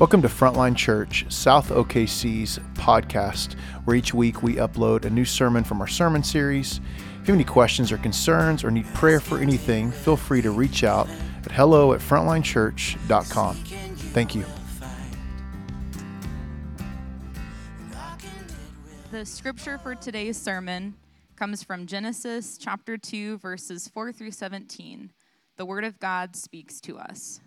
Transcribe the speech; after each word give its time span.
Welcome 0.00 0.22
to 0.22 0.28
Frontline 0.28 0.76
Church, 0.76 1.26
South 1.28 1.68
OKC's 1.68 2.58
podcast, 2.72 3.52
where 3.84 3.94
each 3.94 4.14
week 4.14 4.42
we 4.42 4.54
upload 4.54 5.04
a 5.04 5.10
new 5.10 5.26
sermon 5.26 5.62
from 5.62 5.82
our 5.82 5.86
sermon 5.86 6.22
series. 6.22 6.78
If 6.78 7.28
you 7.28 7.32
have 7.32 7.34
any 7.34 7.44
questions 7.44 7.92
or 7.92 7.98
concerns 7.98 8.64
or 8.64 8.70
need 8.70 8.86
prayer 8.94 9.20
for 9.20 9.36
anything, 9.36 9.92
feel 9.92 10.16
free 10.16 10.40
to 10.40 10.52
reach 10.52 10.84
out 10.84 11.06
at 11.44 11.52
hello 11.52 11.92
at 11.92 12.00
frontlinechurch.com. 12.00 13.56
Thank 13.56 14.34
you. 14.34 14.46
The 19.10 19.26
scripture 19.26 19.76
for 19.76 19.94
today's 19.94 20.38
sermon 20.38 20.94
comes 21.36 21.62
from 21.62 21.84
Genesis 21.84 22.56
chapter 22.56 22.96
2, 22.96 23.36
verses 23.36 23.88
4 23.88 24.12
through 24.12 24.30
17. 24.30 25.12
The 25.58 25.66
Word 25.66 25.84
of 25.84 26.00
God 26.00 26.36
speaks 26.36 26.80
to 26.80 26.96
us. 26.96 27.40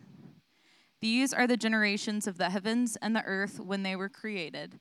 These 1.03 1.33
are 1.33 1.47
the 1.47 1.57
generations 1.57 2.27
of 2.27 2.37
the 2.37 2.49
heavens 2.49 2.97
and 3.01 3.13
the 3.13 3.25
earth 3.25 3.59
when 3.59 3.83
they 3.83 3.93
were 3.93 4.07
created. 4.07 4.79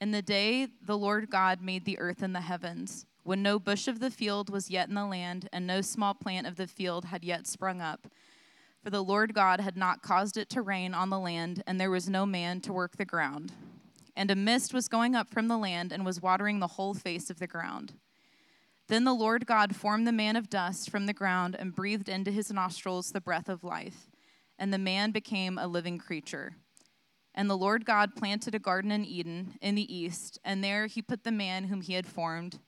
In 0.00 0.12
the 0.12 0.22
day 0.22 0.68
the 0.80 0.96
Lord 0.96 1.30
God 1.30 1.60
made 1.62 1.84
the 1.84 1.98
earth 1.98 2.22
and 2.22 2.32
the 2.32 2.42
heavens, 2.42 3.06
when 3.24 3.42
no 3.42 3.58
bush 3.58 3.88
of 3.88 3.98
the 3.98 4.12
field 4.12 4.50
was 4.50 4.70
yet 4.70 4.88
in 4.88 4.94
the 4.94 5.04
land, 5.04 5.48
and 5.52 5.66
no 5.66 5.80
small 5.80 6.14
plant 6.14 6.46
of 6.46 6.54
the 6.54 6.68
field 6.68 7.06
had 7.06 7.24
yet 7.24 7.48
sprung 7.48 7.80
up. 7.80 8.06
For 8.84 8.90
the 8.90 9.02
Lord 9.02 9.34
God 9.34 9.58
had 9.58 9.76
not 9.76 10.00
caused 10.00 10.36
it 10.36 10.48
to 10.50 10.62
rain 10.62 10.94
on 10.94 11.10
the 11.10 11.18
land, 11.18 11.64
and 11.66 11.80
there 11.80 11.90
was 11.90 12.08
no 12.08 12.24
man 12.24 12.60
to 12.60 12.72
work 12.72 12.96
the 12.96 13.04
ground. 13.04 13.50
And 14.14 14.30
a 14.30 14.36
mist 14.36 14.72
was 14.72 14.86
going 14.86 15.16
up 15.16 15.28
from 15.28 15.48
the 15.48 15.58
land 15.58 15.90
and 15.90 16.04
was 16.04 16.22
watering 16.22 16.60
the 16.60 16.68
whole 16.68 16.94
face 16.94 17.30
of 17.30 17.40
the 17.40 17.48
ground. 17.48 17.94
Then 18.86 19.02
the 19.02 19.12
Lord 19.12 19.44
God 19.44 19.74
formed 19.74 20.06
the 20.06 20.12
man 20.12 20.36
of 20.36 20.48
dust 20.48 20.88
from 20.88 21.06
the 21.06 21.12
ground 21.12 21.56
and 21.58 21.74
breathed 21.74 22.08
into 22.08 22.30
his 22.30 22.52
nostrils 22.52 23.10
the 23.10 23.20
breath 23.20 23.48
of 23.48 23.64
life 23.64 24.06
and 24.58 24.72
the 24.72 24.78
man 24.78 25.10
became 25.10 25.58
a 25.58 25.66
living 25.66 25.98
creature. 25.98 26.56
And 27.34 27.50
the 27.50 27.56
Lord 27.56 27.84
God 27.84 28.14
planted 28.14 28.54
a 28.54 28.60
garden 28.60 28.92
in 28.92 29.04
Eden 29.04 29.58
in 29.60 29.74
the 29.74 29.94
east, 29.94 30.38
and 30.44 30.62
there 30.62 30.86
he 30.86 31.02
put 31.02 31.24
the 31.24 31.32
man 31.32 31.64
whom 31.64 31.80
he 31.80 31.94
had 31.94 32.06
formed. 32.06 32.60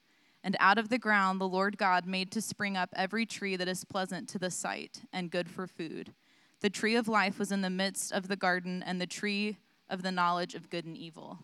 And 0.43 0.57
out 0.59 0.79
of 0.79 0.89
the 0.89 0.99
ground 0.99 1.41
the 1.41 1.49
Lord 1.49 1.79
God 1.79 2.07
made 2.07 2.31
to 2.33 2.41
spring 2.41 2.77
up 2.77 2.91
every 2.97 3.27
tree 3.27 3.57
that 3.57 3.69
is 3.69 3.85
pleasant 3.85 4.29
to 4.31 4.39
the 4.39 4.51
sight 4.51 5.03
and 5.13 5.31
good 5.31 5.49
for 5.49 5.67
food. 5.67 6.15
The 6.61 6.71
tree 6.71 6.97
of 6.97 7.07
life 7.07 7.39
was 7.39 7.53
in 7.53 7.61
the 7.61 7.71
midst 7.71 8.13
of 8.13 8.29
the 8.29 8.37
garden, 8.37 8.83
and 8.83 9.01
the 9.01 9.07
tree 9.07 9.59
of 9.89 10.03
the 10.03 10.13
knowledge 10.13 10.55
of 10.55 10.71
good 10.71 10.85
and 10.85 10.97
evil. 10.97 11.39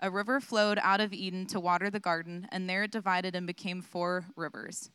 A 0.00 0.10
river 0.10 0.40
flowed 0.40 0.78
out 0.82 1.00
of 1.00 1.12
Eden 1.12 1.46
to 1.46 1.60
water 1.60 1.88
the 1.88 2.00
garden, 2.00 2.48
and 2.50 2.68
there 2.68 2.82
it 2.82 2.90
divided 2.90 3.36
and 3.36 3.46
became 3.46 3.80
four 3.80 4.26
rivers. 4.36 4.90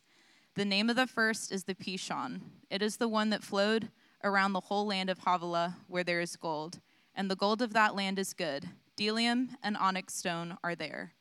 The 0.54 0.64
name 0.64 0.90
of 0.90 0.96
the 0.96 1.06
first 1.06 1.50
is 1.50 1.64
the 1.64 1.74
Pishon. 1.74 2.40
It 2.70 2.82
is 2.82 2.98
the 2.98 3.08
one 3.08 3.30
that 3.30 3.42
flowed 3.42 3.88
around 4.24 4.52
the 4.52 4.60
whole 4.60 4.86
land 4.86 5.10
of 5.10 5.18
Havilah 5.18 5.76
where 5.86 6.04
there 6.04 6.20
is 6.20 6.36
gold, 6.36 6.80
and 7.14 7.30
the 7.30 7.36
gold 7.36 7.62
of 7.62 7.72
that 7.72 7.94
land 7.94 8.18
is 8.18 8.32
good. 8.32 8.68
Bdellium 8.96 9.50
and 9.62 9.76
onyx 9.76 10.14
stone 10.14 10.56
are 10.62 10.74
there. 10.74 11.14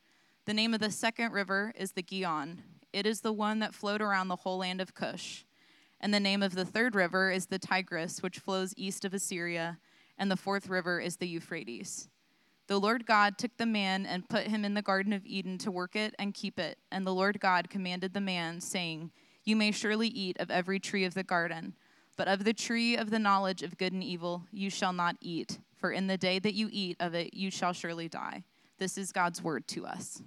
The 0.46 0.54
name 0.54 0.74
of 0.74 0.80
the 0.80 0.92
second 0.92 1.34
river 1.34 1.74
is 1.78 1.92
the 1.92 2.02
Gihon. 2.02 2.64
It 2.94 3.06
is 3.06 3.22
the 3.22 3.34
one 3.34 3.60
that 3.60 3.76
flowed 3.76 4.02
around 4.02 4.30
the 4.30 4.38
whole 4.38 4.60
land 4.60 4.82
of 4.82 4.96
Cush. 4.96 5.44
And 6.00 6.14
the 6.14 6.20
name 6.20 6.42
of 6.42 6.56
the 6.56 6.66
third 6.66 6.96
river 6.96 7.32
is 7.32 7.48
the 7.48 7.60
Tigris, 7.60 8.24
which 8.24 8.40
flows 8.40 8.74
east 8.78 9.04
of 9.04 9.14
Assyria, 9.14 9.80
and 10.18 10.32
the 10.32 10.38
fourth 10.38 10.70
river 10.70 11.00
is 11.00 11.18
the 11.18 11.28
Euphrates. 11.28 12.10
The 12.68 12.80
Lord 12.80 13.06
God 13.06 13.38
took 13.38 13.56
the 13.58 13.66
man 13.66 14.06
and 14.06 14.28
put 14.28 14.48
him 14.48 14.66
in 14.66 14.74
the 14.74 14.82
Garden 14.82 15.14
of 15.14 15.26
Eden 15.26 15.58
to 15.60 15.72
work 15.72 15.96
it 15.96 16.14
and 16.20 16.34
keep 16.34 16.60
it. 16.60 16.78
And 16.92 17.08
the 17.08 17.14
Lord 17.14 17.40
God 17.40 17.70
commanded 17.70 18.14
the 18.14 18.22
man, 18.22 18.60
saying, 18.60 19.12
You 19.46 19.56
may 19.56 19.72
surely 19.72 20.08
eat 20.08 20.38
of 20.40 20.52
every 20.52 20.80
tree 20.80 21.06
of 21.06 21.14
the 21.14 21.24
garden. 21.24 21.76
But 22.18 22.28
of 22.28 22.44
the 22.44 22.54
tree 22.54 22.98
of 22.98 23.12
the 23.12 23.20
knowledge 23.20 23.62
of 23.62 23.78
good 23.78 23.94
and 23.94 24.04
evil 24.04 24.44
you 24.52 24.72
shall 24.72 24.92
not 24.92 25.16
eat, 25.22 25.60
for 25.78 25.92
in 25.92 26.08
the 26.08 26.18
day 26.18 26.40
that 26.40 26.56
you 26.56 26.68
eat 26.72 26.98
of 27.00 27.14
it 27.14 27.36
you 27.36 27.52
shall 27.52 27.74
surely 27.74 28.10
die. 28.10 28.44
This 28.80 28.98
is 28.98 29.12
God's 29.12 29.42
word 29.42 29.68
to 29.70 29.86
us. 29.86 30.22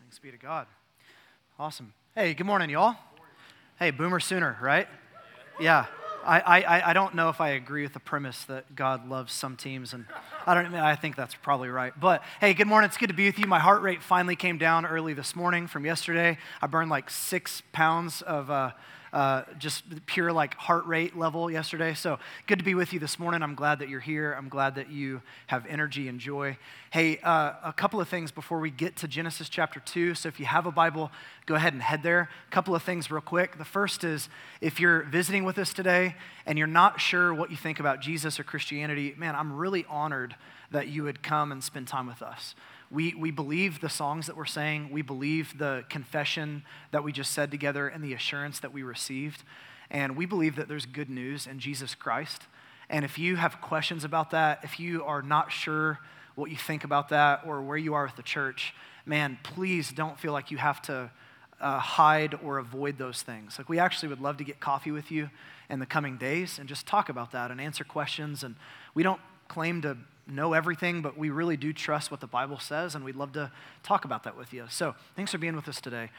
Thanks 0.00 0.18
be 0.20 0.30
to 0.30 0.36
God. 0.36 0.66
Awesome. 1.58 1.92
Hey, 2.14 2.34
good 2.34 2.46
morning, 2.46 2.70
y'all. 2.70 2.96
Hey, 3.78 3.90
boomer 3.90 4.20
sooner, 4.20 4.56
right? 4.62 4.86
Yeah. 5.58 5.86
I, 6.24 6.40
I, 6.40 6.90
I 6.90 6.92
don't 6.94 7.14
know 7.14 7.28
if 7.28 7.40
I 7.40 7.50
agree 7.50 7.82
with 7.82 7.92
the 7.92 8.00
premise 8.00 8.44
that 8.44 8.74
God 8.74 9.08
loves 9.08 9.32
some 9.32 9.56
teams, 9.56 9.92
and 9.92 10.06
I 10.46 10.54
don't. 10.54 10.74
I 10.74 10.96
think 10.96 11.16
that's 11.16 11.34
probably 11.34 11.68
right. 11.68 11.92
But 11.98 12.22
hey, 12.40 12.54
good 12.54 12.66
morning. 12.66 12.88
It's 12.88 12.96
good 12.96 13.10
to 13.10 13.14
be 13.14 13.26
with 13.26 13.38
you. 13.38 13.46
My 13.46 13.58
heart 13.58 13.82
rate 13.82 14.02
finally 14.02 14.36
came 14.36 14.56
down 14.56 14.86
early 14.86 15.12
this 15.12 15.36
morning 15.36 15.66
from 15.66 15.84
yesterday. 15.84 16.38
I 16.62 16.66
burned 16.66 16.90
like 16.90 17.10
six 17.10 17.62
pounds 17.72 18.22
of 18.22 18.50
uh, 18.50 18.70
uh, 19.14 19.44
just 19.60 19.84
pure 20.06 20.32
like 20.32 20.54
heart 20.56 20.84
rate 20.86 21.16
level 21.16 21.48
yesterday. 21.48 21.94
So 21.94 22.18
good 22.48 22.58
to 22.58 22.64
be 22.64 22.74
with 22.74 22.92
you 22.92 22.98
this 22.98 23.16
morning. 23.16 23.44
I'm 23.44 23.54
glad 23.54 23.78
that 23.78 23.88
you're 23.88 24.00
here. 24.00 24.32
I'm 24.32 24.48
glad 24.48 24.74
that 24.74 24.90
you 24.90 25.22
have 25.46 25.64
energy 25.66 26.08
and 26.08 26.18
joy. 26.18 26.58
Hey, 26.90 27.18
uh, 27.18 27.52
a 27.62 27.72
couple 27.72 28.00
of 28.00 28.08
things 28.08 28.32
before 28.32 28.58
we 28.58 28.70
get 28.70 28.96
to 28.96 29.08
Genesis 29.08 29.48
chapter 29.48 29.78
2. 29.78 30.16
So 30.16 30.28
if 30.28 30.40
you 30.40 30.46
have 30.46 30.66
a 30.66 30.72
Bible, 30.72 31.12
go 31.46 31.54
ahead 31.54 31.74
and 31.74 31.80
head 31.80 32.02
there. 32.02 32.28
A 32.48 32.50
couple 32.50 32.74
of 32.74 32.82
things 32.82 33.08
real 33.08 33.20
quick. 33.20 33.56
The 33.56 33.64
first 33.64 34.02
is 34.02 34.28
if 34.60 34.80
you're 34.80 35.04
visiting 35.04 35.44
with 35.44 35.58
us 35.58 35.72
today 35.72 36.16
and 36.44 36.58
you're 36.58 36.66
not 36.66 37.00
sure 37.00 37.32
what 37.32 37.52
you 37.52 37.56
think 37.56 37.78
about 37.78 38.00
Jesus 38.00 38.40
or 38.40 38.42
Christianity, 38.42 39.14
man, 39.16 39.36
I'm 39.36 39.52
really 39.52 39.86
honored 39.88 40.34
that 40.72 40.88
you 40.88 41.04
would 41.04 41.22
come 41.22 41.52
and 41.52 41.62
spend 41.62 41.86
time 41.86 42.08
with 42.08 42.20
us. 42.20 42.56
We, 42.94 43.12
we 43.14 43.32
believe 43.32 43.80
the 43.80 43.88
songs 43.88 44.28
that 44.28 44.36
we're 44.36 44.44
saying. 44.44 44.90
We 44.92 45.02
believe 45.02 45.58
the 45.58 45.84
confession 45.88 46.62
that 46.92 47.02
we 47.02 47.10
just 47.10 47.32
said 47.32 47.50
together 47.50 47.88
and 47.88 48.04
the 48.04 48.14
assurance 48.14 48.60
that 48.60 48.72
we 48.72 48.84
received. 48.84 49.42
And 49.90 50.16
we 50.16 50.26
believe 50.26 50.54
that 50.56 50.68
there's 50.68 50.86
good 50.86 51.10
news 51.10 51.48
in 51.48 51.58
Jesus 51.58 51.96
Christ. 51.96 52.42
And 52.88 53.04
if 53.04 53.18
you 53.18 53.34
have 53.34 53.60
questions 53.60 54.04
about 54.04 54.30
that, 54.30 54.60
if 54.62 54.78
you 54.78 55.02
are 55.02 55.22
not 55.22 55.50
sure 55.50 55.98
what 56.36 56.50
you 56.50 56.56
think 56.56 56.84
about 56.84 57.08
that 57.08 57.42
or 57.44 57.62
where 57.62 57.76
you 57.76 57.94
are 57.94 58.04
with 58.04 58.14
the 58.16 58.22
church, 58.22 58.74
man, 59.04 59.38
please 59.42 59.90
don't 59.90 60.18
feel 60.18 60.32
like 60.32 60.52
you 60.52 60.58
have 60.58 60.80
to 60.82 61.10
uh, 61.60 61.78
hide 61.80 62.38
or 62.44 62.58
avoid 62.58 62.96
those 62.98 63.22
things. 63.22 63.58
Like, 63.58 63.68
we 63.68 63.78
actually 63.80 64.08
would 64.10 64.20
love 64.20 64.36
to 64.36 64.44
get 64.44 64.60
coffee 64.60 64.92
with 64.92 65.10
you 65.10 65.30
in 65.68 65.80
the 65.80 65.86
coming 65.86 66.16
days 66.16 66.60
and 66.60 66.68
just 66.68 66.86
talk 66.86 67.08
about 67.08 67.32
that 67.32 67.50
and 67.50 67.60
answer 67.60 67.82
questions. 67.82 68.44
And 68.44 68.54
we 68.94 69.02
don't 69.02 69.20
claim 69.48 69.82
to 69.82 69.96
know 70.26 70.52
everything, 70.52 71.02
but 71.02 71.18
we 71.18 71.30
really 71.30 71.56
do 71.56 71.72
trust 71.72 72.10
what 72.10 72.20
the 72.20 72.26
Bible 72.26 72.58
says, 72.58 72.94
and 72.94 73.04
we'd 73.04 73.16
love 73.16 73.32
to 73.32 73.50
talk 73.82 74.04
about 74.04 74.24
that 74.24 74.36
with 74.36 74.52
you. 74.52 74.64
So 74.68 74.94
thanks 75.16 75.32
for 75.32 75.38
being 75.38 75.56
with 75.56 75.68
us 75.68 75.80
today. 75.80 76.10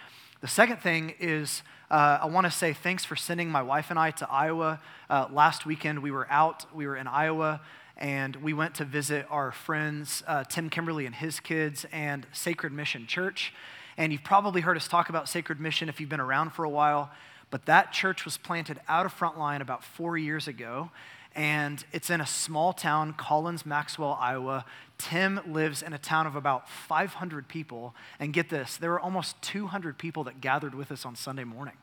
The 0.42 0.48
second 0.48 0.78
thing 0.78 1.16
is, 1.20 1.64
uh, 1.90 2.20
I 2.22 2.26
want 2.28 2.46
to 2.46 2.52
say 2.52 2.74
thanks 2.74 3.06
for 3.06 3.16
sending 3.16 3.50
my 3.50 3.62
wife 3.62 3.90
and 3.90 3.98
I 3.98 4.12
to 4.12 4.30
Iowa. 4.30 4.80
Uh, 5.10 5.28
last 5.32 5.66
weekend, 5.66 6.00
we 6.00 6.12
were 6.12 6.28
out, 6.30 6.66
we 6.74 6.86
were 6.86 6.96
in 6.96 7.08
Iowa, 7.08 7.62
and 7.98 8.36
we 8.38 8.54
went 8.54 8.76
to 8.76 8.86
visit 8.86 9.26
our 9.30 9.52
friends, 9.52 10.22
uh, 10.28 10.44
Tim 10.44 10.70
Kimberly 10.70 11.06
and 11.06 11.16
his 11.16 11.40
kids, 11.40 11.86
and 11.92 12.28
Sacred 12.32 12.74
Mission 12.74 13.08
Church. 13.08 13.54
And 13.98 14.12
you've 14.12 14.24
probably 14.24 14.62
heard 14.62 14.78
us 14.78 14.88
talk 14.88 15.10
about 15.10 15.30
Sacred 15.30 15.60
Mission 15.60 15.88
if 15.88 16.00
you've 16.00 16.10
been 16.10 16.20
around 16.20 16.52
for 16.52 16.66
a 16.66 16.70
while, 16.70 17.12
but 17.50 17.66
that 17.66 17.94
church 17.94 18.26
was 18.26 18.38
planted 18.38 18.80
out 18.90 19.06
of 19.06 19.18
Frontline 19.18 19.62
about 19.62 19.84
four 19.84 20.18
years 20.18 20.48
ago 20.48 20.92
and 21.36 21.84
it's 21.92 22.10
in 22.10 22.22
a 22.22 22.26
small 22.26 22.72
town, 22.72 23.14
Collins, 23.14 23.66
Maxwell, 23.66 24.18
Iowa. 24.20 24.66
Tim 24.98 25.42
lives 25.46 25.82
in 25.82 25.92
a 25.92 25.98
town 25.98 26.28
of 26.28 26.38
about 26.38 26.70
500 26.70 27.50
people. 27.50 27.94
And 28.20 28.34
get 28.34 28.50
this, 28.50 28.78
there 28.78 28.92
were 28.92 29.00
almost 29.00 29.42
200 29.42 29.98
people 29.98 30.24
that 30.24 30.40
gathered 30.40 30.74
with 30.74 30.92
us 30.92 31.06
on 31.06 31.16
Sunday 31.16 31.44
morning. 31.44 31.76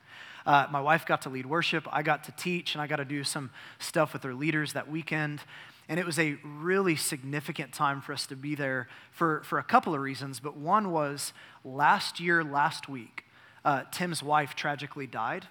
Uh, 0.46 0.66
my 0.72 0.80
wife 0.80 1.04
got 1.04 1.22
to 1.22 1.28
lead 1.28 1.46
worship, 1.46 1.86
I 1.92 2.02
got 2.02 2.24
to 2.24 2.32
teach, 2.32 2.74
and 2.74 2.82
I 2.82 2.86
got 2.86 2.96
to 2.96 3.04
do 3.04 3.22
some 3.22 3.50
stuff 3.78 4.12
with 4.12 4.22
their 4.22 4.34
leaders 4.34 4.72
that 4.72 4.90
weekend. 4.90 5.40
And 5.88 6.00
it 6.00 6.06
was 6.06 6.18
a 6.18 6.38
really 6.42 6.96
significant 6.96 7.72
time 7.72 8.00
for 8.00 8.12
us 8.12 8.26
to 8.28 8.36
be 8.36 8.54
there 8.54 8.88
for, 9.10 9.42
for 9.44 9.58
a 9.58 9.62
couple 9.62 9.94
of 9.94 10.00
reasons. 10.00 10.40
But 10.40 10.56
one 10.56 10.90
was 10.90 11.32
last 11.64 12.18
year, 12.18 12.42
last 12.42 12.88
week, 12.88 13.26
uh, 13.64 13.82
Tim's 13.92 14.22
wife 14.22 14.54
tragically 14.54 15.06
died. 15.06 15.46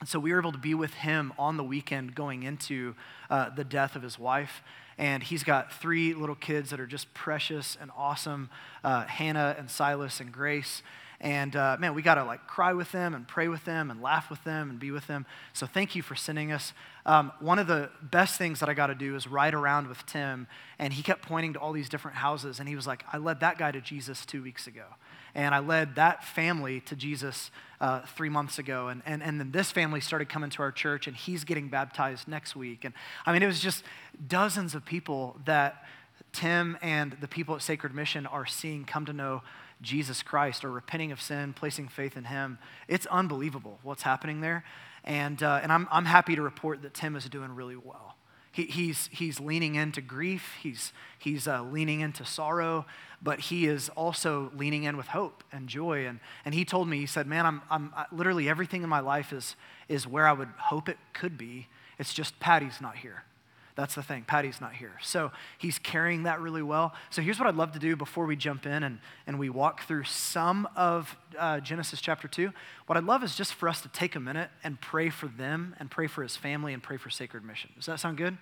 And 0.00 0.08
so 0.08 0.18
we 0.18 0.32
were 0.32 0.40
able 0.40 0.52
to 0.52 0.58
be 0.58 0.74
with 0.74 0.94
him 0.94 1.32
on 1.38 1.58
the 1.58 1.64
weekend 1.64 2.14
going 2.14 2.42
into 2.42 2.94
uh, 3.28 3.50
the 3.50 3.64
death 3.64 3.96
of 3.96 4.02
his 4.02 4.18
wife. 4.18 4.62
And 4.96 5.22
he's 5.22 5.44
got 5.44 5.72
three 5.72 6.14
little 6.14 6.34
kids 6.34 6.70
that 6.70 6.80
are 6.80 6.86
just 6.86 7.12
precious 7.12 7.76
and 7.80 7.90
awesome 7.96 8.48
uh, 8.82 9.04
Hannah 9.04 9.54
and 9.58 9.70
Silas 9.70 10.20
and 10.20 10.32
Grace. 10.32 10.82
And 11.20 11.54
uh, 11.54 11.76
man, 11.78 11.94
we 11.94 12.00
got 12.00 12.14
to 12.14 12.24
like 12.24 12.46
cry 12.46 12.72
with 12.72 12.92
them 12.92 13.14
and 13.14 13.28
pray 13.28 13.48
with 13.48 13.64
them 13.66 13.90
and 13.90 14.00
laugh 14.00 14.30
with 14.30 14.42
them 14.44 14.70
and 14.70 14.80
be 14.80 14.90
with 14.90 15.06
them. 15.06 15.26
So 15.52 15.66
thank 15.66 15.94
you 15.94 16.00
for 16.00 16.14
sending 16.14 16.50
us. 16.50 16.72
Um, 17.04 17.30
one 17.40 17.58
of 17.58 17.66
the 17.66 17.90
best 18.02 18.38
things 18.38 18.60
that 18.60 18.70
I 18.70 18.74
got 18.74 18.86
to 18.86 18.94
do 18.94 19.16
is 19.16 19.26
ride 19.26 19.52
around 19.52 19.86
with 19.86 20.04
Tim. 20.06 20.46
And 20.78 20.94
he 20.94 21.02
kept 21.02 21.20
pointing 21.20 21.52
to 21.54 21.58
all 21.58 21.72
these 21.72 21.90
different 21.90 22.16
houses. 22.16 22.58
And 22.58 22.66
he 22.66 22.74
was 22.74 22.86
like, 22.86 23.04
I 23.12 23.18
led 23.18 23.40
that 23.40 23.58
guy 23.58 23.70
to 23.70 23.82
Jesus 23.82 24.24
two 24.24 24.42
weeks 24.42 24.66
ago. 24.66 24.84
And 25.34 25.54
I 25.54 25.58
led 25.58 25.96
that 25.96 26.24
family 26.24 26.80
to 26.82 26.96
Jesus 26.96 27.50
uh, 27.80 28.00
three 28.14 28.28
months 28.28 28.58
ago. 28.58 28.88
And, 28.88 29.02
and, 29.06 29.22
and 29.22 29.40
then 29.40 29.52
this 29.52 29.70
family 29.70 30.00
started 30.00 30.28
coming 30.28 30.50
to 30.50 30.62
our 30.62 30.72
church, 30.72 31.06
and 31.06 31.16
he's 31.16 31.44
getting 31.44 31.68
baptized 31.68 32.28
next 32.28 32.54
week. 32.54 32.84
And 32.84 32.94
I 33.24 33.32
mean, 33.32 33.42
it 33.42 33.46
was 33.46 33.60
just 33.60 33.84
dozens 34.28 34.74
of 34.74 34.84
people 34.84 35.38
that 35.46 35.84
Tim 36.32 36.76
and 36.82 37.16
the 37.20 37.28
people 37.28 37.54
at 37.54 37.62
Sacred 37.62 37.94
Mission 37.94 38.26
are 38.26 38.46
seeing 38.46 38.84
come 38.84 39.06
to 39.06 39.12
know 39.12 39.42
Jesus 39.82 40.22
Christ 40.22 40.64
or 40.64 40.70
repenting 40.70 41.10
of 41.12 41.20
sin, 41.20 41.54
placing 41.54 41.88
faith 41.88 42.16
in 42.16 42.24
Him. 42.24 42.58
It's 42.86 43.06
unbelievable 43.06 43.78
what's 43.82 44.02
happening 44.02 44.40
there. 44.40 44.64
And, 45.04 45.42
uh, 45.42 45.60
and 45.62 45.72
I'm, 45.72 45.88
I'm 45.90 46.04
happy 46.04 46.36
to 46.36 46.42
report 46.42 46.82
that 46.82 46.92
Tim 46.92 47.16
is 47.16 47.24
doing 47.28 47.54
really 47.54 47.76
well. 47.76 48.16
He, 48.52 48.64
he's, 48.64 49.08
he's 49.12 49.38
leaning 49.38 49.76
into 49.76 50.00
grief, 50.00 50.54
he's, 50.60 50.92
he's 51.18 51.46
uh, 51.46 51.62
leaning 51.62 52.00
into 52.00 52.24
sorrow, 52.24 52.84
but 53.22 53.38
he 53.38 53.66
is 53.66 53.88
also 53.90 54.50
leaning 54.56 54.84
in 54.84 54.96
with 54.96 55.06
hope 55.06 55.44
and 55.52 55.68
joy. 55.68 56.06
And, 56.06 56.18
and 56.44 56.54
he 56.54 56.64
told 56.64 56.88
me, 56.88 56.98
he 56.98 57.06
said, 57.06 57.26
Man, 57.26 57.46
I'm, 57.46 57.62
I'm 57.70 57.92
I, 57.94 58.06
literally 58.10 58.48
everything 58.48 58.82
in 58.82 58.88
my 58.88 59.00
life 59.00 59.32
is, 59.32 59.54
is 59.88 60.06
where 60.06 60.26
I 60.26 60.32
would 60.32 60.48
hope 60.56 60.88
it 60.88 60.98
could 61.12 61.38
be. 61.38 61.68
It's 61.98 62.12
just 62.12 62.40
Patty's 62.40 62.80
not 62.80 62.96
here. 62.96 63.24
That's 63.76 63.94
the 63.94 64.02
thing. 64.02 64.24
Patty's 64.26 64.60
not 64.60 64.74
here. 64.74 64.92
So 65.02 65.30
he's 65.58 65.78
carrying 65.78 66.24
that 66.24 66.40
really 66.40 66.62
well. 66.62 66.94
So 67.10 67.22
here's 67.22 67.38
what 67.38 67.48
I'd 67.48 67.54
love 67.54 67.72
to 67.72 67.78
do 67.78 67.96
before 67.96 68.26
we 68.26 68.36
jump 68.36 68.66
in 68.66 68.82
and, 68.82 68.98
and 69.26 69.38
we 69.38 69.48
walk 69.48 69.84
through 69.84 70.04
some 70.04 70.68
of 70.76 71.16
uh, 71.38 71.60
Genesis 71.60 72.00
chapter 72.00 72.28
2. 72.28 72.52
What 72.86 72.98
I'd 72.98 73.04
love 73.04 73.22
is 73.22 73.34
just 73.34 73.54
for 73.54 73.68
us 73.68 73.80
to 73.82 73.88
take 73.88 74.16
a 74.16 74.20
minute 74.20 74.50
and 74.64 74.80
pray 74.80 75.08
for 75.08 75.28
them 75.28 75.74
and 75.78 75.90
pray 75.90 76.06
for 76.06 76.22
his 76.22 76.36
family 76.36 76.74
and 76.74 76.82
pray 76.82 76.96
for 76.96 77.10
Sacred 77.10 77.44
Mission. 77.44 77.70
Does 77.76 77.86
that 77.86 78.00
sound 78.00 78.16
good? 78.16 78.36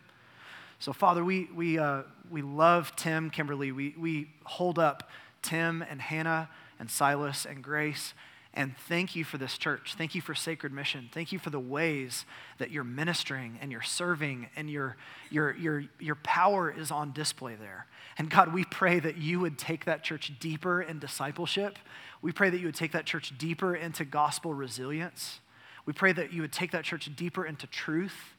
So, 0.81 0.93
Father, 0.93 1.25
we, 1.25 1.49
we, 1.55 1.79
uh, 1.79 2.03
we 2.31 2.43
love 2.43 2.95
Tim, 2.97 3.31
Kimberly. 3.31 3.73
We, 3.73 3.95
we 3.99 4.31
hold 4.45 4.79
up 4.79 5.11
Tim 5.43 5.83
and 5.83 6.01
Hannah 6.01 6.49
and 6.79 6.91
Silas 6.91 7.45
and 7.45 7.63
Grace 7.63 8.15
and 8.55 8.77
thank 8.89 9.15
you 9.15 9.25
for 9.25 9.39
this 9.39 9.59
church. 9.59 9.95
Thank 9.97 10.15
you 10.15 10.21
for 10.21 10.35
Sacred 10.35 10.73
Mission. 10.73 11.11
Thank 11.13 11.33
you 11.33 11.39
for 11.39 11.51
the 11.51 11.61
ways 11.61 12.25
that 12.59 12.71
you're 12.71 12.85
ministering 12.85 13.59
and 13.61 13.71
you're 13.71 13.83
serving 13.83 14.49
and 14.57 14.71
your, 14.71 14.97
your, 15.31 15.55
your, 15.57 15.85
your 16.01 16.15
power 16.17 16.71
is 16.71 16.91
on 16.91 17.13
display 17.13 17.55
there. 17.55 17.87
And 18.17 18.31
God, 18.31 18.53
we 18.53 18.65
pray 18.65 18.99
that 19.01 19.19
you 19.19 19.39
would 19.41 19.59
take 19.59 19.85
that 19.85 20.03
church 20.03 20.33
deeper 20.41 20.83
in 20.83 20.99
discipleship. 20.99 21.79
We 22.23 22.33
pray 22.33 22.51
that 22.51 22.59
you 22.59 22.67
would 22.67 22.75
take 22.75 22.93
that 22.93 23.05
church 23.05 23.37
deeper 23.39 23.77
into 23.77 24.05
gospel 24.05 24.55
resilience. 24.55 25.41
We 25.87 25.93
pray 25.93 26.13
that 26.13 26.33
you 26.33 26.41
would 26.43 26.53
take 26.53 26.73
that 26.73 26.85
church 26.85 27.09
deeper 27.15 27.45
into 27.45 27.67
truth. 27.67 28.35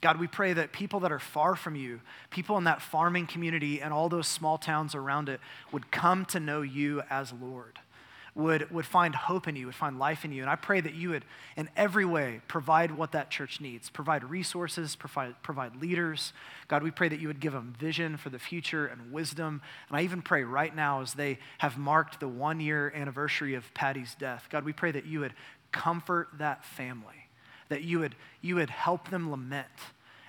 God, 0.00 0.20
we 0.20 0.28
pray 0.28 0.52
that 0.52 0.72
people 0.72 1.00
that 1.00 1.10
are 1.10 1.18
far 1.18 1.56
from 1.56 1.74
you, 1.74 2.00
people 2.30 2.56
in 2.58 2.64
that 2.64 2.80
farming 2.80 3.26
community 3.26 3.82
and 3.82 3.92
all 3.92 4.08
those 4.08 4.28
small 4.28 4.56
towns 4.56 4.94
around 4.94 5.28
it, 5.28 5.40
would 5.72 5.90
come 5.90 6.24
to 6.26 6.38
know 6.38 6.62
you 6.62 7.02
as 7.10 7.32
Lord 7.32 7.80
would, 8.38 8.70
would 8.70 8.86
find 8.86 9.16
hope 9.16 9.48
in 9.48 9.56
you, 9.56 9.66
would 9.66 9.74
find 9.74 9.98
life 9.98 10.24
in 10.24 10.30
you. 10.30 10.42
And 10.42 10.50
I 10.50 10.54
pray 10.54 10.80
that 10.80 10.94
you 10.94 11.10
would, 11.10 11.24
in 11.56 11.68
every 11.76 12.04
way, 12.04 12.40
provide 12.46 12.92
what 12.92 13.10
that 13.12 13.30
church 13.30 13.60
needs 13.60 13.90
provide 13.90 14.22
resources, 14.22 14.94
provide, 14.94 15.34
provide 15.42 15.82
leaders. 15.82 16.32
God, 16.68 16.84
we 16.84 16.92
pray 16.92 17.08
that 17.08 17.18
you 17.18 17.26
would 17.26 17.40
give 17.40 17.52
them 17.52 17.74
vision 17.78 18.16
for 18.16 18.30
the 18.30 18.38
future 18.38 18.86
and 18.86 19.12
wisdom. 19.12 19.60
And 19.88 19.98
I 19.98 20.02
even 20.02 20.22
pray 20.22 20.44
right 20.44 20.74
now, 20.74 21.02
as 21.02 21.14
they 21.14 21.40
have 21.58 21.76
marked 21.76 22.20
the 22.20 22.28
one 22.28 22.60
year 22.60 22.92
anniversary 22.94 23.54
of 23.54 23.74
Patty's 23.74 24.14
death, 24.14 24.46
God, 24.50 24.64
we 24.64 24.72
pray 24.72 24.92
that 24.92 25.04
you 25.04 25.18
would 25.20 25.34
comfort 25.72 26.28
that 26.38 26.64
family, 26.64 27.28
that 27.70 27.82
you 27.82 27.98
would, 27.98 28.14
you 28.40 28.54
would 28.54 28.70
help 28.70 29.10
them 29.10 29.32
lament 29.32 29.66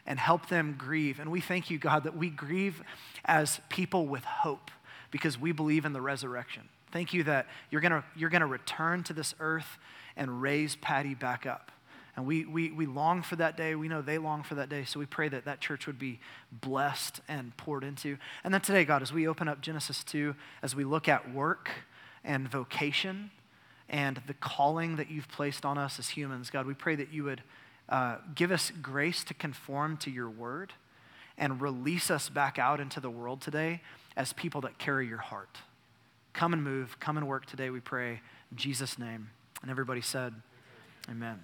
and 0.07 0.17
help 0.17 0.49
them 0.49 0.75
grieve. 0.79 1.19
And 1.19 1.29
we 1.29 1.41
thank 1.41 1.69
you, 1.69 1.77
God, 1.77 2.05
that 2.05 2.17
we 2.17 2.31
grieve 2.31 2.81
as 3.23 3.61
people 3.69 4.07
with 4.07 4.23
hope 4.23 4.71
because 5.11 5.39
we 5.39 5.51
believe 5.51 5.85
in 5.85 5.93
the 5.93 6.01
resurrection. 6.01 6.69
Thank 6.91 7.13
you 7.13 7.23
that 7.23 7.47
you're 7.69 7.81
going 7.81 8.03
you're 8.15 8.29
gonna 8.29 8.47
return 8.47 9.03
to 9.03 9.13
this 9.13 9.35
earth 9.39 9.77
and 10.15 10.41
raise 10.41 10.75
Patty 10.75 11.15
back 11.15 11.45
up. 11.45 11.71
And 12.15 12.27
we, 12.27 12.43
we, 12.43 12.69
we 12.71 12.85
long 12.85 13.21
for 13.21 13.37
that 13.37 13.55
day. 13.55 13.75
We 13.75 13.87
know 13.87 14.01
they 14.01 14.17
long 14.17 14.43
for 14.43 14.55
that 14.55 14.67
day. 14.67 14.83
So 14.83 14.99
we 14.99 15.05
pray 15.05 15.29
that 15.29 15.45
that 15.45 15.61
church 15.61 15.87
would 15.87 15.97
be 15.97 16.19
blessed 16.51 17.21
and 17.29 17.55
poured 17.55 17.85
into. 17.85 18.17
And 18.43 18.53
then 18.53 18.59
today, 18.59 18.83
God, 18.83 19.01
as 19.01 19.13
we 19.13 19.25
open 19.25 19.47
up 19.47 19.61
Genesis 19.61 20.03
2, 20.03 20.35
as 20.61 20.75
we 20.75 20.83
look 20.83 21.07
at 21.07 21.33
work 21.33 21.69
and 22.25 22.49
vocation 22.49 23.31
and 23.87 24.21
the 24.27 24.33
calling 24.33 24.97
that 24.97 25.09
you've 25.09 25.29
placed 25.29 25.63
on 25.63 25.77
us 25.77 25.97
as 25.97 26.09
humans, 26.09 26.49
God, 26.49 26.65
we 26.65 26.73
pray 26.73 26.97
that 26.97 27.13
you 27.13 27.23
would 27.23 27.41
uh, 27.87 28.17
give 28.35 28.51
us 28.51 28.73
grace 28.81 29.23
to 29.23 29.33
conform 29.33 29.95
to 29.97 30.11
your 30.11 30.29
word 30.29 30.73
and 31.37 31.61
release 31.61 32.11
us 32.11 32.27
back 32.27 32.59
out 32.59 32.81
into 32.81 32.99
the 32.99 33.09
world 33.09 33.39
today 33.39 33.81
as 34.17 34.33
people 34.33 34.59
that 34.59 34.77
carry 34.77 35.07
your 35.07 35.19
heart. 35.19 35.59
Come 36.33 36.53
and 36.53 36.63
move. 36.63 36.99
Come 36.99 37.17
and 37.17 37.27
work 37.27 37.45
today, 37.45 37.69
we 37.69 37.79
pray. 37.79 38.21
In 38.51 38.57
Jesus' 38.57 38.97
name. 38.97 39.29
And 39.61 39.69
everybody 39.69 40.01
said, 40.01 40.33
Amen. 41.09 41.39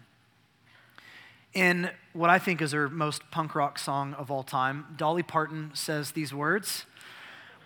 In 1.54 1.90
what 2.14 2.30
I 2.30 2.38
think 2.38 2.62
is 2.62 2.74
her 2.74 2.90
most 2.90 3.22
punk 3.32 3.56
rock 3.56 3.80
song 3.80 4.14
of 4.16 4.30
all 4.30 4.44
time, 4.44 4.86
Dolly 4.98 5.24
Parton 5.24 5.72
says 5.74 6.12
these 6.12 6.34
words 6.34 6.86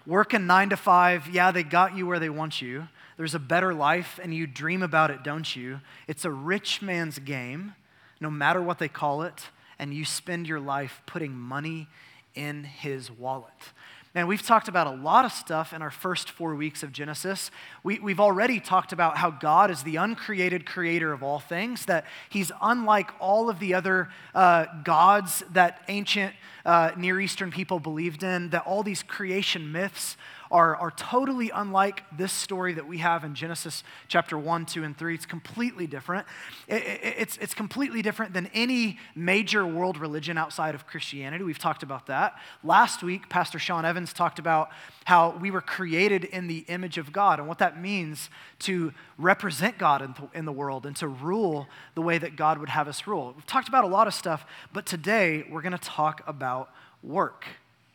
Working 0.05 0.47
nine 0.47 0.69
to 0.69 0.77
five, 0.77 1.27
yeah, 1.27 1.51
they 1.51 1.63
got 1.63 1.95
you 1.95 2.07
where 2.07 2.19
they 2.19 2.29
want 2.29 2.61
you. 2.61 2.87
There's 3.17 3.35
a 3.35 3.39
better 3.39 3.73
life, 3.73 4.19
and 4.23 4.33
you 4.33 4.47
dream 4.47 4.81
about 4.81 5.11
it, 5.11 5.23
don't 5.23 5.55
you? 5.55 5.81
It's 6.07 6.23
a 6.23 6.31
rich 6.31 6.81
man's 6.81 7.19
game, 7.19 7.75
no 8.21 8.29
matter 8.29 8.61
what 8.61 8.79
they 8.79 8.87
call 8.87 9.23
it, 9.23 9.49
and 9.77 9.93
you 9.93 10.05
spend 10.05 10.47
your 10.47 10.59
life 10.59 11.01
putting 11.05 11.33
money 11.33 11.87
in 12.33 12.63
his 12.63 13.11
wallet. 13.11 13.73
Man, 14.15 14.25
we've 14.25 14.41
talked 14.41 14.67
about 14.67 14.87
a 14.87 14.91
lot 14.91 15.23
of 15.23 15.31
stuff 15.31 15.71
in 15.71 15.83
our 15.83 15.91
first 15.91 16.31
four 16.31 16.55
weeks 16.55 16.81
of 16.81 16.91
Genesis. 16.91 17.51
We, 17.83 17.99
we've 17.99 18.19
already 18.19 18.59
talked 18.59 18.91
about 18.91 19.17
how 19.17 19.29
God 19.29 19.69
is 19.69 19.83
the 19.83 19.97
uncreated 19.97 20.65
creator 20.65 21.13
of 21.13 21.21
all 21.21 21.39
things, 21.39 21.85
that 21.85 22.05
He's 22.27 22.51
unlike 22.59 23.11
all 23.19 23.51
of 23.51 23.59
the 23.59 23.75
other 23.75 24.09
uh, 24.33 24.65
gods 24.83 25.43
that 25.51 25.83
ancient 25.87 26.33
uh, 26.65 26.91
Near 26.97 27.19
Eastern 27.19 27.51
people 27.51 27.79
believed 27.79 28.23
in, 28.23 28.49
that 28.49 28.65
all 28.65 28.83
these 28.83 29.03
creation 29.03 29.71
myths 29.71 30.17
are, 30.51 30.75
are 30.75 30.91
totally 30.91 31.51
unlike 31.53 32.03
this 32.15 32.31
story 32.31 32.73
that 32.73 32.87
we 32.87 32.97
have 32.97 33.23
in 33.23 33.35
Genesis 33.35 33.83
chapter 34.07 34.37
1, 34.37 34.65
2, 34.65 34.83
and 34.83 34.97
3. 34.97 35.13
It's 35.13 35.25
completely 35.25 35.85
different. 35.85 36.25
It, 36.67 36.83
it, 36.83 37.15
it's, 37.17 37.37
it's 37.37 37.53
completely 37.53 38.01
different 38.01 38.33
than 38.33 38.49
any 38.53 38.97
major 39.15 39.65
world 39.65 39.97
religion 39.97 40.37
outside 40.37 40.73
of 40.73 40.87
Christianity. 40.87 41.43
We've 41.43 41.59
talked 41.59 41.83
about 41.83 42.07
that. 42.07 42.35
Last 42.63 43.03
week, 43.03 43.29
Pastor 43.29 43.59
Sean 43.59 43.85
Evans 43.85 44.11
talked 44.11 44.39
about 44.39 44.69
how 45.05 45.37
we 45.39 45.51
were 45.51 45.61
created 45.61 46.23
in 46.23 46.47
the 46.47 46.59
image 46.67 46.97
of 46.97 47.11
God 47.11 47.39
and 47.39 47.47
what 47.47 47.59
that 47.59 47.79
means 47.79 48.29
to 48.59 48.93
represent 49.17 49.77
God 49.77 50.01
in, 50.01 50.13
the, 50.13 50.37
in 50.39 50.45
the 50.45 50.51
world 50.51 50.85
and 50.85 50.95
to 50.97 51.07
rule 51.07 51.67
the 51.93 52.01
way 52.01 52.17
that 52.17 52.35
God 52.35 52.57
would 52.57 52.69
have 52.69 52.87
us 52.87 53.05
rule. 53.05 53.33
We've 53.35 53.45
talked 53.45 53.67
about 53.67 53.83
a 53.83 53.87
lot 53.87 54.07
of 54.07 54.13
stuff, 54.13 54.45
but 54.73 54.85
today 54.85 55.45
we're 55.49 55.61
going 55.61 55.73
to 55.73 55.77
talk 55.77 56.21
about 56.25 56.48
work. 57.03 57.45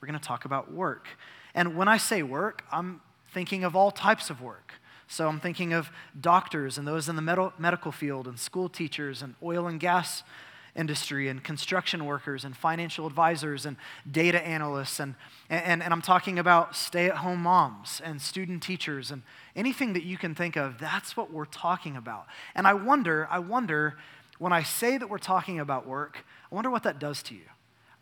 We're 0.01 0.09
going 0.09 0.19
to 0.19 0.27
talk 0.27 0.45
about 0.45 0.73
work. 0.73 1.07
And 1.55 1.77
when 1.77 1.89
I 1.89 1.99
say 1.99 2.23
work, 2.23 2.63
I'm 2.71 3.01
thinking 3.33 3.65
of 3.65 3.75
all 3.77 3.91
types 3.91 4.31
of 4.31 4.41
work. 4.41 4.73
So 5.07 5.29
I'm 5.29 5.41
thinking 5.41 5.73
of 5.73 5.91
doctors 6.19 6.79
and 6.79 6.87
those 6.87 7.09
in 7.09 7.17
the 7.17 7.23
med- 7.23 7.53
medical 7.59 7.93
field 7.93 8.27
and 8.27 8.39
school 8.39 8.69
teachers 8.69 9.23
and 9.23 9.35
oil 9.43 9.67
and 9.67 9.79
gas 9.79 10.23
industry 10.77 11.29
and 11.29 11.43
construction 11.43 12.05
workers 12.05 12.45
and 12.45 12.57
financial 12.57 13.07
advisors 13.07 13.65
and 13.65 13.77
data 14.11 14.45
analysts 14.45 14.99
and, 14.99 15.15
and, 15.49 15.83
and 15.83 15.93
I'm 15.93 16.03
talking 16.03 16.39
about 16.39 16.75
stay-at-home 16.75 17.41
moms 17.41 18.01
and 18.05 18.21
student 18.21 18.63
teachers 18.63 19.11
and 19.11 19.23
anything 19.55 19.93
that 19.93 20.03
you 20.03 20.17
can 20.17 20.35
think 20.35 20.57
of, 20.57 20.79
that's 20.79 21.17
what 21.17 21.33
we're 21.33 21.45
talking 21.45 21.97
about. 21.97 22.27
And 22.55 22.67
I 22.67 22.75
wonder, 22.75 23.29
I 23.31 23.39
wonder, 23.39 23.95
when 24.39 24.53
I 24.53 24.65
say 24.65 24.99
that 24.99 25.09
we're 25.09 25.19
talking 25.19 25.61
about 25.61 25.87
work, 25.87 26.25
I 26.51 26.55
wonder 26.55 26.71
what 26.71 26.83
that 26.83 26.99
does 26.99 27.23
to 27.25 27.35
you. 27.35 27.49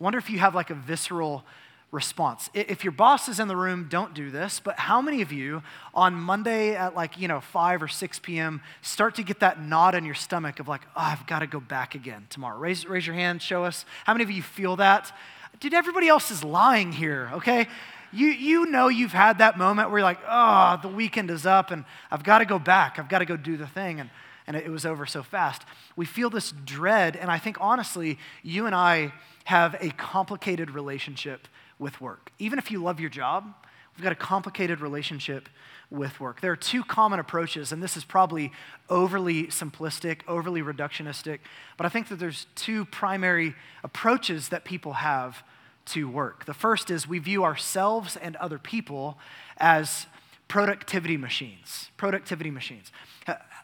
Wonder 0.03 0.19
if 0.19 0.29
you 0.29 0.39
have 0.39 0.53
like 0.53 0.69
a 0.69 0.75
visceral 0.75 1.45
response. 1.93 2.49
If 2.53 2.83
your 2.83 2.91
boss 2.91 3.29
is 3.29 3.39
in 3.39 3.47
the 3.47 3.55
room, 3.55 3.87
don't 3.89 4.13
do 4.13 4.31
this, 4.31 4.59
but 4.59 4.77
how 4.77 5.01
many 5.01 5.21
of 5.21 5.31
you 5.31 5.63
on 5.93 6.13
Monday 6.13 6.75
at 6.75 6.93
like, 6.93 7.17
you 7.17 7.29
know, 7.29 7.39
5 7.39 7.83
or 7.83 7.87
6 7.87 8.19
p.m. 8.19 8.61
start 8.81 9.15
to 9.15 9.23
get 9.23 9.39
that 9.39 9.61
knot 9.63 9.95
in 9.95 10.03
your 10.03 10.13
stomach 10.13 10.59
of 10.59 10.67
like, 10.67 10.81
oh, 10.87 10.91
I've 10.97 11.25
got 11.25 11.39
to 11.39 11.47
go 11.47 11.61
back 11.61 11.95
again 11.95 12.25
tomorrow? 12.29 12.59
Raise, 12.59 12.85
raise 12.85 13.07
your 13.07 13.15
hand, 13.15 13.41
show 13.41 13.63
us. 13.63 13.85
How 14.03 14.13
many 14.13 14.25
of 14.25 14.29
you 14.31 14.41
feel 14.41 14.75
that? 14.75 15.15
Dude, 15.61 15.73
everybody 15.73 16.09
else 16.09 16.31
is 16.31 16.43
lying 16.43 16.91
here, 16.91 17.29
okay? 17.35 17.69
You, 18.11 18.27
you 18.27 18.65
know 18.65 18.89
you've 18.89 19.13
had 19.13 19.37
that 19.37 19.57
moment 19.57 19.89
where 19.89 19.99
you're 19.99 20.05
like, 20.05 20.19
oh, 20.27 20.79
the 20.81 20.89
weekend 20.89 21.31
is 21.31 21.45
up 21.45 21.71
and 21.71 21.85
I've 22.11 22.25
got 22.25 22.39
to 22.39 22.45
go 22.45 22.59
back. 22.59 22.99
I've 22.99 23.07
got 23.07 23.19
to 23.19 23.25
go 23.25 23.37
do 23.37 23.55
the 23.55 23.67
thing. 23.67 24.01
And, 24.01 24.09
and 24.47 24.57
it 24.57 24.69
was 24.69 24.85
over 24.85 25.05
so 25.05 25.23
fast. 25.23 25.61
We 25.95 26.05
feel 26.05 26.29
this 26.29 26.51
dread, 26.65 27.15
and 27.15 27.31
I 27.31 27.37
think 27.37 27.57
honestly, 27.61 28.19
you 28.41 28.65
and 28.65 28.75
I 28.75 29.13
have 29.45 29.75
a 29.79 29.89
complicated 29.91 30.71
relationship 30.71 31.47
with 31.79 31.99
work. 31.99 32.31
Even 32.39 32.59
if 32.59 32.71
you 32.71 32.81
love 32.81 32.99
your 32.99 33.09
job, 33.09 33.53
we've 33.95 34.03
got 34.03 34.11
a 34.11 34.15
complicated 34.15 34.79
relationship 34.79 35.49
with 35.89 36.19
work. 36.19 36.41
There 36.41 36.51
are 36.51 36.55
two 36.57 36.83
common 36.83 37.19
approaches, 37.19 37.71
and 37.71 37.83
this 37.83 37.95
is 37.95 38.03
probably 38.03 38.51
overly 38.89 39.45
simplistic, 39.47 40.21
overly 40.27 40.61
reductionistic, 40.61 41.39
but 41.77 41.85
I 41.85 41.89
think 41.89 42.07
that 42.07 42.15
there's 42.15 42.47
two 42.55 42.85
primary 42.85 43.53
approaches 43.83 44.49
that 44.49 44.63
people 44.63 44.93
have 44.93 45.43
to 45.85 46.09
work. 46.09 46.45
The 46.45 46.53
first 46.53 46.89
is 46.89 47.07
we 47.07 47.19
view 47.19 47.43
ourselves 47.43 48.15
and 48.15 48.35
other 48.37 48.57
people 48.57 49.17
as 49.57 50.07
productivity 50.47 51.17
machines. 51.17 51.89
Productivity 51.97 52.51
machines. 52.51 52.91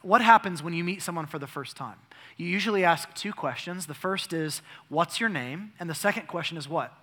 What 0.02 0.22
happens 0.22 0.64
when 0.64 0.74
you 0.74 0.84
meet 0.84 1.02
someone 1.02 1.26
for 1.26 1.40
the 1.40 1.48
first 1.48 1.76
time? 1.76 1.98
You 2.38 2.48
usually 2.48 2.86
ask 2.86 3.14
two 3.14 3.34
questions. 3.34 3.86
The 3.86 3.94
first 3.94 4.34
is, 4.34 4.62
What's 4.88 5.20
your 5.20 5.30
name? 5.30 5.74
And 5.80 5.90
the 5.90 5.96
second 5.96 6.28
question 6.28 6.58
is, 6.58 6.70
What? 6.70 6.94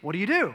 What 0.00 0.12
do 0.12 0.18
you 0.18 0.26
do? 0.26 0.54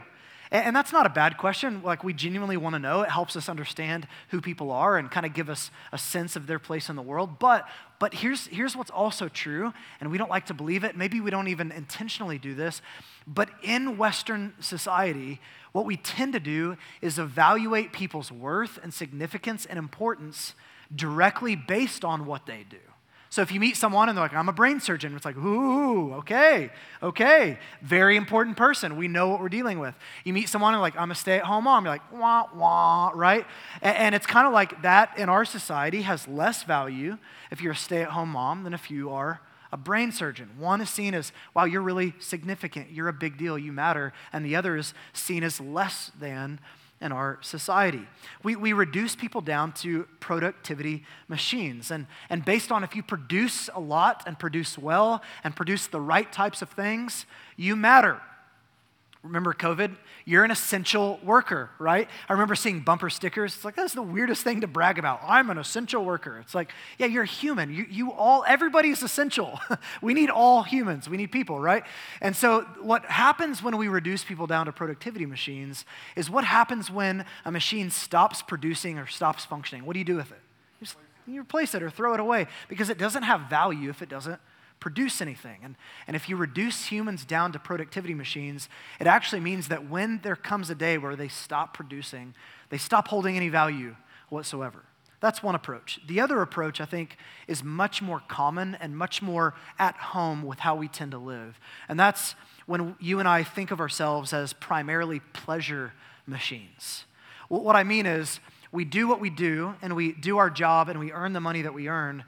And 0.50 0.74
that's 0.74 0.92
not 0.92 1.04
a 1.04 1.10
bad 1.10 1.36
question. 1.36 1.82
Like, 1.82 2.02
we 2.02 2.14
genuinely 2.14 2.56
want 2.56 2.74
to 2.74 2.78
know. 2.78 3.02
It 3.02 3.10
helps 3.10 3.36
us 3.36 3.50
understand 3.50 4.08
who 4.30 4.40
people 4.40 4.70
are 4.70 4.96
and 4.96 5.10
kind 5.10 5.26
of 5.26 5.34
give 5.34 5.50
us 5.50 5.70
a 5.92 5.98
sense 5.98 6.36
of 6.36 6.46
their 6.46 6.58
place 6.58 6.88
in 6.88 6.96
the 6.96 7.02
world. 7.02 7.38
But, 7.38 7.68
but 7.98 8.14
here's, 8.14 8.46
here's 8.46 8.74
what's 8.74 8.90
also 8.90 9.28
true, 9.28 9.74
and 10.00 10.10
we 10.10 10.16
don't 10.16 10.30
like 10.30 10.46
to 10.46 10.54
believe 10.54 10.84
it. 10.84 10.96
Maybe 10.96 11.20
we 11.20 11.30
don't 11.30 11.48
even 11.48 11.70
intentionally 11.70 12.38
do 12.38 12.54
this. 12.54 12.80
But 13.26 13.50
in 13.62 13.98
Western 13.98 14.54
society, 14.58 15.38
what 15.72 15.84
we 15.84 15.98
tend 15.98 16.32
to 16.32 16.40
do 16.40 16.78
is 17.02 17.18
evaluate 17.18 17.92
people's 17.92 18.32
worth 18.32 18.78
and 18.82 18.94
significance 18.94 19.66
and 19.66 19.78
importance 19.78 20.54
directly 20.94 21.56
based 21.56 22.04
on 22.04 22.26
what 22.26 22.46
they 22.46 22.64
do. 22.68 22.78
So 23.30 23.42
if 23.42 23.52
you 23.52 23.60
meet 23.60 23.76
someone 23.76 24.08
and 24.08 24.16
they're 24.16 24.24
like, 24.24 24.32
I'm 24.32 24.48
a 24.48 24.54
brain 24.54 24.80
surgeon, 24.80 25.14
it's 25.14 25.26
like, 25.26 25.36
ooh, 25.36 26.14
okay, 26.14 26.70
okay, 27.02 27.58
very 27.82 28.16
important 28.16 28.56
person. 28.56 28.96
We 28.96 29.06
know 29.06 29.28
what 29.28 29.40
we're 29.40 29.50
dealing 29.50 29.78
with. 29.78 29.94
You 30.24 30.32
meet 30.32 30.48
someone 30.48 30.72
and 30.72 30.80
like, 30.80 30.96
I'm 30.96 31.10
a 31.10 31.14
stay 31.14 31.36
at 31.36 31.44
home 31.44 31.64
mom, 31.64 31.84
you're 31.84 31.92
like, 31.92 32.10
wah, 32.10 32.46
wah, 32.54 33.12
right? 33.14 33.44
And, 33.82 33.96
and 33.96 34.14
it's 34.14 34.26
kind 34.26 34.46
of 34.46 34.54
like 34.54 34.80
that 34.80 35.18
in 35.18 35.28
our 35.28 35.44
society 35.44 36.02
has 36.02 36.26
less 36.26 36.62
value 36.62 37.18
if 37.50 37.60
you're 37.60 37.72
a 37.72 37.76
stay 37.76 38.00
at 38.00 38.10
home 38.10 38.30
mom 38.30 38.64
than 38.64 38.72
if 38.72 38.90
you 38.90 39.10
are 39.10 39.40
a 39.70 39.76
brain 39.76 40.10
surgeon. 40.10 40.48
One 40.58 40.80
is 40.80 40.88
seen 40.88 41.12
as, 41.14 41.30
wow, 41.52 41.64
you're 41.64 41.82
really 41.82 42.14
significant, 42.18 42.90
you're 42.90 43.08
a 43.08 43.12
big 43.12 43.36
deal, 43.36 43.58
you 43.58 43.72
matter. 43.72 44.14
And 44.32 44.42
the 44.44 44.56
other 44.56 44.76
is 44.76 44.94
seen 45.12 45.44
as 45.44 45.60
less 45.60 46.10
than 46.18 46.60
in 47.00 47.12
our 47.12 47.38
society. 47.40 48.06
We, 48.42 48.56
we 48.56 48.72
reduce 48.72 49.14
people 49.14 49.40
down 49.40 49.72
to 49.72 50.06
productivity 50.20 51.04
machines. 51.28 51.90
And, 51.90 52.06
and 52.28 52.44
based 52.44 52.72
on 52.72 52.82
if 52.84 52.96
you 52.96 53.02
produce 53.02 53.70
a 53.74 53.80
lot 53.80 54.24
and 54.26 54.38
produce 54.38 54.76
well 54.78 55.22
and 55.44 55.54
produce 55.54 55.86
the 55.86 56.00
right 56.00 56.30
types 56.32 56.62
of 56.62 56.70
things, 56.70 57.26
you 57.56 57.76
matter. 57.76 58.20
Remember 59.28 59.52
COVID? 59.52 59.94
You're 60.24 60.42
an 60.42 60.50
essential 60.50 61.20
worker, 61.22 61.70
right? 61.78 62.08
I 62.28 62.32
remember 62.32 62.54
seeing 62.54 62.80
bumper 62.80 63.10
stickers. 63.10 63.54
It's 63.54 63.64
like, 63.64 63.76
that's 63.76 63.92
the 63.92 64.02
weirdest 64.02 64.42
thing 64.42 64.62
to 64.62 64.66
brag 64.66 64.98
about. 64.98 65.20
I'm 65.22 65.50
an 65.50 65.58
essential 65.58 66.02
worker. 66.02 66.38
It's 66.38 66.54
like, 66.54 66.72
yeah, 66.98 67.06
you're 67.06 67.24
human. 67.24 67.72
You, 67.72 67.86
you 67.90 68.12
all, 68.12 68.42
everybody's 68.48 69.02
essential. 69.02 69.60
we 70.02 70.14
need 70.14 70.30
all 70.30 70.62
humans. 70.62 71.08
We 71.08 71.18
need 71.18 71.30
people, 71.30 71.60
right? 71.60 71.84
And 72.22 72.34
so, 72.34 72.62
what 72.80 73.04
happens 73.04 73.62
when 73.62 73.76
we 73.76 73.88
reduce 73.88 74.24
people 74.24 74.46
down 74.46 74.66
to 74.66 74.72
productivity 74.72 75.26
machines 75.26 75.84
is 76.16 76.30
what 76.30 76.44
happens 76.44 76.90
when 76.90 77.26
a 77.44 77.52
machine 77.52 77.90
stops 77.90 78.40
producing 78.40 78.98
or 78.98 79.06
stops 79.06 79.44
functioning. 79.44 79.84
What 79.84 79.92
do 79.92 79.98
you 79.98 80.06
do 80.06 80.16
with 80.16 80.32
it? 80.32 80.40
You, 80.80 80.86
just, 80.86 80.96
you 81.26 81.40
replace 81.42 81.74
it 81.74 81.82
or 81.82 81.90
throw 81.90 82.14
it 82.14 82.20
away 82.20 82.46
because 82.68 82.88
it 82.88 82.96
doesn't 82.96 83.24
have 83.24 83.42
value 83.42 83.90
if 83.90 84.00
it 84.00 84.08
doesn't 84.08 84.40
produce 84.80 85.20
anything. 85.20 85.60
And, 85.62 85.76
and 86.06 86.14
if 86.14 86.28
you 86.28 86.36
reduce 86.36 86.86
humans 86.86 87.24
down 87.24 87.52
to 87.52 87.58
productivity 87.58 88.14
machines, 88.14 88.68
it 89.00 89.06
actually 89.06 89.40
means 89.40 89.68
that 89.68 89.88
when 89.88 90.20
there 90.22 90.36
comes 90.36 90.70
a 90.70 90.74
day 90.74 90.98
where 90.98 91.16
they 91.16 91.28
stop 91.28 91.74
producing, 91.74 92.34
they 92.70 92.78
stop 92.78 93.08
holding 93.08 93.36
any 93.36 93.48
value 93.48 93.96
whatsoever. 94.28 94.84
That's 95.20 95.42
one 95.42 95.56
approach. 95.56 95.98
The 96.06 96.20
other 96.20 96.42
approach, 96.42 96.80
I 96.80 96.84
think, 96.84 97.16
is 97.48 97.64
much 97.64 98.00
more 98.00 98.22
common 98.28 98.76
and 98.76 98.96
much 98.96 99.20
more 99.20 99.54
at 99.78 99.96
home 99.96 100.44
with 100.44 100.60
how 100.60 100.76
we 100.76 100.86
tend 100.86 101.10
to 101.10 101.18
live. 101.18 101.58
And 101.88 101.98
that's 101.98 102.36
when 102.66 102.94
you 103.00 103.18
and 103.18 103.26
I 103.26 103.42
think 103.42 103.70
of 103.72 103.80
ourselves 103.80 104.32
as 104.32 104.52
primarily 104.52 105.20
pleasure 105.32 105.92
machines. 106.26 107.04
What 107.48 107.74
I 107.74 107.82
mean 107.82 108.06
is, 108.06 108.38
we 108.70 108.84
do 108.84 109.08
what 109.08 109.18
we 109.18 109.30
do, 109.30 109.74
and 109.80 109.96
we 109.96 110.12
do 110.12 110.36
our 110.36 110.50
job, 110.50 110.90
and 110.90 111.00
we 111.00 111.10
earn 111.10 111.32
the 111.32 111.40
money 111.40 111.62
that 111.62 111.72
we 111.72 111.88
earn 111.88 112.22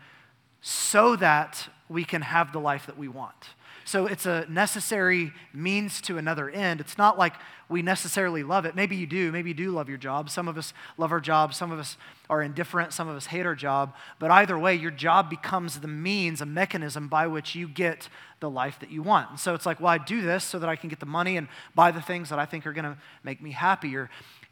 so 0.61 1.17
that 1.17 1.69
we 1.89 2.05
can 2.05 2.23
have 2.23 2.53
the 2.53 2.61
life 2.61 2.87
that 2.87 2.99
we 2.99 3.09
want. 3.09 3.51
So 3.85 4.07
it's 4.07 4.27
a 4.27 4.47
necessary 4.49 5.33
means 5.53 6.01
to 6.03 6.17
another 6.17 6.49
end. 6.49 6.81
It's 6.81 6.97
not 6.97 7.19
like 7.19 7.35
we 7.69 7.83
necessarily 7.83 8.43
love 8.43 8.65
it. 8.65 8.77
Maybe 8.77 8.95
you 8.95 9.07
do. 9.07 9.33
Maybe 9.33 9.51
you 9.51 9.55
do 9.55 9.71
love 9.71 9.89
your 9.89 9.99
job. 9.99 10.31
Some 10.31 10.47
of 10.47 10.57
us 10.57 10.73
love 10.97 11.11
our 11.11 11.21
job. 11.21 11.55
Some 11.55 11.73
of 11.73 11.79
us 11.79 11.97
are 12.29 12.43
indifferent. 12.43 12.93
Some 12.93 13.09
of 13.09 13.17
us 13.17 13.27
hate 13.27 13.47
our 13.47 13.57
job. 13.57 13.95
But 14.21 14.31
either 14.31 14.57
way, 14.57 14.77
your 14.77 14.91
job 14.93 15.29
becomes 15.29 15.81
the 15.81 15.89
means, 15.89 16.41
a 16.41 16.47
mechanism 16.47 17.09
by 17.09 17.27
which 17.27 17.55
you 17.57 17.67
get 17.67 18.09
the 18.39 18.51
life 18.51 18.79
that 18.81 18.91
you 18.91 19.03
want. 19.03 19.31
And 19.31 19.41
so 19.41 19.55
it's 19.55 19.67
like, 19.67 19.81
well, 19.81 19.89
I 19.89 19.99
do 19.99 20.21
this 20.23 20.45
so 20.45 20.59
that 20.61 20.69
I 20.69 20.77
can 20.77 20.89
get 20.89 21.01
the 21.01 21.07
money 21.07 21.37
and 21.37 21.49
buy 21.75 21.91
the 21.91 22.03
things 22.03 22.29
that 22.29 22.39
I 22.39 22.47
think 22.47 22.67
are 22.67 22.73
going 22.73 22.85
to 22.85 22.97
make 23.25 23.43
me 23.43 23.51
happy. 23.51 23.97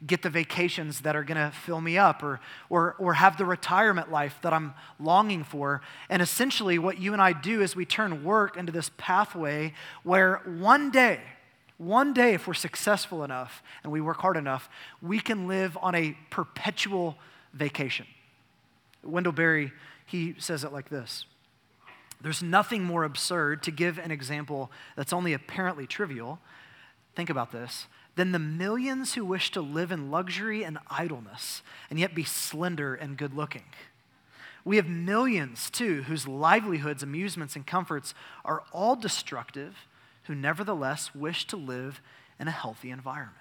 Get 0.05 0.21
the 0.21 0.29
vacations 0.29 1.01
that 1.01 1.15
are 1.15 1.23
going 1.23 1.37
to 1.37 1.51
fill 1.51 1.81
me 1.81 1.97
up 1.97 2.23
or, 2.23 2.39
or, 2.69 2.95
or 2.99 3.15
have 3.15 3.37
the 3.37 3.45
retirement 3.45 4.11
life 4.11 4.37
that 4.43 4.53
I'm 4.53 4.73
longing 4.99 5.43
for. 5.43 5.81
And 6.09 6.21
essentially, 6.21 6.79
what 6.79 6.99
you 6.99 7.13
and 7.13 7.21
I 7.21 7.33
do 7.33 7.61
is 7.61 7.75
we 7.75 7.85
turn 7.85 8.23
work 8.23 8.55
into 8.55 8.71
this 8.71 8.91
pathway 8.97 9.73
where 10.03 10.41
one 10.45 10.89
day, 10.89 11.19
one 11.77 12.13
day, 12.13 12.33
if 12.33 12.47
we're 12.47 12.53
successful 12.53 13.23
enough 13.23 13.61
and 13.83 13.91
we 13.91 14.01
work 14.01 14.17
hard 14.17 14.37
enough, 14.37 14.69
we 15.01 15.19
can 15.19 15.47
live 15.47 15.77
on 15.81 15.95
a 15.95 16.17
perpetual 16.29 17.17
vacation. 17.53 18.05
Wendell 19.03 19.33
Berry, 19.33 19.71
he 20.05 20.35
says 20.37 20.63
it 20.63 20.73
like 20.73 20.89
this 20.89 21.25
There's 22.21 22.43
nothing 22.43 22.83
more 22.83 23.03
absurd 23.03 23.63
to 23.63 23.71
give 23.71 23.97
an 23.97 24.11
example 24.11 24.71
that's 24.95 25.13
only 25.13 25.33
apparently 25.33 25.87
trivial. 25.87 26.39
Think 27.15 27.29
about 27.29 27.51
this 27.51 27.87
than 28.15 28.31
the 28.31 28.39
millions 28.39 29.13
who 29.13 29.25
wish 29.25 29.51
to 29.51 29.61
live 29.61 29.91
in 29.91 30.11
luxury 30.11 30.63
and 30.63 30.77
idleness 30.89 31.61
and 31.89 31.99
yet 31.99 32.13
be 32.13 32.23
slender 32.23 32.95
and 32.95 33.17
good 33.17 33.33
looking. 33.33 33.63
We 34.65 34.75
have 34.75 34.87
millions, 34.87 35.69
too, 35.69 36.03
whose 36.03 36.27
livelihoods, 36.27 37.01
amusements, 37.01 37.55
and 37.55 37.65
comforts 37.65 38.13
are 38.43 38.63
all 38.71 38.95
destructive, 38.95 39.75
who 40.23 40.35
nevertheless 40.35 41.15
wish 41.15 41.47
to 41.47 41.57
live 41.57 42.01
in 42.39 42.47
a 42.47 42.51
healthy 42.51 42.91
environment. 42.91 43.37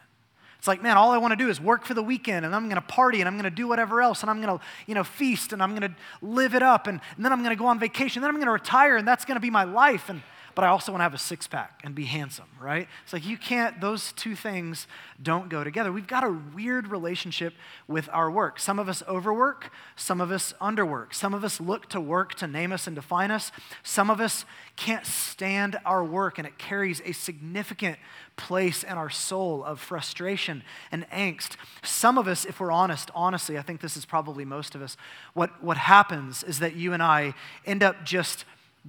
It's 0.58 0.66
like, 0.66 0.82
man, 0.82 0.96
all 0.96 1.12
I 1.12 1.18
want 1.18 1.32
to 1.32 1.36
do 1.36 1.48
is 1.48 1.60
work 1.60 1.84
for 1.84 1.94
the 1.94 2.02
weekend 2.02 2.44
and 2.44 2.54
I'm 2.54 2.64
going 2.64 2.80
to 2.80 2.80
party 2.80 3.20
and 3.20 3.28
I'm 3.28 3.34
going 3.34 3.44
to 3.44 3.50
do 3.50 3.68
whatever 3.68 4.02
else 4.02 4.22
and 4.22 4.30
I'm 4.30 4.42
going 4.42 4.58
to, 4.58 4.64
you 4.86 4.94
know, 4.94 5.04
feast 5.04 5.52
and 5.52 5.62
I'm 5.62 5.70
going 5.76 5.88
to 5.92 5.96
live 6.20 6.54
it 6.56 6.64
up 6.64 6.88
and, 6.88 7.00
and 7.14 7.24
then 7.24 7.32
I'm 7.32 7.44
going 7.44 7.56
to 7.56 7.58
go 7.58 7.66
on 7.66 7.78
vacation. 7.78 8.22
Then 8.22 8.28
I'm 8.28 8.36
going 8.36 8.46
to 8.46 8.52
retire 8.52 8.96
and 8.96 9.06
that's 9.06 9.24
going 9.24 9.36
to 9.36 9.40
be 9.40 9.50
my 9.50 9.62
life. 9.62 10.08
And 10.08 10.20
but 10.58 10.64
I 10.64 10.70
also 10.70 10.90
want 10.90 10.98
to 10.98 11.04
have 11.04 11.14
a 11.14 11.18
six 11.18 11.46
pack 11.46 11.82
and 11.84 11.94
be 11.94 12.02
handsome, 12.02 12.48
right? 12.60 12.88
It's 13.04 13.12
like 13.12 13.24
you 13.24 13.38
can't, 13.38 13.80
those 13.80 14.10
two 14.10 14.34
things 14.34 14.88
don't 15.22 15.48
go 15.48 15.62
together. 15.62 15.92
We've 15.92 16.04
got 16.04 16.24
a 16.24 16.36
weird 16.52 16.88
relationship 16.88 17.54
with 17.86 18.08
our 18.12 18.28
work. 18.28 18.58
Some 18.58 18.80
of 18.80 18.88
us 18.88 19.00
overwork, 19.06 19.70
some 19.94 20.20
of 20.20 20.32
us 20.32 20.52
underwork. 20.60 21.14
Some 21.14 21.32
of 21.32 21.44
us 21.44 21.60
look 21.60 21.88
to 21.90 22.00
work 22.00 22.34
to 22.38 22.48
name 22.48 22.72
us 22.72 22.88
and 22.88 22.96
define 22.96 23.30
us. 23.30 23.52
Some 23.84 24.10
of 24.10 24.20
us 24.20 24.44
can't 24.74 25.06
stand 25.06 25.78
our 25.86 26.02
work 26.02 26.38
and 26.38 26.46
it 26.48 26.58
carries 26.58 27.00
a 27.04 27.12
significant 27.12 27.96
place 28.34 28.82
in 28.82 28.94
our 28.98 29.10
soul 29.10 29.62
of 29.62 29.78
frustration 29.78 30.64
and 30.90 31.08
angst. 31.10 31.52
Some 31.84 32.18
of 32.18 32.26
us, 32.26 32.44
if 32.44 32.58
we're 32.58 32.72
honest, 32.72 33.12
honestly, 33.14 33.58
I 33.58 33.62
think 33.62 33.80
this 33.80 33.96
is 33.96 34.04
probably 34.04 34.44
most 34.44 34.74
of 34.74 34.82
us, 34.82 34.96
what, 35.34 35.62
what 35.62 35.76
happens 35.76 36.42
is 36.42 36.58
that 36.58 36.74
you 36.74 36.94
and 36.94 37.02
I 37.02 37.34
end 37.64 37.84
up 37.84 38.04
just 38.04 38.44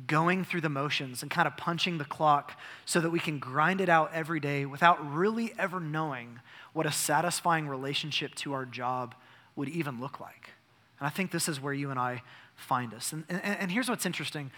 going 0.08 0.44
through 0.44 0.62
the 0.62 0.70
motions 0.70 1.22
and 1.22 1.32
kind 1.32 1.48
of 1.48 1.58
punching 1.58 1.98
the 1.98 2.06
clock 2.06 2.60
so 2.86 3.00
that 3.00 3.10
we 3.10 3.20
can 3.20 3.40
grind 3.40 3.82
it 3.82 3.90
out 3.90 4.12
every 4.14 4.40
day 4.40 4.66
without 4.66 5.14
really 5.14 5.54
ever 5.58 5.80
knowing 5.80 6.40
what 6.74 6.86
a 6.86 6.92
satisfying 6.92 7.68
relationship 7.68 8.36
to 8.36 8.54
our 8.54 8.66
job 8.66 9.16
would 9.56 9.70
even 9.70 10.00
look 10.00 10.20
like. 10.20 10.52
And 11.00 11.08
I 11.08 11.10
think 11.10 11.32
this 11.32 11.48
is 11.48 11.60
where 11.60 11.74
you 11.74 11.90
and 11.90 12.00
I 12.00 12.22
find 12.56 12.94
us. 12.94 13.14
And, 13.14 13.24
and, 13.30 13.42
and 13.44 13.72
here's 13.72 13.90
what's 13.90 14.06
interesting 14.06 14.52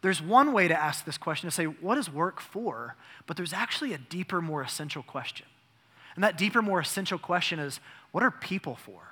there's 0.00 0.22
one 0.22 0.52
way 0.52 0.68
to 0.68 0.80
ask 0.80 1.04
this 1.04 1.18
question 1.18 1.50
to 1.50 1.54
say, 1.54 1.64
what 1.64 1.98
is 1.98 2.08
work 2.08 2.40
for? 2.40 2.94
But 3.26 3.36
there's 3.36 3.52
actually 3.52 3.94
a 3.94 3.98
deeper, 3.98 4.40
more 4.40 4.62
essential 4.62 5.02
question. 5.02 5.46
And 6.14 6.22
that 6.22 6.38
deeper, 6.38 6.62
more 6.62 6.78
essential 6.80 7.18
question 7.18 7.58
is, 7.58 7.80
what 8.12 8.22
are 8.22 8.30
people 8.30 8.76
for? 8.76 9.07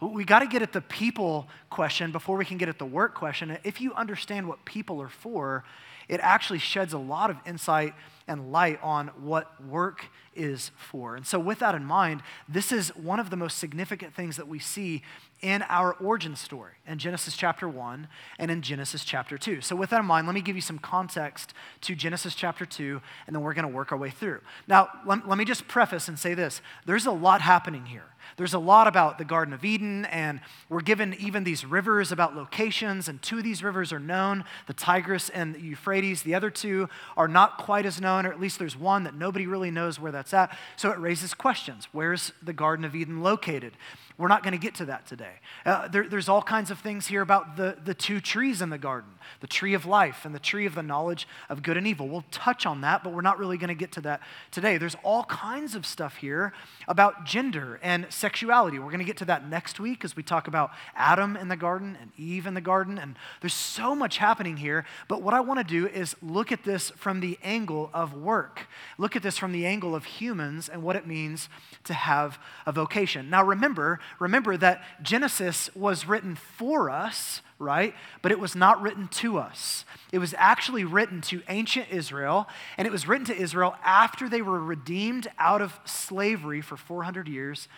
We 0.00 0.24
got 0.24 0.40
to 0.40 0.46
get 0.46 0.62
at 0.62 0.72
the 0.72 0.80
people 0.80 1.48
question 1.70 2.12
before 2.12 2.36
we 2.36 2.44
can 2.44 2.56
get 2.56 2.68
at 2.68 2.78
the 2.78 2.86
work 2.86 3.14
question. 3.14 3.58
If 3.64 3.80
you 3.80 3.92
understand 3.94 4.46
what 4.46 4.64
people 4.64 5.02
are 5.02 5.08
for, 5.08 5.64
it 6.08 6.20
actually 6.22 6.60
sheds 6.60 6.92
a 6.92 6.98
lot 6.98 7.30
of 7.30 7.36
insight 7.44 7.94
and 8.28 8.52
light 8.52 8.78
on 8.82 9.08
what 9.20 9.62
work 9.64 10.06
is 10.34 10.70
for. 10.76 11.16
And 11.16 11.26
so, 11.26 11.38
with 11.38 11.58
that 11.58 11.74
in 11.74 11.84
mind, 11.84 12.22
this 12.48 12.72
is 12.72 12.94
one 12.94 13.18
of 13.18 13.30
the 13.30 13.36
most 13.36 13.58
significant 13.58 14.14
things 14.14 14.36
that 14.36 14.46
we 14.46 14.58
see 14.58 15.02
in 15.40 15.62
our 15.62 15.94
origin 15.94 16.36
story 16.36 16.74
in 16.86 16.98
Genesis 16.98 17.36
chapter 17.36 17.68
1 17.68 18.08
and 18.38 18.50
in 18.50 18.62
Genesis 18.62 19.04
chapter 19.04 19.38
2. 19.38 19.60
So, 19.62 19.74
with 19.74 19.90
that 19.90 20.00
in 20.00 20.06
mind, 20.06 20.26
let 20.26 20.34
me 20.34 20.40
give 20.40 20.56
you 20.56 20.62
some 20.62 20.78
context 20.78 21.54
to 21.82 21.94
Genesis 21.94 22.34
chapter 22.34 22.64
2, 22.64 23.00
and 23.26 23.34
then 23.34 23.42
we're 23.42 23.54
going 23.54 23.68
to 23.68 23.74
work 23.74 23.92
our 23.92 23.98
way 23.98 24.10
through. 24.10 24.40
Now, 24.66 24.88
let, 25.06 25.26
let 25.28 25.38
me 25.38 25.44
just 25.44 25.66
preface 25.66 26.08
and 26.08 26.18
say 26.18 26.34
this 26.34 26.60
there's 26.86 27.06
a 27.06 27.12
lot 27.12 27.40
happening 27.40 27.86
here. 27.86 28.14
There's 28.36 28.54
a 28.54 28.58
lot 28.58 28.86
about 28.86 29.18
the 29.18 29.24
Garden 29.24 29.54
of 29.54 29.64
Eden, 29.64 30.04
and 30.06 30.40
we're 30.68 30.80
given 30.80 31.14
even 31.14 31.44
these 31.44 31.64
rivers 31.64 32.12
about 32.12 32.36
locations, 32.36 33.08
and 33.08 33.20
two 33.22 33.38
of 33.38 33.44
these 33.44 33.62
rivers 33.62 33.92
are 33.92 33.98
known 33.98 34.44
the 34.66 34.74
Tigris 34.74 35.28
and 35.30 35.54
the 35.54 35.60
Euphrates. 35.60 36.22
The 36.22 36.34
other 36.34 36.50
two 36.50 36.88
are 37.16 37.28
not 37.28 37.58
quite 37.58 37.86
as 37.86 38.00
known, 38.00 38.26
or 38.26 38.32
at 38.32 38.40
least 38.40 38.58
there's 38.58 38.76
one 38.76 39.04
that 39.04 39.14
nobody 39.14 39.46
really 39.46 39.70
knows 39.70 39.98
where 39.98 40.12
that's 40.12 40.34
at. 40.34 40.56
So 40.76 40.90
it 40.90 40.98
raises 40.98 41.34
questions. 41.34 41.88
Where's 41.92 42.32
the 42.42 42.52
Garden 42.52 42.84
of 42.84 42.94
Eden 42.94 43.22
located? 43.22 43.72
We're 44.18 44.28
not 44.28 44.42
going 44.42 44.52
to 44.52 44.58
get 44.58 44.74
to 44.76 44.86
that 44.86 45.06
today. 45.06 45.34
Uh, 45.64 45.86
there, 45.86 46.08
there's 46.08 46.28
all 46.28 46.42
kinds 46.42 46.72
of 46.72 46.80
things 46.80 47.06
here 47.06 47.22
about 47.22 47.56
the, 47.56 47.78
the 47.82 47.94
two 47.94 48.20
trees 48.20 48.60
in 48.60 48.68
the 48.68 48.78
garden 48.78 49.10
the 49.40 49.46
tree 49.46 49.74
of 49.74 49.86
life 49.86 50.24
and 50.24 50.34
the 50.34 50.38
tree 50.38 50.66
of 50.66 50.74
the 50.74 50.82
knowledge 50.82 51.28
of 51.48 51.62
good 51.62 51.76
and 51.76 51.86
evil. 51.86 52.08
We'll 52.08 52.24
touch 52.30 52.66
on 52.66 52.80
that, 52.80 53.04
but 53.04 53.12
we're 53.12 53.20
not 53.20 53.38
really 53.38 53.56
going 53.56 53.68
to 53.68 53.74
get 53.74 53.92
to 53.92 54.00
that 54.02 54.20
today. 54.50 54.78
There's 54.78 54.96
all 55.04 55.24
kinds 55.24 55.74
of 55.74 55.86
stuff 55.86 56.16
here 56.16 56.52
about 56.86 57.24
gender 57.24 57.78
and 57.82 58.06
sexuality. 58.10 58.78
We're 58.78 58.86
going 58.86 58.98
to 59.00 59.04
get 59.04 59.18
to 59.18 59.24
that 59.26 59.48
next 59.48 59.78
week 59.78 60.04
as 60.04 60.16
we 60.16 60.22
talk 60.22 60.48
about 60.48 60.70
Adam 60.96 61.36
in 61.36 61.48
the 61.48 61.56
garden 61.56 61.96
and 62.00 62.10
Eve 62.16 62.46
in 62.46 62.54
the 62.54 62.60
garden. 62.60 62.98
And 62.98 63.16
there's 63.40 63.54
so 63.54 63.94
much 63.94 64.18
happening 64.18 64.56
here. 64.56 64.84
But 65.08 65.22
what 65.22 65.34
I 65.34 65.40
want 65.40 65.58
to 65.58 65.64
do 65.64 65.86
is 65.86 66.16
look 66.22 66.50
at 66.52 66.64
this 66.64 66.90
from 66.90 67.20
the 67.20 67.38
angle 67.42 67.90
of 67.92 68.14
work, 68.14 68.66
look 68.96 69.14
at 69.14 69.22
this 69.22 69.38
from 69.38 69.52
the 69.52 69.66
angle 69.66 69.94
of 69.94 70.04
humans 70.04 70.68
and 70.68 70.82
what 70.82 70.96
it 70.96 71.06
means 71.06 71.48
to 71.84 71.94
have 71.94 72.38
a 72.66 72.72
vocation. 72.72 73.30
Now, 73.30 73.44
remember, 73.44 74.00
remember 74.18 74.56
that 74.56 74.82
Genesis 75.02 75.70
was 75.74 76.06
written 76.06 76.34
for 76.34 76.90
us, 76.90 77.42
right? 77.58 77.94
But 78.22 78.32
it 78.32 78.38
was 78.38 78.54
not 78.54 78.80
written 78.82 79.08
to 79.08 79.38
us. 79.38 79.84
It 80.12 80.18
was 80.18 80.34
actually 80.38 80.84
written 80.84 81.20
to 81.22 81.42
ancient 81.48 81.88
Israel, 81.90 82.48
and 82.76 82.86
it 82.86 82.90
was 82.90 83.06
written 83.08 83.26
to 83.26 83.36
Israel 83.36 83.76
after 83.84 84.28
they 84.28 84.42
were 84.42 84.60
redeemed 84.60 85.28
out 85.38 85.60
of 85.60 85.78
slavery 85.84 86.60
for 86.60 86.76
400 86.76 87.28
years 87.28 87.68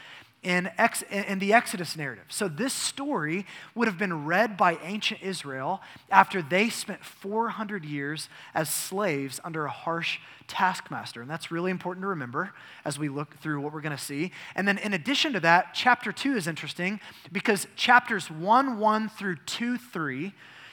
in, 0.42 0.70
ex, 0.78 1.02
in 1.11 1.38
the 1.38 1.52
Exodus 1.52 1.97
narrative. 1.97 2.25
So, 2.28 2.49
this 2.49 2.73
story 2.73 3.44
would 3.75 3.88
have 3.88 3.99
been 3.99 4.25
read 4.25 4.56
by 4.56 4.78
ancient 4.82 5.23
Israel 5.23 5.82
after 6.11 6.40
they 6.40 6.70
spent 6.70 7.04
400 7.04 7.85
years 7.85 8.28
as 8.54 8.70
slaves 8.70 9.38
under 9.44 9.66
a 9.66 9.70
harsh 9.70 10.18
taskmaster. 10.49 11.20
And 11.20 11.30
that's 11.30 11.50
really 11.50 11.70
important 11.70 12.04
to 12.04 12.09
remember 12.09 12.52
as 12.85 12.99
we 12.99 13.11
look 13.11 13.38
through 13.40 13.61
what 13.61 13.73
we're 13.73 13.82
going 13.82 13.97
to 13.97 14.02
see. 14.02 14.32
And 14.54 14.66
then, 14.66 14.78
in 14.78 14.94
addition 14.94 15.35
to 15.35 15.40
that, 15.40 15.75
chapter 15.75 16.11
2 16.11 16.37
is 16.37 16.47
interesting 16.47 17.00
because 17.30 17.66
chapters 17.76 18.30
1 18.30 18.78
1 18.78 19.09
through 19.11 19.37
2 19.44 19.76
3 19.76 20.32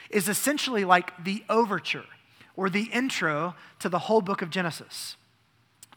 is 0.09 0.29
essentially 0.29 0.85
like 0.85 1.25
the 1.25 1.43
overture 1.49 2.05
or 2.55 2.69
the 2.69 2.85
intro 2.93 3.53
to 3.79 3.89
the 3.89 3.99
whole 3.99 4.21
book 4.21 4.41
of 4.41 4.49
Genesis. 4.49 5.17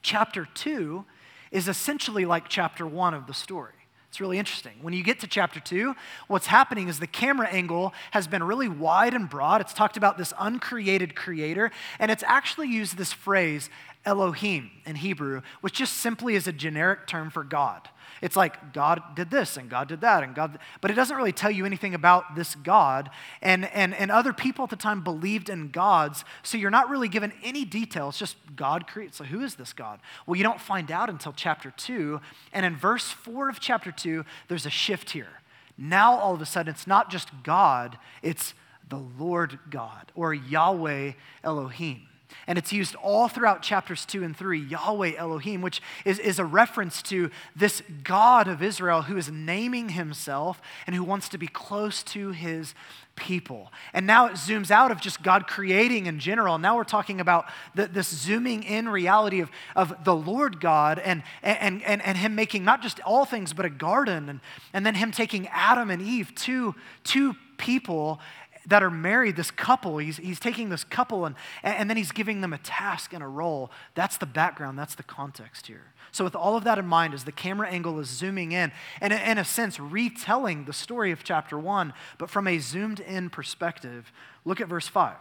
Chapter 0.03 0.49
2 0.55 1.05
is 1.51 1.69
essentially 1.69 2.25
like 2.25 2.49
chapter 2.49 2.87
one 2.87 3.15
of 3.15 3.27
the 3.27 3.35
story. 3.35 3.75
It's 4.11 4.21
really 4.21 4.41
interesting. 4.41 4.73
When 4.83 4.93
you 4.93 5.05
get 5.05 5.21
to 5.21 5.29
chapter 5.29 5.61
two, 5.61 5.95
what's 6.27 6.47
happening 6.47 6.89
is 6.89 6.99
the 6.99 7.07
camera 7.07 7.47
angle 7.47 7.95
has 8.11 8.27
been 8.27 8.43
really 8.43 8.69
wide 8.69 9.15
and 9.15 9.31
broad. 9.31 9.61
It's 9.61 9.73
talked 9.73 9.97
about 9.97 10.19
this 10.19 10.33
uncreated 10.37 11.15
creator, 11.15 11.71
and 12.01 12.11
it's 12.11 12.25
actually 12.27 12.67
used 12.69 12.97
this 12.97 13.13
phrase, 13.13 13.71
Elohim, 14.05 14.71
in 14.87 14.97
Hebrew, 14.97 15.43
which 15.61 15.75
just 15.75 15.95
simply 15.95 16.35
is 16.35 16.47
a 16.47 16.53
generic 16.53 17.07
term 17.07 17.31
for 17.31 17.45
God. 17.45 17.89
It's 18.23 18.37
like 18.37 18.73
God 18.73 19.01
did 19.15 19.31
this 19.31 19.57
and 19.57 19.71
God 19.71 19.89
did 19.89 20.01
that 20.01 20.23
and 20.23 20.35
God, 20.35 20.59
but 20.81 20.91
it 20.91 20.95
doesn't 20.95 21.17
really 21.17 21.33
tell 21.33 21.51
you 21.51 21.65
anything 21.65 21.95
about 21.95 22.35
this 22.35 22.55
God. 22.55 23.11
And, 23.41 23.67
and, 23.67 23.95
and 23.95 24.11
other 24.11 24.33
people 24.33 24.65
at 24.65 24.71
the 24.71 24.77
time 24.77 25.03
believed 25.03 25.49
in 25.49 25.71
gods, 25.71 26.25
so 26.43 26.59
you're 26.59 26.71
not 26.71 26.91
really 26.91 27.09
given 27.09 27.33
any 27.43 27.65
details, 27.65 28.19
just 28.19 28.37
God 28.57 28.87
creates. 28.87 29.17
So 29.19 29.25
who 29.25 29.43
is 29.43 29.55
this 29.55 29.73
God? 29.73 30.01
Well, 30.27 30.37
you 30.37 30.45
don't 30.45 30.61
find 30.61 30.91
out 30.91 31.09
until 31.09 31.33
chapter 31.33 31.73
two. 31.77 32.21
And 32.53 32.67
in 32.67 32.77
verse 32.77 33.11
four 33.11 33.49
of 33.49 33.61
chapter 33.61 33.93
two, 33.93 34.25
there's 34.49 34.67
a 34.67 34.71
shift 34.71 35.11
here. 35.11 35.41
Now 35.79 36.15
all 36.15 36.35
of 36.35 36.43
a 36.43 36.47
sudden, 36.47 36.73
it's 36.73 36.87
not 36.87 37.11
just 37.11 37.31
God, 37.43 37.99
it's 38.23 38.55
the 38.89 39.03
Lord 39.19 39.59
God 39.71 40.13
or 40.15 40.35
Yahweh 40.35 41.13
Elohim. 41.45 42.03
And 42.51 42.59
it's 42.59 42.73
used 42.73 42.97
all 42.97 43.29
throughout 43.29 43.63
chapters 43.63 44.05
2 44.05 44.25
and 44.25 44.37
3, 44.37 44.59
Yahweh 44.59 45.13
Elohim, 45.17 45.63
which 45.63 45.81
is, 46.05 46.19
is 46.19 46.41
a 46.41 46.45
reference 46.45 47.01
to 47.03 47.31
this 47.55 47.81
God 48.03 48.49
of 48.49 48.61
Israel 48.61 49.03
who 49.03 49.17
is 49.17 49.31
naming 49.31 49.91
himself 49.91 50.61
and 50.85 50.97
who 50.97 51.05
wants 51.05 51.29
to 51.29 51.39
be 51.39 51.47
close 51.47 52.03
to 52.03 52.33
his 52.33 52.75
people. 53.15 53.71
And 53.93 54.05
now 54.05 54.27
it 54.27 54.33
zooms 54.33 54.73
out 54.73 54.91
of 54.91 55.01
just 55.01 55.23
God 55.23 55.47
creating 55.47 56.07
in 56.07 56.19
general. 56.19 56.59
Now 56.59 56.77
we're 56.77 56.83
talking 56.83 57.21
about 57.21 57.47
the, 57.77 57.87
this 57.87 58.09
zooming 58.09 58.65
in 58.65 58.89
reality 58.89 59.39
of, 59.39 59.51
of 59.77 60.05
the 60.05 60.17
Lord 60.17 60.61
God 60.61 60.99
and, 60.99 61.23
and, 61.45 61.85
and, 61.85 62.03
and 62.03 62.19
Him 62.19 62.35
making 62.35 62.65
not 62.65 62.83
just 62.83 62.99
all 63.01 63.25
things, 63.25 63.53
but 63.53 63.65
a 63.65 63.71
garden. 63.71 64.29
And, 64.29 64.41
and 64.73 64.85
then 64.85 64.97
Him 64.97 65.13
taking 65.13 65.47
Adam 65.49 65.89
and 65.89 66.03
Eve, 66.03 66.35
two, 66.35 66.75
two 67.05 67.37
people, 67.59 68.19
that 68.67 68.83
are 68.83 68.91
married, 68.91 69.37
this 69.37 69.51
couple, 69.51 69.99
he's, 69.99 70.19
he's 70.19 70.39
taking 70.39 70.69
this 70.69 70.85
couple 70.85 71.25
and, 71.25 71.35
and 71.63 71.89
then 71.89 71.97
he's 71.97 72.13
giving 72.13 72.41
them 72.41 72.53
a 72.53 72.59
task 72.59 73.13
and 73.13 73.23
a 73.23 73.27
role. 73.27 73.71
That's 73.95 74.19
the 74.19 74.27
background, 74.27 74.79
that's 74.79 74.95
the 74.95 75.03
context 75.03 75.67
here. 75.67 75.93
So, 76.13 76.25
with 76.25 76.35
all 76.35 76.57
of 76.57 76.65
that 76.65 76.79
in 76.79 76.87
mind, 76.87 77.15
as 77.15 77.25
the 77.25 77.33
camera 77.33 77.69
angle 77.69 77.99
is 78.01 78.09
zooming 78.09 78.53
in, 78.53 78.73
and 79.01 79.13
in 79.13 79.39
a 79.39 79.45
sense, 79.45 79.79
retelling 79.79 80.65
the 80.65 80.73
story 80.73 81.13
of 81.13 81.23
chapter 81.23 81.59
one, 81.59 81.93
but 82.19 82.31
from 82.31 82.47
a 82.47 82.59
zoomed 82.59 83.01
in 83.01 83.31
perspective, 83.31 84.13
look 84.45 84.61
at 84.61 84.69
verse 84.69 84.89
5. 84.89 85.15
It 85.15 85.19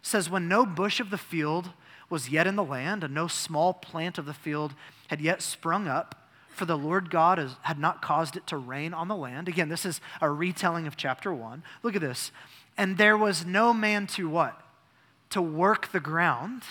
says, 0.00 0.30
When 0.30 0.48
no 0.48 0.64
bush 0.64 0.98
of 0.98 1.10
the 1.10 1.18
field 1.18 1.70
was 2.08 2.30
yet 2.30 2.46
in 2.46 2.56
the 2.56 2.64
land, 2.64 3.04
and 3.04 3.14
no 3.14 3.28
small 3.28 3.74
plant 3.74 4.18
of 4.18 4.26
the 4.26 4.34
field 4.34 4.74
had 5.08 5.20
yet 5.20 5.42
sprung 5.42 5.86
up, 5.86 6.21
for 6.52 6.64
the 6.64 6.78
Lord 6.78 7.10
God 7.10 7.38
has, 7.38 7.56
had 7.62 7.78
not 7.78 8.02
caused 8.02 8.36
it 8.36 8.46
to 8.48 8.56
rain 8.56 8.94
on 8.94 9.08
the 9.08 9.16
land. 9.16 9.48
Again, 9.48 9.68
this 9.68 9.84
is 9.84 10.00
a 10.20 10.30
retelling 10.30 10.86
of 10.86 10.96
chapter 10.96 11.32
1. 11.32 11.62
Look 11.82 11.94
at 11.94 12.00
this. 12.00 12.30
And 12.76 12.98
there 12.98 13.16
was 13.16 13.44
no 13.44 13.72
man 13.72 14.06
to 14.08 14.28
what? 14.28 14.60
To 15.30 15.42
work 15.42 15.92
the 15.92 16.00
ground. 16.00 16.62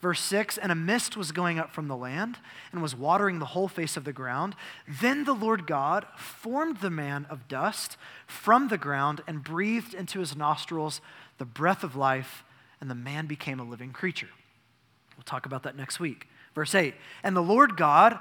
Verse 0.00 0.20
6 0.20 0.58
And 0.58 0.70
a 0.70 0.76
mist 0.76 1.16
was 1.16 1.32
going 1.32 1.58
up 1.58 1.72
from 1.72 1.88
the 1.88 1.96
land 1.96 2.38
and 2.72 2.82
was 2.82 2.94
watering 2.94 3.38
the 3.38 3.46
whole 3.46 3.68
face 3.68 3.96
of 3.96 4.04
the 4.04 4.12
ground. 4.12 4.54
Then 4.86 5.24
the 5.24 5.34
Lord 5.34 5.66
God 5.66 6.06
formed 6.16 6.78
the 6.78 6.90
man 6.90 7.26
of 7.28 7.48
dust 7.48 7.96
from 8.26 8.68
the 8.68 8.78
ground 8.78 9.22
and 9.26 9.44
breathed 9.44 9.94
into 9.94 10.20
his 10.20 10.36
nostrils 10.36 11.00
the 11.38 11.44
breath 11.44 11.84
of 11.84 11.96
life, 11.96 12.44
and 12.80 12.90
the 12.90 12.94
man 12.94 13.26
became 13.26 13.60
a 13.60 13.64
living 13.64 13.92
creature. 13.92 14.28
We'll 15.16 15.24
talk 15.24 15.46
about 15.46 15.64
that 15.64 15.76
next 15.76 15.98
week. 15.98 16.26
Verse 16.54 16.74
8 16.74 16.94
And 17.22 17.36
the 17.36 17.42
Lord 17.42 17.76
God 17.76 18.18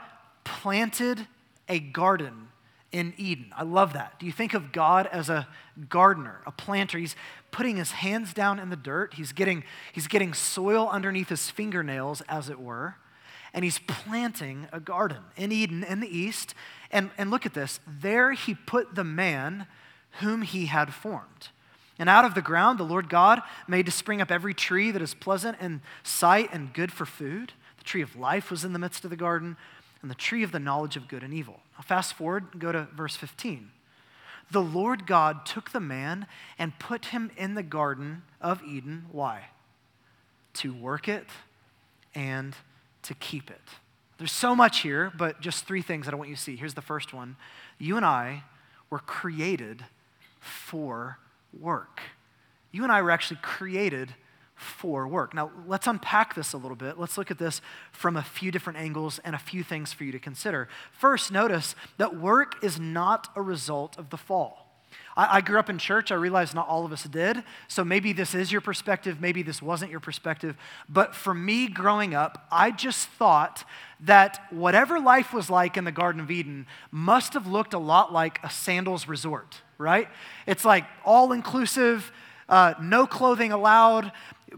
planted 0.48 1.28
a 1.68 1.80
garden 1.80 2.48
in 2.94 3.14
Eden. 3.18 3.52
I 3.56 3.64
love 3.64 3.94
that. 3.94 4.18
Do 4.18 4.26
you 4.26 4.32
think 4.32 4.54
of 4.54 4.72
God 4.72 5.08
as 5.12 5.30
a 5.30 5.48
gardener, 5.90 6.40
a 6.46 6.52
planter? 6.52 6.98
He's 6.98 7.18
putting 7.52 7.76
his 7.76 7.92
hands 7.92 8.34
down 8.34 8.58
in 8.58 8.70
the 8.70 8.78
dirt. 8.78 9.16
He's 9.16 9.34
getting, 9.34 9.66
he's 9.92 10.08
getting 10.08 10.34
soil 10.34 10.88
underneath 10.90 11.28
his 11.28 11.50
fingernails, 11.50 12.22
as 12.30 12.50
it 12.50 12.60
were, 12.60 12.96
and 13.54 13.66
he's 13.66 13.80
planting 13.80 14.68
a 14.72 14.80
garden 14.80 15.24
in 15.36 15.52
Eden 15.52 15.84
in 15.84 16.00
the 16.00 16.18
east. 16.18 16.56
And, 16.92 17.12
and 17.18 17.30
look 17.30 17.46
at 17.46 17.54
this. 17.54 17.82
There 17.86 18.32
he 18.32 18.56
put 18.56 18.96
the 18.96 19.04
man 19.04 19.68
whom 20.22 20.42
he 20.44 20.68
had 20.68 20.94
formed. 20.94 21.50
And 22.00 22.08
out 22.08 22.26
of 22.26 22.36
the 22.36 22.42
ground, 22.42 22.80
the 22.80 22.84
Lord 22.84 23.10
God 23.10 23.42
made 23.68 23.86
to 23.88 23.92
spring 23.92 24.22
up 24.22 24.32
every 24.32 24.54
tree 24.54 24.92
that 24.92 25.02
is 25.02 25.14
pleasant 25.14 25.58
in 25.60 25.82
sight 26.04 26.50
and 26.54 26.74
good 26.74 26.92
for 26.92 27.06
food. 27.06 27.52
The 27.80 27.84
tree 27.84 28.02
of 28.02 28.16
life 28.16 28.50
was 28.50 28.64
in 28.64 28.72
the 28.72 28.80
midst 28.80 29.04
of 29.04 29.10
the 29.10 29.18
garden 29.18 29.58
and 30.02 30.12
the 30.12 30.16
tree 30.16 30.44
of 30.44 30.52
the 30.52 30.60
knowledge 30.60 30.96
of 30.96 31.08
good 31.08 31.24
and 31.24 31.34
evil. 31.34 31.62
Now, 31.78 31.84
fast 31.84 32.14
forward, 32.14 32.60
go 32.60 32.72
to 32.72 32.88
verse 32.96 33.16
15. 33.16 33.72
The 34.52 34.62
Lord 34.62 35.06
God 35.06 35.46
took 35.46 35.72
the 35.72 35.80
man 35.80 36.28
and 36.58 36.78
put 36.80 37.08
him 37.08 37.32
in 37.36 37.56
the 37.56 37.64
garden 37.64 38.24
of 38.40 38.64
Eden. 38.64 39.08
Why? 39.12 39.50
To 40.56 40.74
work 40.74 41.08
it 41.08 41.26
and 42.16 42.56
to 43.04 43.14
keep 43.14 43.50
it. 43.52 43.62
There's 44.18 44.32
so 44.32 44.56
much 44.56 44.80
here, 44.80 45.12
but 45.16 45.42
just 45.42 45.66
three 45.66 45.82
things 45.82 46.06
that 46.06 46.14
I 46.14 46.18
want 46.18 46.30
you 46.30 46.36
to 46.36 46.42
see. 46.42 46.56
Here's 46.56 46.74
the 46.74 46.82
first 46.82 47.14
one 47.14 47.36
You 47.78 47.98
and 47.98 48.06
I 48.06 48.44
were 48.90 49.00
created 49.00 49.86
for 50.40 51.20
work. 51.58 52.02
You 52.72 52.84
and 52.84 52.92
I 52.92 53.02
were 53.02 53.12
actually 53.12 53.40
created 53.42 54.14
for 54.58 55.08
work. 55.08 55.34
Now, 55.34 55.52
let's 55.68 55.88
unpack 55.88 56.34
this 56.34 56.54
a 56.54 56.58
little 56.58 56.76
bit. 56.76 57.00
Let's 57.00 57.18
look 57.18 57.32
at 57.32 57.38
this 57.38 57.62
from 57.92 58.18
a 58.18 58.24
few 58.24 58.52
different 58.52 58.80
angles 58.80 59.20
and 59.24 59.36
a 59.36 59.40
few 59.40 59.64
things 59.64 59.94
for 59.94 60.04
you 60.04 60.12
to 60.12 60.20
consider. 60.20 60.68
First, 60.92 61.32
notice 61.32 61.76
that 61.98 62.20
work 62.20 62.64
is 62.64 62.80
not 62.80 63.30
a 63.36 63.42
result 63.42 63.98
of 63.98 64.10
the 64.10 64.18
fall. 64.18 64.68
I, 65.16 65.38
I 65.38 65.42
grew 65.42 65.60
up 65.60 65.70
in 65.70 65.78
church. 65.78 66.12
I 66.12 66.16
realize 66.16 66.56
not 66.56 66.68
all 66.68 66.86
of 66.86 66.92
us 66.92 67.04
did. 67.04 67.44
So 67.68 67.86
maybe 67.86 68.14
this 68.14 68.34
is 68.34 68.52
your 68.52 68.62
perspective. 68.62 69.22
Maybe 69.22 69.44
this 69.44 69.62
wasn't 69.62 69.92
your 69.92 70.00
perspective. 70.00 70.58
But 70.90 71.14
for 71.14 71.36
me 71.36 71.68
growing 71.68 72.16
up, 72.16 72.48
I 72.52 72.72
just 72.72 73.10
thought 73.10 73.64
that 74.02 74.42
whatever 74.50 75.00
life 75.00 75.34
was 75.34 75.50
like 75.52 75.78
in 75.78 75.84
the 75.84 75.92
Garden 75.92 76.22
of 76.22 76.32
Eden 76.32 76.66
must 76.92 77.34
have 77.34 77.46
looked 77.46 77.74
a 77.74 77.80
lot 77.80 78.12
like 78.12 78.40
a 78.44 78.50
sandals 78.50 79.08
resort, 79.08 79.62
right? 79.78 80.08
It's 80.48 80.66
like 80.66 80.86
all 81.06 81.32
inclusive 81.32 82.12
uh, 82.50 82.74
no 82.82 83.06
clothing 83.06 83.52
allowed, 83.52 84.12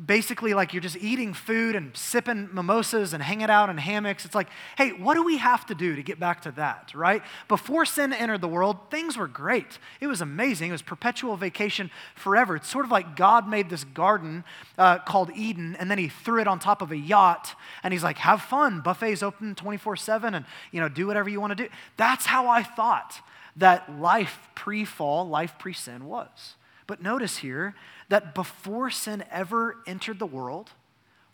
basically 0.05 0.53
like 0.53 0.73
you're 0.73 0.81
just 0.81 0.97
eating 0.97 1.33
food 1.33 1.75
and 1.75 1.95
sipping 1.97 2.49
mimosas 2.53 3.13
and 3.13 3.23
hanging 3.23 3.49
out 3.49 3.69
in 3.69 3.77
hammocks. 3.77 4.23
It's 4.23 4.35
like, 4.35 4.49
hey, 4.77 4.91
what 4.91 5.15
do 5.15 5.23
we 5.23 5.37
have 5.37 5.65
to 5.67 5.75
do 5.75 5.95
to 5.95 6.03
get 6.03 6.19
back 6.19 6.41
to 6.43 6.51
that, 6.51 6.93
right? 6.93 7.23
Before 7.47 7.85
sin 7.85 8.13
entered 8.13 8.41
the 8.41 8.47
world, 8.47 8.77
things 8.91 9.17
were 9.17 9.27
great. 9.27 9.79
It 9.99 10.07
was 10.07 10.21
amazing. 10.21 10.69
It 10.69 10.73
was 10.73 10.83
perpetual 10.83 11.35
vacation 11.37 11.89
forever. 12.13 12.55
It's 12.55 12.69
sort 12.69 12.85
of 12.85 12.91
like 12.91 13.15
God 13.15 13.49
made 13.49 13.69
this 13.69 13.83
garden 13.83 14.43
uh, 14.77 14.99
called 14.99 15.31
Eden, 15.35 15.75
and 15.79 15.89
then 15.89 15.97
he 15.97 16.07
threw 16.07 16.39
it 16.39 16.47
on 16.47 16.59
top 16.59 16.81
of 16.83 16.91
a 16.91 16.97
yacht, 16.97 17.55
and 17.81 17.91
he's 17.91 18.03
like, 18.03 18.19
have 18.19 18.41
fun. 18.41 18.81
Buffets 18.81 19.23
open 19.23 19.55
24 19.55 19.95
7, 19.95 20.35
and, 20.35 20.45
you 20.71 20.79
know, 20.79 20.89
do 20.89 21.07
whatever 21.07 21.29
you 21.29 21.41
want 21.41 21.57
to 21.57 21.63
do. 21.63 21.69
That's 21.97 22.27
how 22.27 22.47
I 22.47 22.61
thought 22.61 23.15
that 23.55 23.99
life 23.99 24.49
pre 24.53 24.85
fall, 24.85 25.27
life 25.27 25.55
pre 25.57 25.73
sin 25.73 26.05
was. 26.05 26.55
But 26.85 27.03
notice 27.03 27.37
here 27.37 27.75
that 28.09 28.35
before 28.35 28.89
sin 28.89 29.23
ever 29.31 29.77
entered 29.87 30.19
the 30.19 30.25
world, 30.25 30.71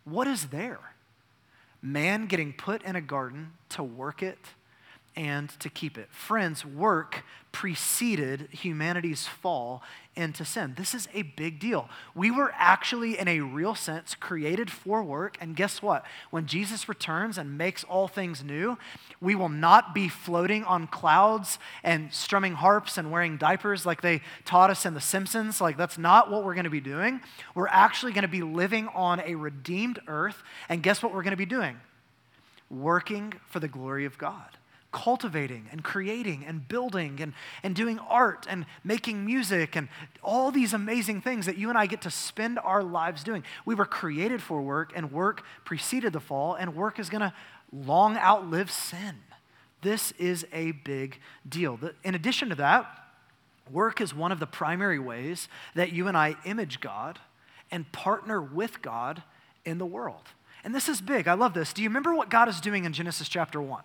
what 0.03 0.27
is 0.27 0.47
there? 0.47 0.79
Man 1.81 2.27
getting 2.27 2.53
put 2.53 2.83
in 2.83 2.95
a 2.95 3.01
garden 3.01 3.53
to 3.69 3.83
work 3.83 4.21
it 4.21 4.39
and 5.15 5.49
to 5.59 5.69
keep 5.69 5.97
it. 5.97 6.09
Friends, 6.11 6.65
work 6.65 7.23
preceded 7.51 8.49
humanity's 8.51 9.25
fall 9.27 9.81
into 10.15 10.45
sin. 10.45 10.73
This 10.77 10.93
is 10.93 11.07
a 11.13 11.23
big 11.23 11.59
deal. 11.59 11.89
We 12.13 12.31
were 12.31 12.51
actually, 12.55 13.17
in 13.17 13.27
a 13.27 13.41
real 13.41 13.75
sense, 13.75 14.15
created 14.15 14.71
for 14.71 15.03
work. 15.03 15.37
And 15.41 15.55
guess 15.55 15.81
what? 15.81 16.05
When 16.31 16.45
Jesus 16.45 16.87
returns 16.87 17.37
and 17.37 17.57
makes 17.57 17.83
all 17.83 18.07
things 18.07 18.43
new, 18.43 18.77
we 19.21 19.35
will 19.35 19.49
not 19.49 19.93
be 19.93 20.07
floating 20.07 20.63
on 20.63 20.87
clouds 20.87 21.59
and 21.83 22.13
strumming 22.13 22.53
harps 22.53 22.97
and 22.97 23.11
wearing 23.11 23.37
diapers 23.37 23.85
like 23.85 24.01
they 24.01 24.21
taught 24.45 24.69
us 24.69 24.85
in 24.85 24.93
The 24.93 25.01
Simpsons. 25.01 25.59
Like, 25.61 25.77
that's 25.77 25.97
not 25.97 26.31
what 26.31 26.43
we're 26.43 26.55
going 26.55 26.65
to 26.65 26.69
be 26.69 26.81
doing. 26.81 27.21
We're 27.53 27.67
actually 27.67 28.13
going 28.13 28.23
to 28.23 28.27
be 28.27 28.41
living 28.41 28.87
on 28.89 29.19
a 29.21 29.35
redeemed 29.35 29.99
earth. 30.07 30.43
And 30.69 30.81
guess 30.81 31.03
what 31.03 31.13
we're 31.13 31.23
going 31.23 31.31
to 31.31 31.37
be 31.37 31.45
doing? 31.45 31.79
Working 32.69 33.33
for 33.47 33.59
the 33.59 33.67
glory 33.67 34.05
of 34.05 34.17
God 34.17 34.57
cultivating 34.95 35.67
and 35.73 35.83
creating 35.83 36.45
and 36.47 36.65
building 36.69 37.19
and, 37.19 37.33
and 37.63 37.75
doing 37.75 37.99
art 37.99 38.47
and 38.49 38.65
making 38.81 39.25
music 39.25 39.75
and 39.75 39.89
all 40.23 40.51
these 40.51 40.71
amazing 40.71 41.19
things 41.19 41.45
that 41.47 41.57
you 41.57 41.67
and 41.67 41.77
I 41.77 41.85
get 41.85 42.01
to 42.03 42.09
spend 42.09 42.57
our 42.59 42.81
lives 42.81 43.21
doing. 43.21 43.43
We 43.65 43.75
were 43.75 43.85
created 43.85 44.41
for 44.41 44.61
work, 44.61 44.93
and 44.95 45.11
work 45.11 45.43
preceded 45.65 46.13
the 46.13 46.21
fall, 46.21 46.53
and 46.55 46.75
work 46.77 46.97
is 46.97 47.09
going 47.09 47.21
to 47.21 47.33
long 47.73 48.15
outlive 48.15 48.71
sin. 48.71 49.15
This 49.81 50.13
is 50.13 50.47
a 50.53 50.71
big 50.71 51.19
deal. 51.47 51.77
In 52.05 52.15
addition 52.15 52.47
to 52.47 52.55
that, 52.55 52.87
work 53.69 53.99
is 53.99 54.15
one 54.15 54.31
of 54.31 54.39
the 54.39 54.47
primary 54.47 54.97
ways 54.97 55.49
that 55.75 55.91
you 55.91 56.07
and 56.07 56.15
I 56.15 56.37
image 56.45 56.79
God 56.79 57.19
and 57.69 57.91
partner 57.91 58.41
with 58.41 58.81
God 58.81 59.23
in 59.65 59.77
the 59.77 59.85
world. 59.85 60.29
And 60.63 60.73
this 60.73 60.87
is 60.87 61.01
big. 61.01 61.27
I 61.27 61.33
love 61.33 61.53
this. 61.53 61.73
Do 61.73 61.83
you 61.83 61.89
remember 61.89 62.15
what 62.15 62.29
God 62.29 62.47
is 62.47 62.61
doing 62.61 62.85
in 62.85 62.93
Genesis 62.93 63.27
chapter 63.27 63.61
1? 63.61 63.83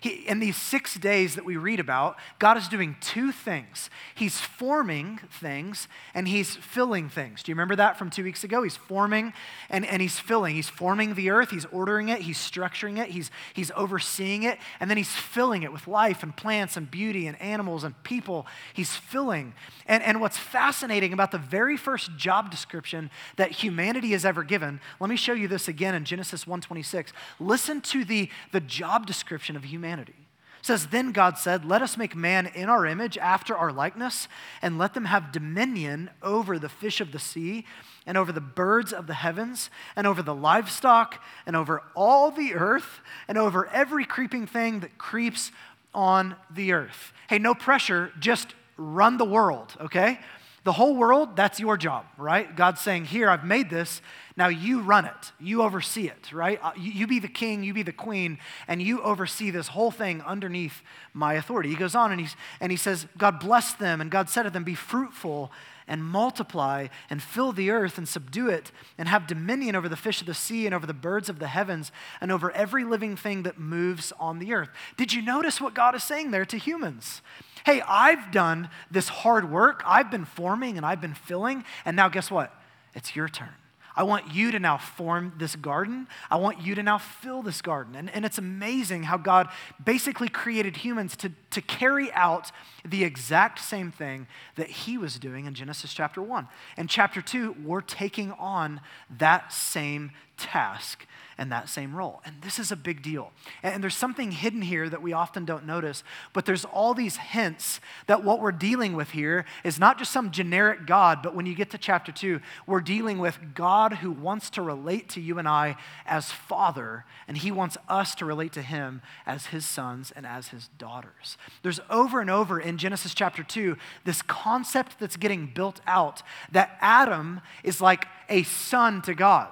He, 0.00 0.26
in 0.26 0.40
these 0.40 0.56
six 0.56 0.94
days 0.94 1.34
that 1.34 1.44
we 1.44 1.58
read 1.58 1.78
about, 1.78 2.16
God 2.38 2.56
is 2.56 2.68
doing 2.68 2.96
two 3.00 3.32
things. 3.32 3.90
He's 4.14 4.40
forming 4.40 5.20
things 5.30 5.88
and 6.14 6.26
he's 6.26 6.56
filling 6.56 7.10
things. 7.10 7.42
Do 7.42 7.52
you 7.52 7.54
remember 7.54 7.76
that 7.76 7.98
from 7.98 8.08
two 8.08 8.24
weeks 8.24 8.42
ago? 8.42 8.62
He's 8.62 8.76
forming 8.76 9.34
and, 9.68 9.84
and 9.84 10.00
he's 10.00 10.18
filling. 10.18 10.54
He's 10.54 10.70
forming 10.70 11.14
the 11.14 11.28
earth, 11.28 11.50
he's 11.50 11.66
ordering 11.66 12.08
it, 12.08 12.22
he's 12.22 12.38
structuring 12.38 12.98
it, 12.98 13.10
he's, 13.10 13.30
he's 13.52 13.70
overseeing 13.76 14.42
it, 14.42 14.58
and 14.80 14.88
then 14.88 14.96
he's 14.96 15.12
filling 15.12 15.64
it 15.64 15.72
with 15.72 15.86
life 15.86 16.22
and 16.22 16.34
plants 16.34 16.78
and 16.78 16.90
beauty 16.90 17.26
and 17.26 17.40
animals 17.40 17.84
and 17.84 18.02
people. 18.02 18.46
He's 18.72 18.96
filling. 18.96 19.52
And, 19.86 20.02
and 20.02 20.20
what's 20.22 20.38
fascinating 20.38 21.12
about 21.12 21.30
the 21.30 21.38
very 21.38 21.76
first 21.76 22.16
job 22.16 22.50
description 22.50 23.10
that 23.36 23.50
humanity 23.50 24.12
has 24.12 24.24
ever 24.24 24.44
given, 24.44 24.80
let 24.98 25.10
me 25.10 25.16
show 25.16 25.34
you 25.34 25.46
this 25.46 25.68
again 25.68 25.94
in 25.94 26.06
Genesis 26.06 26.46
1:26. 26.46 27.08
Listen 27.38 27.82
to 27.82 28.04
the, 28.04 28.30
the 28.52 28.60
job 28.60 29.06
description 29.06 29.56
of 29.56 29.64
humanity 29.64 29.89
humanity. 29.90 30.14
It 30.60 30.66
says, 30.66 30.88
Then 30.88 31.12
God 31.12 31.38
said, 31.38 31.64
Let 31.64 31.82
us 31.82 31.96
make 31.96 32.14
man 32.14 32.46
in 32.46 32.68
our 32.68 32.86
image, 32.86 33.18
after 33.18 33.56
our 33.56 33.72
likeness, 33.72 34.28
and 34.62 34.78
let 34.78 34.94
them 34.94 35.06
have 35.06 35.32
dominion 35.32 36.10
over 36.22 36.58
the 36.58 36.68
fish 36.68 37.00
of 37.00 37.12
the 37.12 37.18
sea, 37.18 37.64
and 38.06 38.16
over 38.16 38.30
the 38.30 38.40
birds 38.40 38.92
of 38.92 39.06
the 39.06 39.14
heavens, 39.14 39.70
and 39.96 40.06
over 40.06 40.22
the 40.22 40.34
livestock, 40.34 41.22
and 41.46 41.56
over 41.56 41.82
all 41.94 42.30
the 42.30 42.54
earth, 42.54 43.00
and 43.26 43.38
over 43.38 43.66
every 43.68 44.04
creeping 44.04 44.46
thing 44.46 44.80
that 44.80 44.98
creeps 44.98 45.50
on 45.94 46.36
the 46.50 46.72
earth. 46.72 47.12
Hey, 47.28 47.38
no 47.38 47.54
pressure, 47.54 48.12
just 48.20 48.54
run 48.76 49.16
the 49.16 49.24
world, 49.24 49.74
okay? 49.80 50.20
The 50.62 50.72
whole 50.72 50.94
world, 50.94 51.36
that's 51.36 51.58
your 51.58 51.78
job, 51.78 52.04
right? 52.18 52.54
God's 52.54 52.82
saying, 52.82 53.06
Here, 53.06 53.30
I've 53.30 53.44
made 53.44 53.70
this. 53.70 54.02
Now 54.36 54.48
you 54.48 54.80
run 54.80 55.06
it. 55.06 55.32
You 55.38 55.62
oversee 55.62 56.08
it, 56.08 56.32
right? 56.32 56.58
Uh, 56.62 56.72
you, 56.76 56.92
you, 56.92 57.06
be 57.06 57.18
the 57.18 57.28
king, 57.28 57.62
you 57.62 57.72
be 57.72 57.82
the 57.82 57.92
queen, 57.92 58.38
and 58.68 58.80
you 58.80 59.02
oversee 59.02 59.50
this 59.50 59.68
whole 59.68 59.90
thing 59.90 60.20
underneath 60.22 60.82
my 61.14 61.34
authority. 61.34 61.70
He 61.70 61.76
goes 61.76 61.94
on 61.94 62.12
and, 62.12 62.20
he's, 62.20 62.36
and 62.60 62.70
he 62.70 62.76
says, 62.76 63.06
God 63.16 63.40
blessed 63.40 63.78
them, 63.78 64.00
and 64.00 64.10
God 64.10 64.28
said 64.28 64.42
to 64.42 64.50
them, 64.50 64.64
Be 64.64 64.74
fruitful 64.74 65.50
and 65.90 66.04
multiply 66.04 66.86
and 67.10 67.22
fill 67.22 67.52
the 67.52 67.70
earth 67.70 67.98
and 67.98 68.08
subdue 68.08 68.48
it 68.48 68.72
and 68.96 69.08
have 69.08 69.26
dominion 69.26 69.76
over 69.76 69.88
the 69.88 69.96
fish 69.96 70.20
of 70.22 70.26
the 70.26 70.32
sea 70.32 70.64
and 70.64 70.74
over 70.74 70.86
the 70.86 70.94
birds 70.94 71.28
of 71.28 71.40
the 71.40 71.48
heavens 71.48 71.92
and 72.20 72.32
over 72.32 72.50
every 72.52 72.84
living 72.84 73.16
thing 73.16 73.42
that 73.42 73.58
moves 73.58 74.12
on 74.18 74.38
the 74.38 74.54
earth. 74.54 74.70
Did 74.96 75.12
you 75.12 75.20
notice 75.20 75.60
what 75.60 75.74
God 75.74 75.94
is 75.94 76.04
saying 76.04 76.30
there 76.30 76.46
to 76.46 76.56
humans? 76.56 77.20
Hey, 77.66 77.82
I've 77.86 78.30
done 78.30 78.70
this 78.90 79.08
hard 79.08 79.50
work. 79.50 79.82
I've 79.84 80.10
been 80.10 80.24
forming 80.24 80.78
and 80.78 80.86
I've 80.86 81.00
been 81.00 81.12
filling. 81.12 81.64
And 81.84 81.96
now, 81.96 82.08
guess 82.08 82.30
what? 82.30 82.54
It's 82.94 83.14
your 83.14 83.28
turn. 83.28 83.59
I 83.96 84.02
want 84.02 84.32
you 84.32 84.50
to 84.52 84.58
now 84.58 84.78
form 84.78 85.32
this 85.38 85.56
garden. 85.56 86.06
I 86.30 86.36
want 86.36 86.60
you 86.60 86.74
to 86.74 86.82
now 86.82 86.98
fill 86.98 87.42
this 87.42 87.60
garden. 87.60 87.94
And, 87.96 88.10
and 88.10 88.24
it's 88.24 88.38
amazing 88.38 89.04
how 89.04 89.16
God 89.16 89.48
basically 89.82 90.28
created 90.28 90.78
humans 90.78 91.16
to, 91.18 91.32
to 91.50 91.60
carry 91.60 92.12
out 92.12 92.52
the 92.84 93.04
exact 93.04 93.58
same 93.58 93.90
thing 93.90 94.26
that 94.56 94.70
He 94.70 94.96
was 94.96 95.18
doing 95.18 95.46
in 95.46 95.54
Genesis 95.54 95.92
chapter 95.92 96.22
1. 96.22 96.48
And 96.76 96.88
chapter 96.88 97.20
2, 97.20 97.56
we're 97.64 97.80
taking 97.80 98.32
on 98.32 98.80
that 99.18 99.52
same 99.52 100.12
task 100.36 101.06
and 101.40 101.50
that 101.50 101.70
same 101.70 101.96
role. 101.96 102.20
And 102.26 102.36
this 102.42 102.58
is 102.58 102.70
a 102.70 102.76
big 102.76 103.02
deal. 103.02 103.32
And 103.62 103.82
there's 103.82 103.96
something 103.96 104.30
hidden 104.30 104.60
here 104.60 104.90
that 104.90 105.00
we 105.00 105.14
often 105.14 105.46
don't 105.46 105.64
notice, 105.64 106.04
but 106.34 106.44
there's 106.44 106.66
all 106.66 106.92
these 106.92 107.16
hints 107.16 107.80
that 108.06 108.22
what 108.22 108.40
we're 108.40 108.52
dealing 108.52 108.94
with 108.94 109.12
here 109.12 109.46
is 109.64 109.78
not 109.78 109.98
just 109.98 110.12
some 110.12 110.32
generic 110.32 110.86
God, 110.86 111.20
but 111.22 111.34
when 111.34 111.46
you 111.46 111.54
get 111.54 111.70
to 111.70 111.78
chapter 111.78 112.12
2, 112.12 112.40
we're 112.66 112.82
dealing 112.82 113.18
with 113.18 113.38
God 113.54 113.94
who 113.94 114.10
wants 114.10 114.50
to 114.50 114.60
relate 114.60 115.08
to 115.08 115.20
you 115.20 115.38
and 115.38 115.48
I 115.48 115.76
as 116.04 116.30
Father, 116.30 117.06
and 117.26 117.38
He 117.38 117.50
wants 117.50 117.78
us 117.88 118.14
to 118.16 118.26
relate 118.26 118.52
to 118.52 118.62
Him 118.62 119.00
as 119.24 119.46
His 119.46 119.64
sons 119.64 120.12
and 120.14 120.26
as 120.26 120.48
His 120.48 120.68
daughters. 120.76 121.38
There's 121.62 121.80
over 121.88 122.20
and 122.20 122.28
over 122.28 122.60
in 122.60 122.76
Genesis 122.76 123.14
chapter 123.14 123.42
2 123.42 123.78
this 124.04 124.20
concept 124.20 124.98
that's 125.00 125.16
getting 125.16 125.46
built 125.46 125.80
out 125.86 126.22
that 126.52 126.76
Adam 126.82 127.40
is 127.64 127.80
like 127.80 128.04
a 128.28 128.42
son 128.42 129.00
to 129.02 129.14
God. 129.14 129.48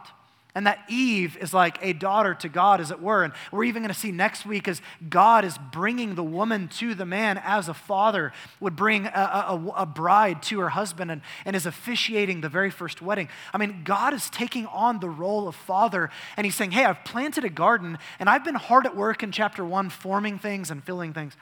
And 0.55 0.67
that 0.67 0.83
Eve 0.89 1.37
is 1.37 1.53
like 1.53 1.79
a 1.83 1.93
daughter 1.93 2.35
to 2.35 2.49
God, 2.49 2.81
as 2.81 2.91
it 2.91 3.01
were. 3.01 3.23
And 3.23 3.33
we're 3.53 3.65
even 3.65 3.83
going 3.83 3.93
to 3.93 3.99
see 3.99 4.11
next 4.11 4.47
week 4.47 4.67
as 4.67 4.81
God 5.09 5.45
is 5.45 5.57
bringing 5.71 6.15
the 6.15 6.25
woman 6.25 6.69
to 6.79 6.95
the 6.95 7.05
man 7.05 7.41
as 7.45 7.69
a 7.69 7.75
father 7.75 8.33
would 8.59 8.75
bring 8.75 9.07
a, 9.07 9.11
a, 9.11 9.73
a, 9.77 9.87
bride 9.87 10.43
to 10.45 10.61
her 10.61 10.71
husband 10.71 11.11
and, 11.11 11.21
and 11.45 11.55
is 11.55 11.67
officiating 11.67 12.41
the 12.41 12.49
very 12.49 12.71
first 12.71 13.03
wedding. 13.03 13.29
I 13.53 13.59
mean, 13.59 13.83
God 13.85 14.15
is 14.15 14.31
taking 14.31 14.67
on 14.67 15.01
the 15.01 15.11
role 15.11 15.49
of 15.49 15.55
father 15.55 16.11
and 16.37 16.45
he's 16.45 16.55
saying, 16.55 16.71
Hey, 16.71 16.85
I've 16.85 17.05
planted 17.05 17.45
a 17.45 17.51
garden 17.51 17.99
and 18.19 18.29
I've 18.29 18.45
been 18.45 18.55
hard 18.55 18.87
at 18.87 18.97
work 18.97 19.23
in 19.23 19.33
chapter 19.33 19.65
one, 19.65 19.91
forming 19.91 20.39
things 20.39 20.71
and 20.71 20.83
filling 20.83 21.13
things. 21.13 21.37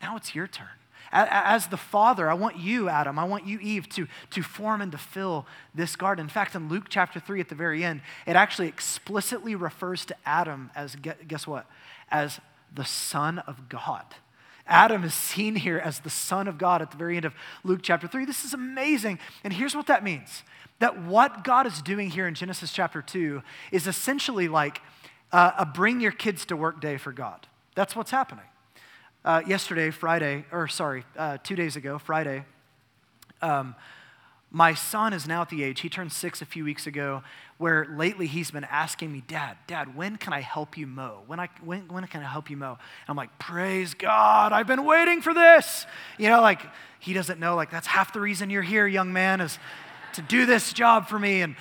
Now 0.00 0.16
it's 0.16 0.34
your 0.34 0.46
turn. 0.46 0.68
As 1.12 1.66
the 1.66 1.76
father, 1.76 2.30
I 2.30 2.34
want 2.34 2.56
you, 2.56 2.88
Adam, 2.88 3.18
I 3.18 3.24
want 3.24 3.46
you, 3.46 3.58
Eve, 3.58 3.86
to, 3.90 4.08
to 4.30 4.42
form 4.42 4.80
and 4.80 4.90
to 4.92 4.98
fill 4.98 5.46
this 5.74 5.94
garden. 5.94 6.24
In 6.24 6.28
fact, 6.30 6.54
in 6.54 6.70
Luke 6.70 6.86
chapter 6.88 7.20
3 7.20 7.40
at 7.40 7.50
the 7.50 7.54
very 7.54 7.84
end, 7.84 8.00
it 8.26 8.34
actually 8.34 8.68
explicitly 8.68 9.54
refers 9.54 10.06
to 10.06 10.16
Adam 10.24 10.70
as, 10.74 10.96
guess 10.96 11.46
what? 11.46 11.66
As 12.10 12.40
the 12.74 12.86
Son 12.86 13.40
of 13.40 13.68
God. 13.68 14.06
Adam 14.66 15.04
is 15.04 15.12
seen 15.12 15.56
here 15.56 15.78
as 15.78 16.00
the 16.00 16.08
Son 16.08 16.48
of 16.48 16.56
God 16.56 16.80
at 16.80 16.90
the 16.90 16.96
very 16.96 17.16
end 17.16 17.26
of 17.26 17.34
Luke 17.62 17.80
chapter 17.82 18.08
3. 18.08 18.24
This 18.24 18.44
is 18.44 18.54
amazing. 18.54 19.18
And 19.44 19.52
here's 19.52 19.74
what 19.74 19.88
that 19.88 20.02
means 20.02 20.42
that 20.78 21.00
what 21.00 21.44
God 21.44 21.66
is 21.66 21.80
doing 21.80 22.10
here 22.10 22.26
in 22.26 22.34
Genesis 22.34 22.72
chapter 22.72 23.02
2 23.02 23.42
is 23.70 23.86
essentially 23.86 24.48
like 24.48 24.80
uh, 25.30 25.52
a 25.58 25.66
bring 25.66 26.00
your 26.00 26.10
kids 26.10 26.44
to 26.46 26.56
work 26.56 26.80
day 26.80 26.96
for 26.96 27.12
God. 27.12 27.46
That's 27.74 27.94
what's 27.94 28.10
happening 28.10 28.44
uh, 29.24 29.42
yesterday, 29.46 29.90
Friday, 29.90 30.44
or 30.52 30.68
sorry, 30.68 31.04
uh, 31.16 31.38
two 31.42 31.56
days 31.56 31.76
ago, 31.76 31.98
Friday, 31.98 32.44
um, 33.40 33.74
my 34.50 34.74
son 34.74 35.14
is 35.14 35.26
now 35.26 35.40
at 35.40 35.48
the 35.48 35.62
age, 35.64 35.80
he 35.80 35.88
turned 35.88 36.12
six 36.12 36.42
a 36.42 36.44
few 36.44 36.62
weeks 36.62 36.86
ago, 36.86 37.22
where 37.56 37.86
lately 37.86 38.26
he's 38.26 38.50
been 38.50 38.64
asking 38.64 39.10
me, 39.10 39.22
Dad, 39.26 39.56
Dad, 39.66 39.96
when 39.96 40.16
can 40.16 40.34
I 40.34 40.40
help 40.40 40.76
you 40.76 40.86
mow? 40.86 41.20
When, 41.26 41.40
I, 41.40 41.48
when, 41.64 41.88
when 41.88 42.06
can 42.06 42.22
I 42.22 42.26
help 42.26 42.50
you 42.50 42.56
mow? 42.58 42.72
And 42.72 43.08
I'm 43.08 43.16
like, 43.16 43.38
Praise 43.38 43.94
God, 43.94 44.52
I've 44.52 44.66
been 44.66 44.84
waiting 44.84 45.22
for 45.22 45.32
this. 45.32 45.86
You 46.18 46.28
know, 46.28 46.42
like, 46.42 46.60
he 47.00 47.14
doesn't 47.14 47.40
know, 47.40 47.56
like, 47.56 47.70
that's 47.70 47.86
half 47.86 48.12
the 48.12 48.20
reason 48.20 48.50
you're 48.50 48.62
here, 48.62 48.86
young 48.86 49.12
man, 49.12 49.40
is 49.40 49.58
to 50.14 50.22
do 50.22 50.44
this 50.44 50.74
job 50.74 51.08
for 51.08 51.18
me. 51.18 51.40
And 51.40 51.56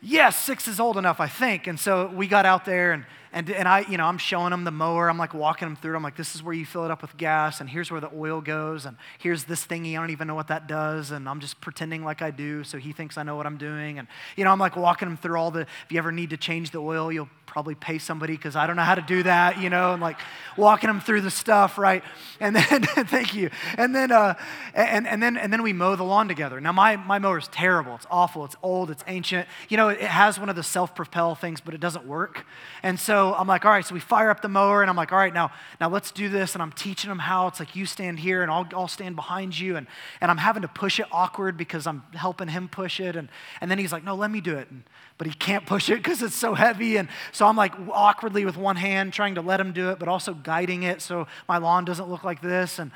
yes, 0.00 0.40
six 0.40 0.66
is 0.66 0.80
old 0.80 0.96
enough, 0.96 1.20
I 1.20 1.28
think. 1.28 1.66
And 1.66 1.78
so 1.78 2.06
we 2.06 2.26
got 2.28 2.46
out 2.46 2.64
there 2.64 2.92
and 2.92 3.04
and, 3.32 3.50
and 3.50 3.66
I, 3.66 3.80
you 3.88 3.96
know, 3.96 4.04
I'm 4.04 4.18
showing 4.18 4.50
them 4.50 4.64
the 4.64 4.70
mower. 4.70 5.08
I'm 5.08 5.18
like 5.18 5.32
walking 5.32 5.66
them 5.66 5.76
through. 5.76 5.94
It. 5.94 5.96
I'm 5.96 6.02
like, 6.02 6.16
this 6.16 6.34
is 6.34 6.42
where 6.42 6.54
you 6.54 6.66
fill 6.66 6.84
it 6.84 6.90
up 6.90 7.02
with 7.02 7.16
gas, 7.16 7.60
and 7.60 7.68
here's 7.70 7.90
where 7.90 8.00
the 8.00 8.10
oil 8.14 8.40
goes, 8.40 8.84
and 8.84 8.96
here's 9.18 9.44
this 9.44 9.66
thingy. 9.66 9.92
I 9.92 10.00
don't 10.00 10.10
even 10.10 10.28
know 10.28 10.34
what 10.34 10.48
that 10.48 10.66
does, 10.66 11.10
and 11.10 11.28
I'm 11.28 11.40
just 11.40 11.60
pretending 11.60 12.04
like 12.04 12.20
I 12.20 12.30
do, 12.30 12.62
so 12.62 12.78
he 12.78 12.92
thinks 12.92 13.16
I 13.16 13.22
know 13.22 13.36
what 13.36 13.46
I'm 13.46 13.58
doing. 13.58 13.98
And 13.98 14.08
you 14.36 14.44
know, 14.44 14.50
I'm 14.50 14.58
like 14.58 14.76
walking 14.76 15.08
them 15.08 15.16
through 15.16 15.38
all 15.38 15.50
the. 15.50 15.60
If 15.60 15.86
you 15.90 15.98
ever 15.98 16.12
need 16.12 16.30
to 16.30 16.36
change 16.36 16.70
the 16.70 16.78
oil, 16.78 17.10
you'll 17.10 17.30
probably 17.52 17.74
pay 17.74 17.98
somebody 17.98 18.32
because 18.32 18.56
I 18.56 18.66
don't 18.66 18.76
know 18.76 18.82
how 18.82 18.94
to 18.94 19.02
do 19.02 19.22
that, 19.24 19.60
you 19.60 19.68
know, 19.68 19.92
and 19.92 20.00
like 20.00 20.16
walking 20.56 20.88
them 20.88 21.00
through 21.00 21.20
the 21.20 21.30
stuff, 21.30 21.76
right? 21.76 22.02
And 22.40 22.56
then, 22.56 22.82
thank 22.82 23.34
you. 23.34 23.50
And 23.76 23.94
then, 23.94 24.10
uh, 24.10 24.34
and, 24.72 25.06
and 25.06 25.22
then, 25.22 25.36
and 25.36 25.52
then 25.52 25.62
we 25.62 25.74
mow 25.74 25.94
the 25.94 26.02
lawn 26.02 26.28
together. 26.28 26.62
Now, 26.62 26.72
my, 26.72 26.96
my 26.96 27.18
mower 27.18 27.36
is 27.36 27.48
terrible. 27.48 27.94
It's 27.94 28.06
awful. 28.10 28.46
It's 28.46 28.56
old. 28.62 28.90
It's 28.90 29.04
ancient. 29.06 29.46
You 29.68 29.76
know, 29.76 29.90
it 29.90 30.00
has 30.00 30.40
one 30.40 30.48
of 30.48 30.56
the 30.56 30.62
self 30.62 30.94
propel 30.94 31.34
things, 31.34 31.60
but 31.60 31.74
it 31.74 31.80
doesn't 31.80 32.06
work. 32.06 32.46
And 32.82 32.98
so 32.98 33.21
I'm 33.30 33.46
like, 33.46 33.64
all 33.64 33.70
right, 33.70 33.84
so 33.84 33.94
we 33.94 34.00
fire 34.00 34.30
up 34.30 34.42
the 34.42 34.48
mower, 34.48 34.82
and 34.82 34.90
I'm 34.90 34.96
like, 34.96 35.12
all 35.12 35.18
right, 35.18 35.32
now, 35.32 35.52
now 35.80 35.88
let's 35.88 36.10
do 36.10 36.28
this. 36.28 36.54
And 36.54 36.62
I'm 36.62 36.72
teaching 36.72 37.08
them 37.08 37.18
how. 37.18 37.46
It's 37.46 37.60
like, 37.60 37.76
you 37.76 37.86
stand 37.86 38.18
here, 38.18 38.42
and 38.42 38.50
I'll, 38.50 38.66
I'll 38.74 38.88
stand 38.88 39.16
behind 39.16 39.58
you. 39.58 39.76
And, 39.76 39.86
and 40.20 40.30
I'm 40.30 40.38
having 40.38 40.62
to 40.62 40.68
push 40.68 41.00
it 41.00 41.06
awkward 41.12 41.56
because 41.56 41.86
I'm 41.86 42.02
helping 42.14 42.48
him 42.48 42.68
push 42.68 43.00
it. 43.00 43.16
And, 43.16 43.28
and 43.60 43.70
then 43.70 43.78
he's 43.78 43.92
like, 43.92 44.04
no, 44.04 44.14
let 44.14 44.30
me 44.30 44.40
do 44.40 44.56
it. 44.56 44.70
And, 44.70 44.82
but 45.18 45.26
he 45.26 45.34
can't 45.34 45.66
push 45.66 45.88
it 45.88 45.96
because 45.96 46.20
it's 46.20 46.34
so 46.34 46.54
heavy. 46.54 46.96
And 46.96 47.08
so 47.30 47.46
I'm 47.46 47.56
like 47.56 47.72
awkwardly 47.92 48.44
with 48.44 48.56
one 48.56 48.76
hand 48.76 49.12
trying 49.12 49.36
to 49.36 49.40
let 49.40 49.60
him 49.60 49.72
do 49.72 49.90
it, 49.90 49.98
but 49.98 50.08
also 50.08 50.34
guiding 50.34 50.82
it 50.82 51.00
so 51.00 51.28
my 51.48 51.58
lawn 51.58 51.84
doesn't 51.84 52.08
look 52.08 52.24
like 52.24 52.42
this. 52.42 52.78
And, 52.78 52.90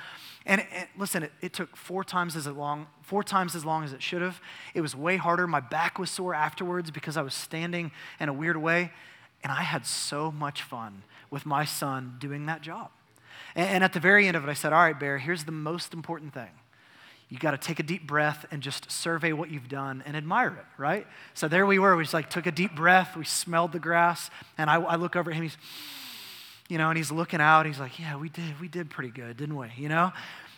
and, 0.46 0.64
and 0.72 0.88
listen, 0.96 1.24
it, 1.24 1.32
it, 1.40 1.52
took 1.52 1.76
four 1.76 2.04
times 2.04 2.36
as 2.36 2.46
long, 2.46 2.86
four 3.02 3.22
times 3.22 3.54
as 3.54 3.64
long 3.64 3.84
as 3.84 3.92
it 3.92 4.02
should 4.02 4.22
have. 4.22 4.40
It 4.74 4.80
was 4.80 4.94
way 4.94 5.16
harder. 5.16 5.46
My 5.46 5.60
back 5.60 5.98
was 5.98 6.10
sore 6.10 6.34
afterwards 6.34 6.90
because 6.90 7.16
I 7.16 7.22
was 7.22 7.34
standing 7.34 7.90
in 8.20 8.28
a 8.28 8.32
weird 8.32 8.56
way. 8.56 8.92
And 9.46 9.52
I 9.52 9.62
had 9.62 9.86
so 9.86 10.32
much 10.32 10.62
fun 10.62 11.04
with 11.30 11.46
my 11.46 11.64
son 11.64 12.16
doing 12.18 12.46
that 12.46 12.62
job. 12.62 12.90
And, 13.54 13.68
and 13.68 13.84
at 13.84 13.92
the 13.92 14.00
very 14.00 14.26
end 14.26 14.36
of 14.36 14.42
it, 14.42 14.50
I 14.50 14.54
said, 14.54 14.72
All 14.72 14.80
right, 14.80 14.98
Bear, 14.98 15.18
here's 15.18 15.44
the 15.44 15.52
most 15.52 15.94
important 15.94 16.34
thing 16.34 16.50
you 17.28 17.38
got 17.38 17.52
to 17.52 17.58
take 17.58 17.78
a 17.78 17.84
deep 17.84 18.08
breath 18.08 18.44
and 18.50 18.60
just 18.60 18.90
survey 18.90 19.32
what 19.32 19.48
you've 19.48 19.68
done 19.68 20.02
and 20.04 20.16
admire 20.16 20.48
it, 20.48 20.64
right? 20.78 21.06
So 21.34 21.46
there 21.46 21.64
we 21.64 21.78
were. 21.78 21.94
We 21.94 22.02
just 22.02 22.12
like 22.12 22.28
took 22.28 22.46
a 22.46 22.50
deep 22.50 22.74
breath. 22.74 23.16
We 23.16 23.24
smelled 23.24 23.70
the 23.70 23.78
grass, 23.78 24.30
and 24.58 24.68
I, 24.68 24.80
I 24.80 24.96
look 24.96 25.14
over 25.14 25.30
at 25.30 25.36
him. 25.36 25.44
He's, 25.44 25.56
you 26.68 26.76
know, 26.76 26.88
and 26.88 26.96
he's 26.96 27.12
looking 27.12 27.40
out. 27.40 27.66
He's 27.66 27.78
like, 27.78 28.00
"Yeah, 28.00 28.16
we 28.16 28.28
did. 28.28 28.60
We 28.60 28.66
did 28.66 28.90
pretty 28.90 29.10
good, 29.10 29.36
didn't 29.36 29.54
we?" 29.54 29.68
You 29.76 29.88
know, 29.88 30.12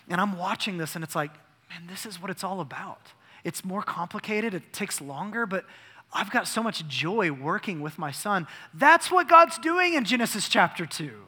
and 0.09 0.19
I'm 0.19 0.39
watching 0.39 0.79
this, 0.79 0.95
and 0.95 1.05
it's 1.05 1.15
like, 1.15 1.33
man, 1.69 1.83
this 1.89 2.07
is 2.07 2.23
what 2.23 2.31
it's 2.31 2.43
all 2.43 2.63
about. 2.63 3.13
It's 3.45 3.67
more 3.67 3.83
complicated. 3.83 4.55
It 4.55 4.73
takes 4.73 5.03
longer, 5.03 5.45
but 5.45 5.67
I've 6.13 6.31
got 6.31 6.49
so 6.49 6.63
much 6.63 6.87
joy 6.89 7.31
working 7.31 7.81
with 7.81 7.99
my 7.99 8.11
son. 8.11 8.47
That's 8.73 9.11
what 9.11 9.29
God's 9.29 9.59
doing 9.59 9.95
in 9.95 10.05
Genesis 10.05 10.49
chapter 10.49 10.87
two. 10.87 11.25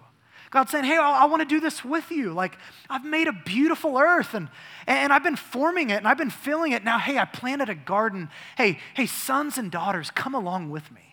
God's 0.51 0.73
saying, 0.73 0.85
hey, 0.85 0.97
I, 0.97 1.23
I 1.23 1.25
want 1.27 1.43
to 1.43 1.47
do 1.49 1.61
this 1.61 1.85
with 1.85 2.11
you. 2.11 2.33
Like, 2.33 2.59
I've 2.89 3.05
made 3.05 3.29
a 3.29 3.33
beautiful 3.33 3.99
earth 3.99 4.35
and, 4.35 4.49
and 4.87 5.13
I've 5.13 5.23
been 5.23 5.37
forming 5.37 5.91
it 5.91 5.99
and 5.99 6.09
I've 6.09 6.19
been 6.19 6.31
filling 6.31 6.73
it. 6.73 6.83
Now, 6.83 6.99
hey, 6.99 7.19
I 7.19 7.25
planted 7.25 7.69
a 7.69 7.75
garden. 7.75 8.31
Hey, 8.57 8.81
hey, 8.95 9.07
sons 9.07 9.59
and 9.59 9.71
daughters, 9.71 10.11
come 10.11 10.35
along 10.35 10.71
with 10.71 10.91
me. 10.91 11.10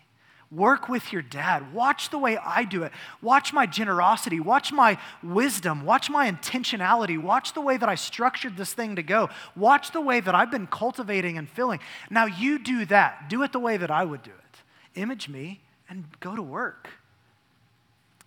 Work 0.50 0.88
with 0.88 1.12
your 1.12 1.20
dad. 1.20 1.74
Watch 1.74 2.08
the 2.08 2.18
way 2.18 2.38
I 2.38 2.64
do 2.64 2.82
it. 2.82 2.92
Watch 3.20 3.52
my 3.52 3.66
generosity. 3.66 4.40
Watch 4.40 4.72
my 4.72 4.98
wisdom. 5.22 5.84
Watch 5.84 6.08
my 6.08 6.30
intentionality. 6.30 7.20
Watch 7.20 7.52
the 7.52 7.60
way 7.60 7.76
that 7.76 7.88
I 7.88 7.96
structured 7.96 8.56
this 8.56 8.72
thing 8.72 8.96
to 8.96 9.02
go. 9.02 9.28
Watch 9.54 9.90
the 9.92 10.00
way 10.00 10.20
that 10.20 10.34
I've 10.34 10.50
been 10.50 10.66
cultivating 10.66 11.36
and 11.36 11.48
filling. 11.48 11.80
Now 12.08 12.24
you 12.24 12.58
do 12.58 12.86
that. 12.86 13.28
Do 13.28 13.42
it 13.42 13.52
the 13.52 13.58
way 13.58 13.76
that 13.76 13.90
I 13.90 14.06
would 14.06 14.22
do 14.22 14.30
it. 14.30 14.98
Image 14.98 15.28
me 15.28 15.60
and 15.88 16.06
go 16.20 16.34
to 16.34 16.42
work. 16.42 16.88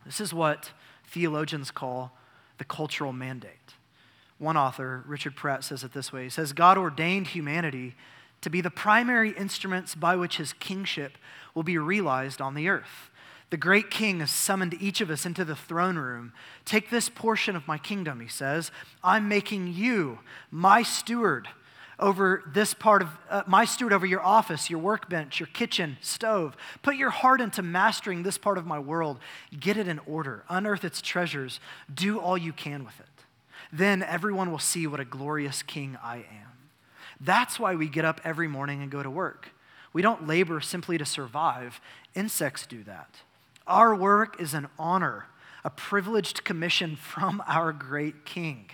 This 0.06 0.22
is 0.22 0.32
what 0.32 0.72
theologians 1.08 1.72
call 1.72 2.12
the 2.60 2.66
cultural 2.66 3.14
mandate. 3.14 3.52
One 4.38 4.58
author, 4.58 5.04
Richard 5.08 5.36
Pratt, 5.36 5.64
says 5.64 5.84
it 5.84 5.94
this 5.94 6.14
way 6.14 6.26
He 6.26 6.30
says, 6.30 6.54
God 6.54 6.78
ordained 6.78 7.28
humanity 7.28 7.96
to 8.42 8.50
be 8.50 8.62
the 8.62 8.72
primary 8.72 9.32
instruments 9.32 9.96
by 9.96 10.16
which 10.16 10.38
his 10.38 10.54
kingship 10.54 11.18
will 11.54 11.64
be 11.64 11.78
realized 11.78 12.42
on 12.42 12.56
the 12.56 12.68
earth. 12.70 13.10
The 13.52 13.58
great 13.58 13.92
king 13.92 14.22
has 14.22 14.32
summoned 14.32 14.76
each 14.80 15.02
of 15.02 15.10
us 15.10 15.26
into 15.26 15.44
the 15.44 15.56
throne 15.56 15.98
room. 15.98 16.32
Take 16.64 16.90
this 16.90 17.10
portion 17.10 17.56
of 17.56 17.68
my 17.68 17.78
kingdom, 17.78 18.22
he 18.22 18.28
says. 18.28 18.72
I'm 19.04 19.28
making 19.28 19.74
you 19.74 20.20
my 20.50 20.84
steward 20.84 21.50
over 22.00 22.44
this 22.48 22.74
part 22.74 23.02
of 23.02 23.10
uh, 23.30 23.44
my 23.46 23.66
steward 23.66 23.94
over 23.94 24.06
your 24.06 24.24
office, 24.24 24.70
your 24.70 24.80
workbench, 24.80 25.40
your 25.40 25.48
kitchen, 25.48 25.98
stove. 26.02 26.56
Put 26.82 26.96
your 26.96 27.12
heart 27.12 27.42
into 27.42 27.62
mastering 27.62 28.24
this 28.24 28.38
part 28.38 28.58
of 28.58 28.66
my 28.66 28.80
world. 28.80 29.20
Get 29.58 29.78
it 29.78 29.88
in 29.88 30.00
order. 30.08 30.44
Unearth 30.50 30.84
its 30.84 31.02
treasures. 31.02 31.60
Do 31.94 32.20
all 32.20 32.38
you 32.38 32.54
can 32.54 32.86
with 32.86 33.00
it. 33.00 33.06
Then 33.72 34.02
everyone 34.02 34.50
will 34.50 34.60
see 34.60 34.88
what 34.88 35.00
a 35.00 35.06
glorious 35.06 35.62
king 35.62 35.98
I 36.02 36.18
am. 36.18 36.51
That's 37.24 37.60
why 37.60 37.76
we 37.76 37.88
get 37.88 38.06
up 38.06 38.20
every 38.24 38.48
morning 38.48 38.82
and 38.82 38.92
go 38.92 39.04
to 39.04 39.10
work. 39.10 39.50
We 39.94 40.02
don't 40.02 40.28
labor 40.28 40.62
simply 40.62 40.98
to 40.98 41.06
survive, 41.06 41.80
insects 42.16 42.66
do 42.66 42.84
that. 42.84 43.18
Our 43.68 43.96
work 43.96 44.42
is 44.42 44.54
an 44.54 44.68
honor 44.80 45.28
a 45.64 45.70
privileged 45.70 46.44
commission 46.44 46.96
from 46.96 47.44
our 47.48 47.72
great 47.72 48.26
King. 48.26 48.70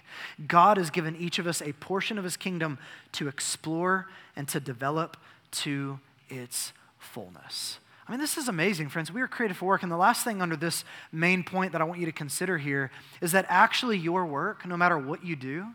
God 0.47 0.77
has 0.77 0.89
given 0.89 1.15
each 1.15 1.39
of 1.39 1.47
us 1.47 1.61
a 1.61 1.73
portion 1.73 2.17
of 2.17 2.23
his 2.23 2.37
kingdom 2.37 2.77
to 3.13 3.27
explore 3.27 4.07
and 4.35 4.47
to 4.47 4.59
develop 4.59 5.17
to 5.51 5.99
its 6.29 6.73
fullness. 6.97 7.79
I 8.07 8.11
mean, 8.11 8.21
this 8.21 8.37
is 8.37 8.47
amazing, 8.47 8.87
friends. 8.87 9.11
We 9.11 9.21
are 9.21 9.27
created 9.27 9.57
for 9.57 9.65
work. 9.65 9.83
And 9.83 9.91
the 9.91 9.97
last 9.97 10.23
thing 10.23 10.41
under 10.41 10.55
this 10.55 10.85
main 11.11 11.43
point 11.43 11.73
that 11.73 11.81
I 11.81 11.83
want 11.83 11.99
you 11.99 12.05
to 12.05 12.11
consider 12.13 12.57
here 12.57 12.89
is 13.19 13.33
that 13.33 13.45
actually 13.49 13.97
your 13.97 14.25
work, 14.25 14.65
no 14.65 14.77
matter 14.77 14.97
what 14.97 15.25
you 15.25 15.35
do, 15.35 15.67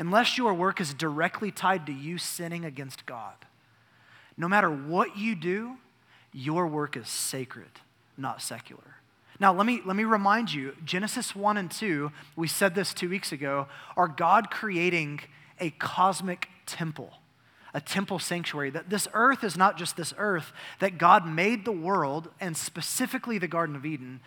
unless 0.00 0.38
your 0.38 0.54
work 0.54 0.80
is 0.80 0.94
directly 0.94 1.52
tied 1.52 1.86
to 1.86 1.92
you 1.92 2.16
sinning 2.16 2.64
against 2.64 3.04
God, 3.04 3.34
no 4.36 4.48
matter 4.48 4.70
what 4.70 5.18
you 5.18 5.34
do, 5.34 5.76
your 6.32 6.66
work 6.66 6.96
is 6.96 7.06
sacred, 7.06 7.68
not 8.16 8.40
secular. 8.40 8.96
Now, 9.38 9.52
let 9.52 9.66
me, 9.66 9.82
let 9.84 9.96
me 9.96 10.04
remind 10.04 10.52
you 10.52 10.74
Genesis 10.84 11.36
1 11.36 11.58
and 11.58 11.70
2, 11.70 12.10
we 12.34 12.48
said 12.48 12.74
this 12.74 12.94
two 12.94 13.10
weeks 13.10 13.30
ago, 13.30 13.68
are 13.94 14.08
God 14.08 14.50
creating 14.50 15.20
a 15.60 15.70
cosmic 15.70 16.48
temple, 16.64 17.12
a 17.74 17.80
temple 17.80 18.18
sanctuary. 18.18 18.70
That 18.70 18.88
this 18.88 19.06
earth 19.12 19.44
is 19.44 19.56
not 19.56 19.76
just 19.76 19.98
this 19.98 20.14
earth, 20.16 20.52
that 20.78 20.96
God 20.96 21.26
made 21.26 21.66
the 21.66 21.72
world, 21.72 22.30
and 22.40 22.56
specifically 22.56 23.36
the 23.36 23.48
Garden 23.48 23.76
of 23.76 23.84
Eden, 23.84 24.20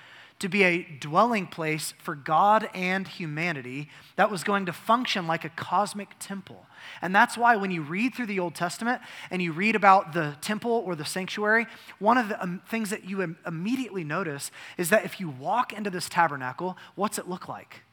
to 0.43 0.49
be 0.49 0.63
a 0.63 0.83
dwelling 0.99 1.47
place 1.47 1.93
for 1.99 2.15
God 2.15 2.69
and 2.73 3.07
humanity 3.07 3.87
that 4.17 4.29
was 4.29 4.43
going 4.43 4.65
to 4.65 4.73
function 4.73 5.25
like 5.25 5.45
a 5.45 5.49
cosmic 5.49 6.09
temple. 6.19 6.65
And 7.01 7.15
that's 7.15 7.37
why 7.37 7.55
when 7.55 7.71
you 7.71 7.81
read 7.81 8.13
through 8.13 8.25
the 8.25 8.41
Old 8.41 8.53
Testament 8.53 9.01
and 9.31 9.41
you 9.41 9.53
read 9.53 9.73
about 9.73 10.11
the 10.11 10.35
temple 10.41 10.83
or 10.85 10.97
the 10.97 11.05
sanctuary, 11.05 11.65
one 11.99 12.17
of 12.17 12.27
the 12.27 12.43
um, 12.43 12.61
things 12.67 12.89
that 12.89 13.05
you 13.05 13.21
Im- 13.21 13.37
immediately 13.47 14.03
notice 14.03 14.51
is 14.77 14.89
that 14.89 15.05
if 15.05 15.17
you 15.17 15.29
walk 15.29 15.71
into 15.71 15.89
this 15.89 16.09
tabernacle, 16.09 16.75
what's 16.95 17.17
it 17.17 17.29
look 17.29 17.47
like? 17.47 17.83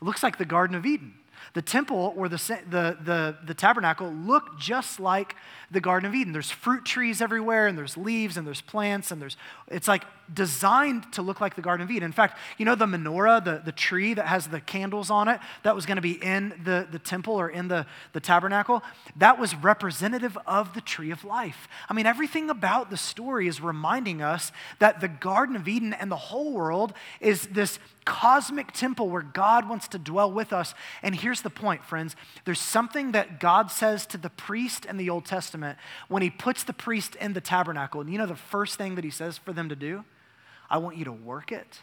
It 0.00 0.04
looks 0.04 0.24
like 0.24 0.38
the 0.38 0.44
Garden 0.44 0.74
of 0.74 0.84
Eden. 0.84 1.14
The 1.54 1.62
temple 1.62 2.14
or 2.16 2.28
the, 2.28 2.36
the, 2.68 2.96
the, 3.02 3.36
the, 3.44 3.54
tabernacle 3.54 4.10
look 4.10 4.58
just 4.58 4.98
like 4.98 5.34
the 5.70 5.80
Garden 5.80 6.08
of 6.08 6.14
Eden. 6.14 6.32
There's 6.32 6.50
fruit 6.50 6.84
trees 6.84 7.20
everywhere, 7.20 7.66
and 7.66 7.76
there's 7.76 7.96
leaves, 7.96 8.36
and 8.36 8.46
there's 8.46 8.60
plants, 8.60 9.10
and 9.10 9.20
there's, 9.20 9.36
it's 9.68 9.88
like 9.88 10.04
designed 10.32 11.12
to 11.12 11.22
look 11.22 11.40
like 11.40 11.56
the 11.56 11.62
Garden 11.62 11.84
of 11.84 11.90
Eden. 11.90 12.04
In 12.04 12.12
fact, 12.12 12.38
you 12.58 12.64
know 12.64 12.74
the 12.74 12.86
menorah, 12.86 13.44
the, 13.44 13.62
the 13.64 13.72
tree 13.72 14.14
that 14.14 14.26
has 14.26 14.48
the 14.48 14.60
candles 14.60 15.10
on 15.10 15.28
it, 15.28 15.40
that 15.62 15.74
was 15.74 15.86
going 15.86 15.96
to 15.96 16.02
be 16.02 16.22
in 16.22 16.54
the, 16.64 16.86
the 16.90 16.98
temple 16.98 17.34
or 17.34 17.48
in 17.48 17.68
the, 17.68 17.86
the 18.12 18.20
tabernacle? 18.20 18.82
That 19.16 19.38
was 19.38 19.54
representative 19.54 20.38
of 20.46 20.74
the 20.74 20.80
tree 20.80 21.10
of 21.10 21.24
life. 21.24 21.68
I 21.88 21.94
mean, 21.94 22.06
everything 22.06 22.50
about 22.50 22.90
the 22.90 22.96
story 22.96 23.48
is 23.48 23.60
reminding 23.60 24.22
us 24.22 24.52
that 24.78 25.00
the 25.00 25.08
Garden 25.08 25.56
of 25.56 25.68
Eden 25.68 25.92
and 25.92 26.10
the 26.10 26.16
whole 26.16 26.52
world 26.52 26.92
is 27.20 27.46
this 27.48 27.78
cosmic 28.04 28.72
temple 28.72 29.08
where 29.08 29.22
God 29.22 29.68
wants 29.68 29.88
to 29.88 29.98
dwell 29.98 30.30
with 30.32 30.52
us. 30.52 30.74
And 31.02 31.14
here's 31.14 31.42
the 31.42 31.50
point, 31.50 31.84
friends 31.84 32.16
there's 32.44 32.60
something 32.60 33.12
that 33.12 33.40
God 33.40 33.70
says 33.70 34.06
to 34.06 34.18
the 34.18 34.30
priest 34.30 34.84
in 34.84 34.96
the 34.96 35.10
Old 35.10 35.24
Testament 35.24 35.78
when 36.08 36.22
he 36.22 36.30
puts 36.30 36.64
the 36.64 36.72
priest 36.72 37.14
in 37.16 37.32
the 37.32 37.40
tabernacle. 37.40 38.00
And 38.00 38.10
you 38.10 38.18
know 38.18 38.26
the 38.26 38.34
first 38.34 38.76
thing 38.76 38.94
that 38.96 39.04
he 39.04 39.10
says 39.10 39.38
for 39.38 39.52
them 39.52 39.68
to 39.68 39.76
do? 39.76 40.04
I 40.72 40.78
want 40.78 40.96
you 40.96 41.04
to 41.04 41.12
work 41.12 41.52
it 41.52 41.80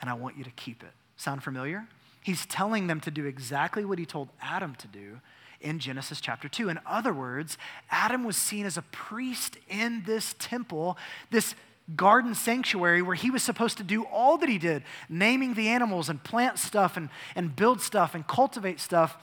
and 0.00 0.08
I 0.08 0.14
want 0.14 0.38
you 0.38 0.44
to 0.44 0.50
keep 0.50 0.82
it. 0.82 0.90
Sound 1.18 1.42
familiar? 1.42 1.86
He's 2.24 2.46
telling 2.46 2.86
them 2.86 2.98
to 3.00 3.10
do 3.10 3.26
exactly 3.26 3.84
what 3.84 3.98
he 3.98 4.06
told 4.06 4.30
Adam 4.40 4.74
to 4.76 4.88
do 4.88 5.20
in 5.60 5.78
Genesis 5.78 6.20
chapter 6.20 6.48
2. 6.48 6.70
In 6.70 6.80
other 6.86 7.12
words, 7.12 7.58
Adam 7.90 8.24
was 8.24 8.36
seen 8.36 8.64
as 8.64 8.78
a 8.78 8.82
priest 8.82 9.58
in 9.68 10.02
this 10.06 10.34
temple, 10.38 10.96
this 11.30 11.54
garden 11.94 12.34
sanctuary 12.34 13.02
where 13.02 13.14
he 13.14 13.30
was 13.30 13.42
supposed 13.42 13.76
to 13.76 13.84
do 13.84 14.04
all 14.04 14.38
that 14.38 14.48
he 14.48 14.58
did 14.58 14.82
naming 15.08 15.54
the 15.54 15.68
animals 15.68 16.08
and 16.08 16.24
plant 16.24 16.58
stuff 16.58 16.96
and, 16.96 17.10
and 17.36 17.54
build 17.54 17.80
stuff 17.80 18.14
and 18.14 18.26
cultivate 18.26 18.80
stuff. 18.80 19.16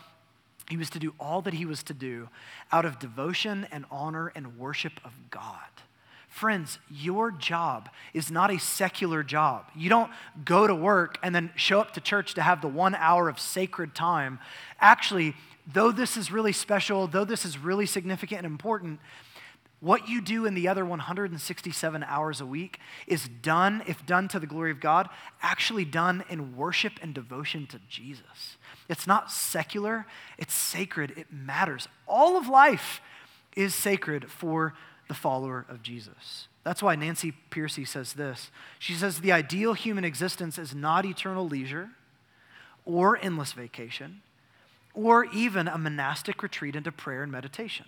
He 0.70 0.78
was 0.78 0.90
to 0.92 1.00
do 1.00 1.14
all 1.20 1.42
that 1.42 1.56
he 1.56 1.66
was 1.66 1.84
to 1.84 1.94
do 1.94 2.30
out 2.72 2.86
of 2.86 3.00
devotion 3.00 3.68
and 3.72 3.86
honor 3.92 4.32
and 4.36 4.58
worship 4.58 4.94
of 5.04 5.12
God. 5.30 5.60
Friends, 6.34 6.80
your 6.90 7.30
job 7.30 7.90
is 8.12 8.32
not 8.32 8.50
a 8.50 8.58
secular 8.58 9.22
job. 9.22 9.66
You 9.76 9.88
don't 9.88 10.10
go 10.44 10.66
to 10.66 10.74
work 10.74 11.20
and 11.22 11.34
then 11.34 11.52
show 11.56 11.80
up 11.80 11.94
to 11.94 12.02
church 12.02 12.34
to 12.34 12.42
have 12.42 12.60
the 12.60 12.68
one 12.68 12.96
hour 12.96 13.30
of 13.30 13.40
sacred 13.40 13.94
time. 13.94 14.40
Actually, 14.80 15.36
though 15.72 15.92
this 15.92 16.18
is 16.18 16.32
really 16.32 16.52
special, 16.52 17.06
though 17.06 17.24
this 17.24 17.46
is 17.46 17.60
really 17.60 17.86
significant 17.86 18.40
and 18.40 18.48
important, 18.48 19.00
what 19.80 20.10
you 20.10 20.22
do 20.22 20.48
in 20.48 20.56
the 20.56 20.68
other 20.68 20.84
167 20.84 22.04
hours 22.04 22.42
a 22.42 22.48
week 22.48 22.80
is 23.06 23.28
done, 23.28 23.84
if 23.86 24.04
done 24.04 24.28
to 24.30 24.40
the 24.40 24.48
glory 24.48 24.72
of 24.72 24.80
God, 24.80 25.10
actually 25.44 25.86
done 25.86 26.24
in 26.30 26.58
worship 26.58 26.94
and 27.04 27.14
devotion 27.14 27.68
to 27.68 27.80
Jesus. 27.88 28.58
It's 28.90 29.06
not 29.06 29.32
secular, 29.32 30.08
it's 30.40 30.56
sacred, 30.56 31.12
it 31.16 31.28
matters. 31.32 31.88
All 32.08 32.38
of 32.38 32.48
life 32.48 33.02
is 33.56 33.76
sacred 33.76 34.32
for 34.32 34.74
the 35.08 35.14
follower 35.14 35.66
of 35.70 35.84
Jesus. 35.84 36.48
That's 36.64 36.82
why 36.82 36.96
Nancy 36.96 37.34
Pearcey 37.52 37.88
says 37.88 38.14
this. 38.14 38.50
She 38.80 38.94
says, 38.94 39.20
The 39.20 39.32
ideal 39.32 39.74
human 39.74 40.06
existence 40.06 40.58
is 40.58 40.74
not 40.74 41.06
eternal 41.06 41.48
leisure 41.48 41.90
or 42.86 43.18
endless 43.18 43.54
vacation 43.54 44.22
or 44.94 45.26
even 45.26 45.68
a 45.68 45.78
monastic 45.78 46.44
retreat 46.44 46.76
into 46.76 46.92
prayer 46.92 47.24
and 47.24 47.32
meditation, 47.32 47.86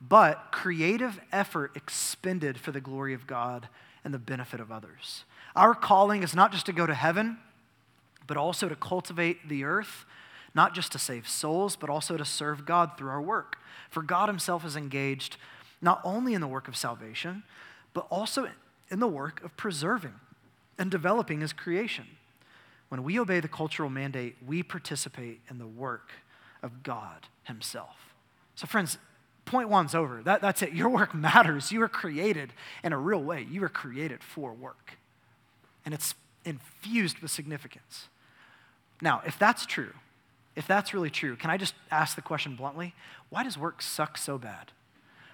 but 0.00 0.48
creative 0.50 1.18
effort 1.32 1.72
expended 1.74 2.58
for 2.58 2.72
the 2.72 2.80
glory 2.80 3.14
of 3.14 3.26
God 3.26 3.68
and 4.04 4.12
the 4.12 4.18
benefit 4.18 4.60
of 4.60 4.70
others. 4.70 5.24
Our 5.56 5.74
calling 5.74 6.22
is 6.22 6.34
not 6.34 6.52
just 6.52 6.66
to 6.66 6.72
go 6.72 6.86
to 6.86 6.94
heaven, 6.94 7.38
but 8.26 8.36
also 8.36 8.68
to 8.68 8.76
cultivate 8.76 9.48
the 9.48 9.64
earth, 9.64 10.04
not 10.54 10.74
just 10.74 10.92
to 10.92 10.98
save 10.98 11.28
souls, 11.28 11.74
but 11.74 11.90
also 11.90 12.16
to 12.16 12.24
serve 12.24 12.66
God 12.66 12.92
through 12.96 13.10
our 13.10 13.20
work. 13.20 13.56
For 13.90 14.02
God 14.02 14.28
Himself 14.28 14.64
is 14.64 14.76
engaged 14.76 15.36
not 15.80 16.00
only 16.04 16.34
in 16.34 16.40
the 16.40 16.46
work 16.46 16.68
of 16.68 16.76
salvation, 16.76 17.42
but 17.94 18.06
also 18.10 18.48
in 18.90 19.00
the 19.00 19.08
work 19.08 19.42
of 19.44 19.56
preserving 19.56 20.14
and 20.78 20.90
developing 20.90 21.40
His 21.40 21.52
creation. 21.52 22.06
When 22.88 23.04
we 23.04 23.18
obey 23.18 23.40
the 23.40 23.48
cultural 23.48 23.88
mandate, 23.88 24.36
we 24.44 24.62
participate 24.62 25.40
in 25.48 25.58
the 25.58 25.66
work 25.66 26.10
of 26.62 26.82
God 26.82 27.28
Himself. 27.44 28.14
So, 28.54 28.66
friends, 28.66 28.98
point 29.44 29.68
one's 29.68 29.94
over. 29.94 30.22
That, 30.22 30.40
that's 30.40 30.62
it. 30.62 30.72
Your 30.74 30.88
work 30.88 31.14
matters. 31.14 31.72
You 31.72 31.80
were 31.80 31.88
created 31.88 32.52
in 32.82 32.92
a 32.92 32.98
real 32.98 33.22
way. 33.22 33.46
You 33.48 33.60
were 33.60 33.68
created 33.68 34.22
for 34.22 34.52
work, 34.52 34.98
and 35.84 35.94
it's 35.94 36.14
infused 36.44 37.18
with 37.18 37.30
significance. 37.30 38.08
Now, 39.02 39.22
if 39.26 39.38
that's 39.38 39.66
true, 39.66 39.92
if 40.56 40.66
that's 40.66 40.92
really 40.92 41.10
true, 41.10 41.36
can 41.36 41.50
I 41.50 41.56
just 41.56 41.74
ask 41.90 42.16
the 42.16 42.22
question 42.22 42.56
bluntly? 42.56 42.94
Why 43.28 43.44
does 43.44 43.56
work 43.56 43.80
suck 43.82 44.18
so 44.18 44.36
bad? 44.36 44.72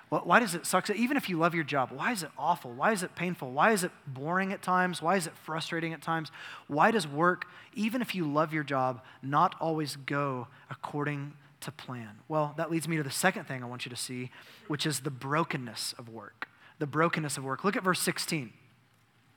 Why 0.09 0.38
does 0.38 0.55
it 0.55 0.66
suck? 0.66 0.88
Even 0.88 1.16
if 1.16 1.29
you 1.29 1.37
love 1.37 1.53
your 1.55 1.64
job, 1.64 1.90
why 1.90 2.12
is 2.12 2.23
it 2.23 2.31
awful? 2.38 2.71
Why 2.71 2.92
is 2.92 3.03
it 3.03 3.16
painful? 3.16 3.51
Why 3.51 3.73
is 3.73 3.83
it 3.83 3.90
boring 4.07 4.53
at 4.53 4.62
times? 4.62 5.03
Why 5.03 5.16
is 5.16 5.27
it 5.27 5.33
frustrating 5.37 5.92
at 5.92 6.01
times? 6.01 6.31
Why 6.69 6.92
does 6.92 7.09
work, 7.09 7.47
even 7.75 8.01
if 8.01 8.14
you 8.14 8.25
love 8.25 8.53
your 8.53 8.62
job, 8.62 9.03
not 9.21 9.57
always 9.61 9.97
go 9.97 10.47
according 10.71 11.33
to 11.61 11.73
plan? 11.73 12.21
Well, 12.29 12.55
that 12.57 12.71
leads 12.71 12.87
me 12.87 12.97
to 12.97 13.03
the 13.03 13.11
second 13.11 13.49
thing 13.49 13.64
I 13.64 13.66
want 13.66 13.85
you 13.85 13.90
to 13.90 13.97
see, 13.97 14.31
which 14.69 14.87
is 14.87 15.01
the 15.01 15.11
brokenness 15.11 15.95
of 15.99 16.09
work. 16.09 16.49
The 16.79 16.87
brokenness 16.87 17.37
of 17.37 17.42
work. 17.42 17.64
Look 17.64 17.75
at 17.75 17.83
verse 17.83 18.01
16. 18.01 18.53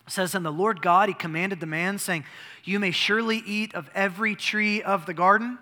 It 0.06 0.12
says, 0.12 0.36
And 0.36 0.46
the 0.46 0.52
Lord 0.52 0.84
God, 0.84 1.10
He 1.10 1.16
commanded 1.16 1.62
the 1.62 1.66
man, 1.66 1.98
saying, 1.98 2.26
You 2.64 2.80
may 2.80 2.92
surely 2.92 3.42
eat 3.44 3.74
of 3.74 3.90
every 3.96 4.36
tree 4.36 4.84
of 4.84 5.08
the 5.08 5.16
garden, 5.16 5.58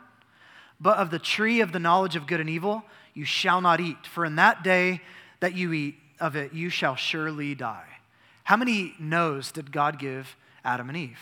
but 0.79 0.97
of 0.97 1.11
the 1.11 1.19
tree 1.19 1.61
of 1.61 1.71
the 1.71 1.79
knowledge 1.79 2.15
of 2.15 2.27
good 2.27 2.39
and 2.39 2.49
evil 2.49 2.83
you 3.13 3.25
shall 3.25 3.61
not 3.61 3.79
eat, 3.79 4.05
for 4.05 4.25
in 4.25 4.35
that 4.35 4.63
day 4.63 5.01
that 5.39 5.55
you 5.55 5.73
eat 5.73 5.95
of 6.19 6.35
it, 6.35 6.53
you 6.53 6.69
shall 6.69 6.95
surely 6.95 7.55
die. 7.55 7.97
How 8.43 8.55
many 8.57 8.93
no's 8.99 9.51
did 9.51 9.71
God 9.71 9.97
give 9.97 10.35
Adam 10.63 10.89
and 10.89 10.97
Eve? 10.97 11.19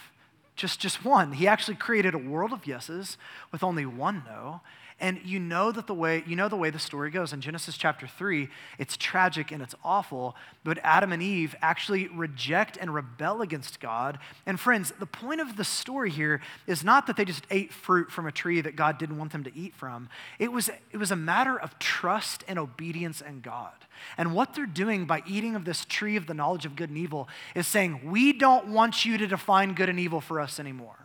Just, 0.56 0.80
just 0.80 1.04
one. 1.04 1.34
He 1.34 1.48
actually 1.48 1.76
created 1.76 2.14
a 2.14 2.18
world 2.18 2.54
of 2.54 2.68
yeses 2.68 3.18
with 3.52 3.64
only 3.64 3.86
one 3.86 4.24
no. 4.28 4.62
And 4.98 5.20
you 5.26 5.40
know 5.40 5.74
that 5.74 5.88
the 5.88 5.94
way 5.94 6.24
you 6.26 6.38
know 6.38 6.48
the 6.48 6.56
way 6.56 6.70
the 6.70 6.80
story 6.80 7.12
goes 7.12 7.34
in 7.34 7.42
Genesis 7.42 7.76
chapter 7.76 8.08
3, 8.08 8.48
it's 8.80 8.96
tragic 8.96 9.52
and 9.52 9.62
it's 9.62 9.76
awful, 9.84 10.38
but 10.64 10.80
Adam 10.84 11.12
and 11.12 11.22
Eve 11.22 11.54
actually 11.62 12.08
reject 12.08 12.78
and 12.80 12.94
rebel 12.94 13.42
against 13.42 13.82
God. 13.82 14.20
And 14.46 14.58
friends, 14.58 14.94
the 14.98 15.06
point 15.06 15.42
of 15.42 15.58
the 15.58 15.66
story 15.66 16.10
here 16.10 16.40
is 16.66 16.82
not 16.82 17.08
that 17.08 17.18
they 17.18 17.26
just 17.26 17.46
ate 17.52 17.74
fruit 17.74 18.10
from 18.10 18.26
a 18.26 18.32
tree 18.32 18.62
that 18.62 18.78
God 18.78 18.98
didn't 18.98 19.18
want 19.18 19.34
them 19.34 19.44
to 19.44 19.56
eat 19.56 19.76
from. 19.76 20.08
It 20.40 20.54
was 20.54 20.70
it 20.92 20.98
was 20.98 21.12
a 21.12 21.18
matter 21.18 21.60
of 21.60 21.78
trust 21.78 22.46
and 22.48 22.58
obedience 22.58 23.20
in 23.20 23.42
God. 23.42 23.74
And 24.18 24.34
what 24.34 24.54
they're 24.54 24.66
doing 24.66 25.06
by 25.06 25.24
eating 25.28 25.56
of 25.56 25.66
this 25.66 25.84
tree 25.84 26.16
of 26.16 26.26
the 26.26 26.34
knowledge 26.34 26.66
of 26.66 26.78
good 26.78 26.90
and 26.90 26.98
evil 26.98 27.28
is 27.54 27.68
saying, 27.68 28.10
"We 28.10 28.32
don't 28.32 28.68
want 28.68 29.04
you 29.04 29.18
to 29.18 29.28
define 29.28 29.74
good 29.74 29.90
and 29.90 30.00
evil 30.00 30.22
for 30.22 30.40
us 30.40 30.58
anymore." 30.58 31.05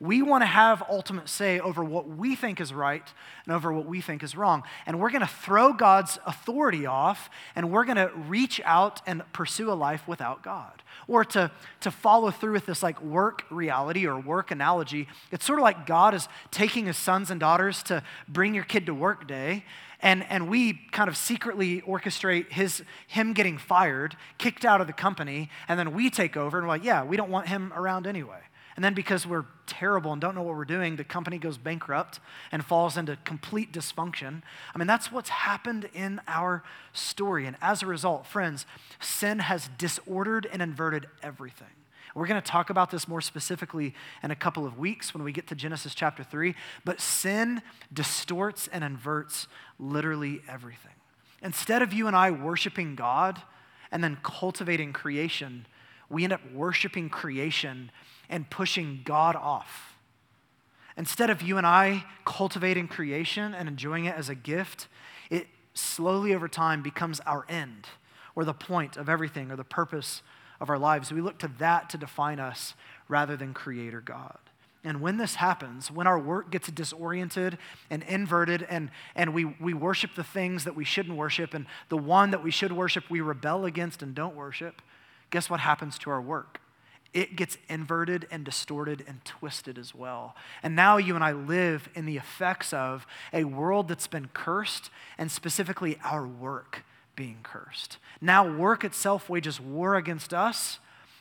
We 0.00 0.22
want 0.22 0.40
to 0.40 0.46
have 0.46 0.82
ultimate 0.88 1.28
say 1.28 1.60
over 1.60 1.84
what 1.84 2.08
we 2.08 2.34
think 2.34 2.58
is 2.58 2.72
right 2.72 3.06
and 3.44 3.54
over 3.54 3.70
what 3.70 3.84
we 3.84 4.00
think 4.00 4.22
is 4.22 4.34
wrong. 4.34 4.62
And 4.86 4.98
we're 4.98 5.10
going 5.10 5.20
to 5.20 5.26
throw 5.26 5.74
God's 5.74 6.18
authority 6.24 6.86
off 6.86 7.28
and 7.54 7.70
we're 7.70 7.84
going 7.84 7.96
to 7.98 8.10
reach 8.16 8.62
out 8.64 9.02
and 9.06 9.22
pursue 9.34 9.70
a 9.70 9.74
life 9.74 10.08
without 10.08 10.42
God. 10.42 10.82
Or 11.06 11.22
to, 11.26 11.50
to 11.80 11.90
follow 11.90 12.30
through 12.30 12.52
with 12.52 12.64
this 12.64 12.82
like 12.82 13.02
work 13.02 13.44
reality 13.50 14.06
or 14.06 14.18
work 14.18 14.50
analogy, 14.50 15.06
it's 15.30 15.44
sort 15.44 15.58
of 15.58 15.64
like 15.64 15.86
God 15.86 16.14
is 16.14 16.28
taking 16.50 16.86
his 16.86 16.96
sons 16.96 17.30
and 17.30 17.38
daughters 17.38 17.82
to 17.84 18.02
bring 18.26 18.54
your 18.54 18.64
kid 18.64 18.86
to 18.86 18.94
work 18.94 19.28
day. 19.28 19.64
And, 20.00 20.24
and 20.30 20.48
we 20.48 20.80
kind 20.92 21.10
of 21.10 21.16
secretly 21.16 21.82
orchestrate 21.82 22.50
his, 22.52 22.82
him 23.06 23.34
getting 23.34 23.58
fired, 23.58 24.16
kicked 24.38 24.64
out 24.64 24.80
of 24.80 24.86
the 24.86 24.94
company, 24.94 25.50
and 25.68 25.78
then 25.78 25.92
we 25.92 26.08
take 26.08 26.38
over 26.38 26.56
and 26.56 26.66
we're 26.66 26.72
like, 26.72 26.84
yeah, 26.84 27.04
we 27.04 27.18
don't 27.18 27.30
want 27.30 27.48
him 27.48 27.70
around 27.76 28.06
anyway. 28.06 28.40
And 28.80 28.84
then 28.86 28.94
because 28.94 29.26
we're 29.26 29.44
terrible 29.66 30.10
and 30.10 30.22
don't 30.22 30.34
know 30.34 30.40
what 30.40 30.56
we're 30.56 30.64
doing, 30.64 30.96
the 30.96 31.04
company 31.04 31.36
goes 31.36 31.58
bankrupt 31.58 32.18
and 32.50 32.64
falls 32.64 32.96
into 32.96 33.18
complete 33.24 33.74
dysfunction. 33.74 34.40
I 34.74 34.78
mean, 34.78 34.86
that's 34.86 35.12
what's 35.12 35.28
happened 35.28 35.90
in 35.92 36.18
our 36.26 36.64
story. 36.94 37.44
And 37.44 37.58
as 37.60 37.82
a 37.82 37.86
result, 37.86 38.26
friends, 38.26 38.64
sin 38.98 39.40
has 39.40 39.68
disordered 39.76 40.48
and 40.50 40.62
inverted 40.62 41.08
everything. 41.22 41.68
We're 42.14 42.26
going 42.26 42.40
to 42.40 42.50
talk 42.50 42.70
about 42.70 42.90
this 42.90 43.06
more 43.06 43.20
specifically 43.20 43.94
in 44.22 44.30
a 44.30 44.34
couple 44.34 44.64
of 44.64 44.78
weeks 44.78 45.12
when 45.12 45.24
we 45.24 45.32
get 45.32 45.46
to 45.48 45.54
Genesis 45.54 45.94
chapter 45.94 46.24
3. 46.24 46.54
But 46.86 47.02
sin 47.02 47.60
distorts 47.92 48.66
and 48.66 48.82
inverts 48.82 49.46
literally 49.78 50.40
everything. 50.48 50.94
Instead 51.42 51.82
of 51.82 51.92
you 51.92 52.06
and 52.06 52.16
I 52.16 52.30
worshiping 52.30 52.94
God 52.96 53.42
and 53.92 54.02
then 54.02 54.16
cultivating 54.22 54.94
creation, 54.94 55.66
we 56.08 56.24
end 56.24 56.32
up 56.32 56.40
worshiping 56.54 57.10
creation 57.10 57.90
and 58.30 58.48
pushing 58.48 59.00
God 59.04 59.36
off. 59.36 59.98
Instead 60.96 61.30
of 61.30 61.42
you 61.42 61.58
and 61.58 61.66
I 61.66 62.04
cultivating 62.24 62.88
creation 62.88 63.54
and 63.54 63.68
enjoying 63.68 64.06
it 64.06 64.14
as 64.14 64.28
a 64.28 64.34
gift, 64.34 64.88
it 65.30 65.46
slowly 65.74 66.34
over 66.34 66.48
time 66.48 66.82
becomes 66.82 67.20
our 67.20 67.44
end 67.48 67.88
or 68.34 68.44
the 68.44 68.54
point 68.54 68.96
of 68.96 69.08
everything 69.08 69.50
or 69.50 69.56
the 69.56 69.64
purpose 69.64 70.22
of 70.60 70.68
our 70.70 70.78
lives. 70.78 71.12
We 71.12 71.20
look 71.20 71.38
to 71.38 71.50
that 71.58 71.90
to 71.90 71.98
define 71.98 72.38
us 72.38 72.74
rather 73.08 73.36
than 73.36 73.54
Creator 73.54 74.02
God. 74.02 74.38
And 74.82 75.02
when 75.02 75.18
this 75.18 75.34
happens, 75.34 75.90
when 75.90 76.06
our 76.06 76.18
work 76.18 76.50
gets 76.50 76.70
disoriented 76.70 77.58
and 77.90 78.02
inverted, 78.04 78.66
and, 78.68 78.90
and 79.14 79.34
we, 79.34 79.44
we 79.44 79.74
worship 79.74 80.14
the 80.14 80.24
things 80.24 80.64
that 80.64 80.74
we 80.74 80.84
shouldn't 80.84 81.16
worship, 81.16 81.52
and 81.52 81.66
the 81.90 81.98
one 81.98 82.30
that 82.30 82.42
we 82.42 82.50
should 82.50 82.72
worship, 82.72 83.04
we 83.10 83.20
rebel 83.20 83.66
against 83.66 84.02
and 84.02 84.14
don't 84.14 84.34
worship, 84.34 84.80
guess 85.30 85.50
what 85.50 85.60
happens 85.60 85.98
to 85.98 86.10
our 86.10 86.20
work? 86.20 86.59
It 87.12 87.36
gets 87.36 87.58
inverted 87.68 88.26
and 88.30 88.44
distorted 88.44 89.04
and 89.06 89.24
twisted 89.24 89.78
as 89.78 89.94
well. 89.94 90.36
And 90.62 90.76
now 90.76 90.96
you 90.96 91.14
and 91.14 91.24
I 91.24 91.32
live 91.32 91.88
in 91.94 92.06
the 92.06 92.16
effects 92.16 92.72
of 92.72 93.06
a 93.32 93.44
world 93.44 93.88
that's 93.88 94.06
been 94.06 94.28
cursed, 94.32 94.90
and 95.18 95.30
specifically 95.30 95.98
our 96.04 96.26
work 96.26 96.84
being 97.16 97.38
cursed. 97.42 97.98
Now, 98.20 98.48
work 98.48 98.84
itself 98.84 99.28
wages 99.28 99.60
war 99.60 99.96
against 99.96 100.32
us 100.32 100.78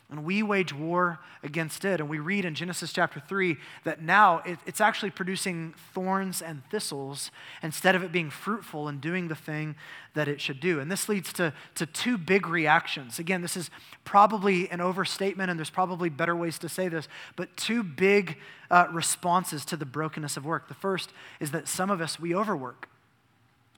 and 0.10 0.24
we 0.24 0.42
wage 0.42 0.74
war 0.74 1.20
against 1.44 1.86
it. 1.86 2.00
And 2.00 2.10
we 2.10 2.18
read 2.18 2.44
in 2.44 2.56
Genesis 2.56 2.92
chapter 2.92 3.20
3 3.20 3.58
that 3.84 4.02
now 4.02 4.42
it, 4.44 4.58
it's 4.66 4.82
actually 4.82 5.12
producing 5.12 5.76
thorns 5.94 6.42
and 6.42 6.64
thistles 6.72 7.30
instead 7.62 7.96
of 7.96 8.02
it 8.02 8.12
being 8.12 8.32
fruitful 8.32 8.88
and 8.88 9.00
doing 9.00 9.28
the 9.28 9.36
thing 9.36 9.76
that 10.16 10.28
it 10.28 10.42
should 10.42 10.60
do. 10.60 10.80
And 10.80 10.92
this 10.92 11.08
leads 11.08 11.32
to, 11.34 11.54
to 11.76 11.86
two 11.86 12.18
big 12.18 12.48
reactions. 12.48 13.20
Again, 13.20 13.44
this 13.44 13.56
is 13.56 13.70
probably 14.04 14.70
an 14.72 14.82
overstatement, 14.82 15.52
and 15.52 15.60
there's 15.60 15.70
probably 15.70 16.10
better 16.10 16.36
ways 16.36 16.58
to 16.60 16.70
say 16.70 16.88
this, 16.88 17.08
but 17.36 17.56
two 17.56 17.84
big 17.84 18.38
uh, 18.72 18.88
responses 18.92 19.64
to 19.66 19.78
the 19.78 19.86
brokenness 19.86 20.38
of 20.38 20.46
work. 20.46 20.68
The 20.68 20.74
first 20.74 21.12
is 21.40 21.52
that 21.52 21.68
some 21.68 21.92
of 21.92 22.02
us, 22.02 22.20
we 22.20 22.34
overwork. 22.34 22.90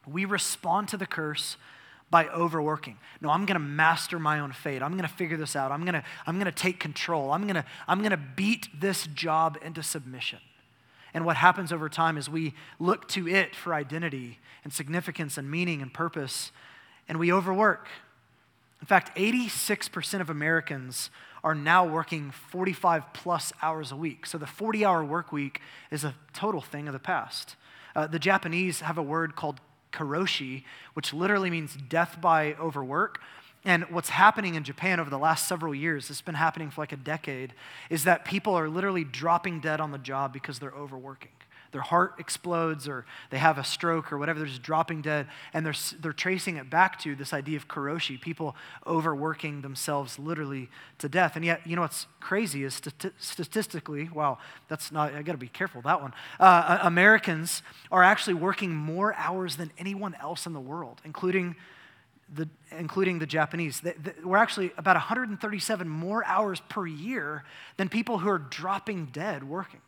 We 0.08 0.24
respond 0.24 0.88
to 0.90 0.98
the 0.98 1.06
curse 1.06 1.58
by 2.12 2.28
overworking. 2.28 2.98
No, 3.22 3.30
I'm 3.30 3.46
going 3.46 3.56
to 3.56 3.60
master 3.60 4.20
my 4.20 4.40
own 4.40 4.52
fate. 4.52 4.84
I'm 4.84 4.92
going 4.92 5.08
to 5.08 5.16
figure 5.16 5.38
this 5.38 5.56
out. 5.56 5.72
I'm 5.72 5.82
going 5.86 5.94
to 5.94 6.04
I'm 6.28 6.36
going 6.36 6.46
to 6.46 6.52
take 6.52 6.80
control. 6.80 7.32
I'm 7.32 7.44
going 7.44 7.56
to 7.56 7.66
I'm 7.88 8.00
going 8.00 8.12
to 8.12 8.18
beat 8.18 8.68
this 8.80 9.08
job 9.08 9.58
into 9.64 9.82
submission. 9.82 10.40
And 11.14 11.26
what 11.26 11.38
happens 11.38 11.72
over 11.72 11.90
time 11.90 12.18
is 12.18 12.30
we 12.30 12.54
look 12.80 13.08
to 13.10 13.28
it 13.28 13.56
for 13.56 13.74
identity 13.74 14.40
and 14.64 14.72
significance 14.72 15.38
and 15.38 15.50
meaning 15.50 15.82
and 15.82 15.94
purpose, 15.94 16.52
and 17.08 17.18
we 17.20 17.34
overwork. 17.34 17.88
In 18.80 18.88
fact, 18.88 19.16
86% 19.16 20.22
of 20.22 20.30
Americans 20.30 21.10
are 21.44 21.56
now 21.56 21.86
working 21.86 22.32
45 22.32 23.14
plus 23.14 23.52
hours 23.62 23.92
a 23.92 23.96
week. 23.96 24.26
So 24.26 24.38
the 24.38 24.48
40 24.48 24.86
hour 24.86 25.04
work 25.04 25.32
week 25.32 25.62
is 25.90 26.04
a 26.04 26.16
total 26.34 26.62
thing 26.62 26.88
of 26.88 26.94
the 26.94 27.00
past. 27.00 27.56
Uh, 27.96 28.08
the 28.08 28.20
Japanese 28.20 28.82
have 28.82 28.98
a 28.98 29.04
word 29.04 29.36
called 29.36 29.60
karoshi, 29.92 30.64
which 30.94 31.14
literally 31.14 31.50
means 31.50 31.76
death 31.76 32.20
by 32.22 32.54
overwork. 32.56 33.22
And 33.64 33.84
what's 33.90 34.10
happening 34.10 34.56
in 34.56 34.64
Japan 34.64 35.00
over 35.00 35.10
the 35.10 35.20
last 35.20 35.48
several 35.48 35.76
years, 35.76 36.10
it's 36.10 36.22
been 36.22 36.36
happening 36.36 36.72
for 36.72 36.82
like 36.82 36.92
a 36.92 36.98
decade, 36.98 37.54
is 37.90 38.06
that 38.06 38.26
people 38.26 38.56
are 38.56 38.68
literally 38.68 39.04
dropping 39.04 39.60
dead 39.60 39.80
on 39.80 39.92
the 39.92 40.00
job 40.00 40.34
because 40.34 40.60
they're 40.60 40.72
overworking. 40.72 41.30
Their 41.72 41.82
heart 41.82 42.16
explodes 42.20 42.88
or 42.88 43.06
they 43.30 43.38
have 43.38 43.58
a 43.58 43.64
stroke 43.64 44.12
or 44.12 44.18
whatever, 44.18 44.40
they're 44.40 44.48
just 44.48 44.62
dropping 44.62 45.02
dead. 45.02 45.28
And 45.54 45.66
they're, 45.66 45.76
they're 46.00 46.14
tracing 46.14 46.58
it 46.58 46.70
back 46.70 47.00
to 47.00 47.16
this 47.16 47.34
idea 47.34 47.58
of 47.58 47.68
karoshi, 47.68 48.20
people 48.20 48.56
overworking 48.86 49.62
themselves 49.62 50.20
literally 50.20 50.70
to 50.98 51.08
death. 51.08 51.36
And 51.36 51.46
yet, 51.46 51.66
you 51.66 51.76
know 51.76 51.84
what's 51.84 52.08
crazy 52.20 52.64
is 52.64 52.82
stati- 52.82 53.14
statistically, 53.20 54.10
wow, 54.10 54.38
that's 54.68 54.92
not, 54.92 55.14
I 55.14 55.22
gotta 55.22 55.38
be 55.38 55.48
careful 55.48 55.82
that 55.84 56.02
one. 56.02 56.14
Uh, 56.40 56.80
Americans 56.82 57.62
are 57.92 58.04
actually 58.04 58.34
working 58.34 58.76
more 58.76 59.14
hours 59.16 59.56
than 59.56 59.72
anyone 59.78 60.16
else 60.16 60.46
in 60.46 60.54
the 60.54 60.60
world, 60.60 61.02
including 61.06 61.56
the, 62.34 62.48
including 62.78 63.20
the 63.20 63.26
Japanese. 63.26 63.82
The, 63.82 63.94
the, 64.02 64.28
we're 64.28 64.38
actually 64.38 64.72
about 64.78 64.96
137 64.96 65.88
more 65.88 66.26
hours 66.26 66.62
per 66.70 66.88
year 66.88 67.44
than 67.78 67.90
people 67.90 68.20
who 68.20 68.30
are 68.30 68.40
dropping 68.40 69.08
dead 69.08 69.44
working. 69.44 69.82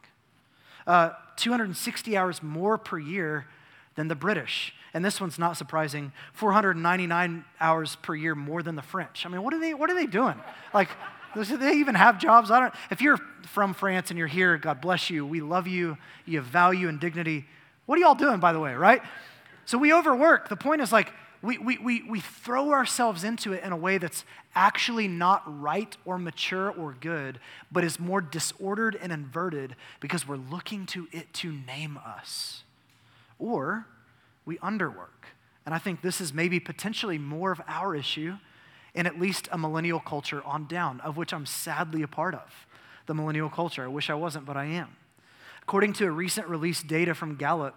Uh, 0.86 1.12
260 1.38 2.18
hours 2.18 2.44
more 2.44 2.78
per 2.78 3.00
year 3.00 3.48
than 3.96 4.08
the 4.08 4.16
British. 4.16 4.74
And 4.94 5.04
this 5.04 5.20
one's 5.20 5.40
not 5.40 5.58
surprising 5.58 6.12
499 6.34 7.46
hours 7.60 7.96
per 7.98 8.16
year 8.16 8.36
more 8.36 8.62
than 8.62 8.76
the 8.76 8.82
French. 8.82 9.26
I 9.26 9.30
mean, 9.30 9.44
what 9.44 9.54
are 9.54 9.60
they, 9.60 9.74
what 9.74 9.90
are 9.90 9.96
they 9.96 10.06
doing? 10.06 10.36
Like, 10.74 10.90
do 11.34 11.58
they 11.58 11.74
even 11.74 11.96
have 11.96 12.20
jobs? 12.20 12.52
I 12.52 12.60
don't, 12.60 12.74
if 12.92 13.02
you're 13.02 13.18
from 13.48 13.74
France 13.74 14.12
and 14.12 14.18
you're 14.20 14.28
here, 14.28 14.58
God 14.58 14.82
bless 14.82 15.10
you. 15.10 15.26
We 15.26 15.42
love 15.42 15.68
you. 15.68 15.98
You 16.26 16.40
have 16.40 16.48
value 16.48 16.90
and 16.90 17.00
dignity. 17.00 17.46
What 17.86 17.98
are 17.98 18.02
y'all 18.02 18.16
doing, 18.16 18.40
by 18.40 18.54
the 18.54 18.60
way, 18.60 18.74
right? 18.76 19.02
So 19.66 19.78
we 19.78 19.94
overwork. 19.94 20.50
The 20.50 20.56
point 20.56 20.82
is 20.82 20.92
like, 20.92 21.12
we, 21.44 21.58
we, 21.58 21.78
we, 21.78 22.04
we 22.04 22.20
throw 22.22 22.72
ourselves 22.72 23.26
into 23.26 23.52
it 23.52 23.64
in 23.66 23.74
a 23.74 23.78
way 23.78 23.98
that's 23.98 24.24
actually 24.56 25.10
not 25.10 25.44
right 25.62 25.96
or 26.06 26.18
mature 26.18 26.72
or 26.72 26.96
good, 27.02 27.38
but 27.70 27.84
is 27.84 28.00
more 28.00 28.22
disordered 28.22 28.98
and 29.02 29.12
inverted 29.12 29.76
because 30.00 30.26
we're 30.26 30.38
looking 30.38 30.86
to 30.88 31.10
it 31.12 31.34
to 31.34 31.52
name 31.52 32.00
us. 32.04 32.64
Or 33.40 33.88
we 34.46 34.58
underwork. 34.60 35.28
And 35.66 35.76
I 35.76 35.80
think 35.80 36.02
this 36.02 36.22
is 36.22 36.34
maybe 36.34 36.62
potentially 36.62 37.18
more 37.18 37.52
of 37.52 37.62
our 37.68 37.94
issue 37.94 38.38
in 38.96 39.06
at 39.06 39.20
least 39.20 39.50
a 39.52 39.58
millennial 39.58 40.00
culture 40.00 40.42
on 40.46 40.66
down, 40.66 41.02
of 41.02 41.18
which 41.18 41.34
I'm 41.34 41.46
sadly 41.46 42.04
a 42.04 42.08
part 42.08 42.36
of. 42.36 42.68
The 43.06 43.14
millennial 43.14 43.50
culture. 43.50 43.84
I 43.84 43.88
wish 43.88 44.10
I 44.10 44.14
wasn't, 44.14 44.46
but 44.46 44.56
I 44.56 44.66
am. 44.66 44.96
According 45.62 45.92
to 45.94 46.06
a 46.06 46.12
recent 46.12 46.48
release 46.48 46.82
data 46.82 47.14
from 47.14 47.36
Gallup, 47.36 47.76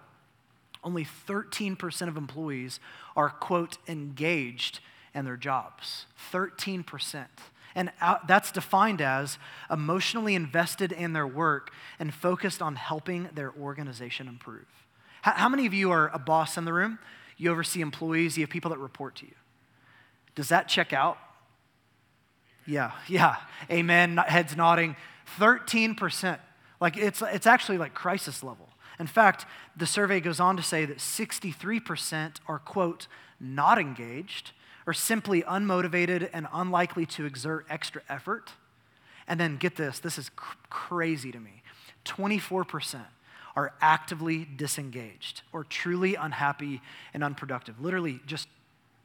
only 0.87 1.05
13% 1.05 2.09
of 2.09 2.16
employees 2.16 2.80
are, 3.16 3.28
quote, 3.28 3.76
engaged 3.89 4.80
in 5.14 5.24
their 5.24 5.37
jobs. 5.37 6.07
13%. 6.32 7.26
And 7.74 7.91
uh, 8.01 8.18
that's 8.26 8.53
defined 8.53 9.03
as 9.03 9.37
emotionally 9.70 10.34
invested 10.34 10.93
in 10.93 11.12
their 11.12 11.26
work 11.26 11.72
and 11.99 12.14
focused 12.14 12.62
on 12.62 12.76
helping 12.76 13.28
their 13.34 13.53
organization 13.61 14.28
improve. 14.28 14.66
How 15.22 15.49
many 15.49 15.66
of 15.66 15.74
you 15.74 15.91
are 15.91 16.09
a 16.14 16.18
boss 16.20 16.57
in 16.57 16.64
the 16.64 16.72
room? 16.72 17.01
You 17.37 17.51
oversee 17.51 17.80
employees, 17.80 18.39
you 18.39 18.45
have 18.45 18.51
people 18.51 18.70
that 18.70 18.78
report 18.78 19.16
to 19.16 19.26
you. 19.26 19.34
Does 20.37 20.49
that 20.51 20.68
check 20.68 20.93
out? 20.93 21.18
Yeah, 22.64 22.93
yeah. 23.09 23.37
Amen. 23.70 24.16
Heads 24.18 24.57
nodding. 24.57 24.95
13%. 25.39 26.39
Like 26.80 26.97
it's, 26.97 27.22
it's 27.22 27.47
actually 27.47 27.78
like 27.78 27.93
crisis 27.93 28.43
level. 28.43 28.68
In 28.99 29.07
fact, 29.07 29.47
the 29.76 29.86
survey 29.86 30.20
goes 30.20 30.40
on 30.40 30.57
to 30.57 30.62
say 30.62 30.84
that 30.84 30.99
63% 30.99 32.36
are, 32.47 32.59
quote, 32.59 33.07
not 33.38 33.78
engaged 33.78 34.53
or 34.86 34.92
simply 34.92 35.42
unmotivated 35.42 36.30
and 36.32 36.47
unlikely 36.53 37.07
to 37.07 37.26
exert 37.26 37.66
extra 37.68 38.03
effort. 38.09 38.53
And 39.28 39.38
then 39.40 39.57
get 39.57 39.76
this 39.76 39.99
this 39.99 40.18
is 40.18 40.30
cr- 40.30 40.57
crazy 40.70 41.32
to 41.32 41.40
me 41.40 41.62
24% 42.05 43.01
are 43.57 43.72
actively 43.80 44.47
disengaged 44.57 45.42
or 45.53 45.64
truly 45.64 46.14
unhappy 46.14 46.80
and 47.14 47.24
unproductive. 47.24 47.80
Literally, 47.80 48.20
just, 48.26 48.49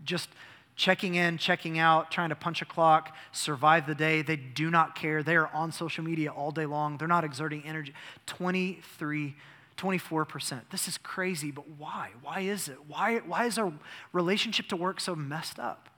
just 0.03 0.29
checking 0.75 1.15
in, 1.15 1.37
checking 1.37 1.79
out, 1.79 2.11
trying 2.11 2.29
to 2.29 2.35
punch 2.35 2.61
a 2.61 2.65
clock, 2.65 3.15
survive 3.31 3.87
the 3.87 3.95
day. 3.95 4.21
They 4.21 4.35
do 4.35 4.69
not 4.69 4.93
care. 4.93 5.23
They 5.23 5.37
are 5.37 5.47
on 5.47 5.71
social 5.71 6.03
media 6.03 6.31
all 6.31 6.51
day 6.51 6.65
long. 6.65 6.97
They're 6.97 7.07
not 7.07 7.23
exerting 7.23 7.63
energy. 7.65 7.93
23 8.25 9.35
24%. 9.77 10.61
This 10.69 10.87
is 10.87 10.97
crazy, 10.97 11.51
but 11.51 11.67
why? 11.77 12.09
Why 12.21 12.41
is 12.41 12.67
it? 12.67 12.77
Why, 12.87 13.17
why 13.19 13.45
is 13.45 13.57
our 13.57 13.73
relationship 14.13 14.67
to 14.67 14.75
work 14.75 14.99
so 14.99 15.15
messed 15.15 15.59
up? 15.59 15.89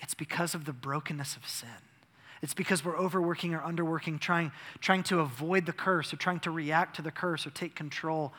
It's 0.00 0.14
because 0.14 0.54
of 0.54 0.64
the 0.64 0.72
brokenness 0.72 1.36
of 1.36 1.46
sin. 1.46 1.68
It's 2.42 2.54
because 2.54 2.84
we're 2.84 2.98
overworking 2.98 3.54
or 3.54 3.60
underworking, 3.60 4.20
trying, 4.20 4.50
trying 4.80 5.04
to 5.04 5.20
avoid 5.20 5.64
the 5.64 5.72
curse 5.72 6.12
or 6.12 6.16
trying 6.16 6.40
to 6.40 6.50
react 6.50 6.96
to 6.96 7.02
the 7.02 7.12
curse 7.12 7.46
or 7.46 7.50
take 7.50 7.76
control. 7.76 8.32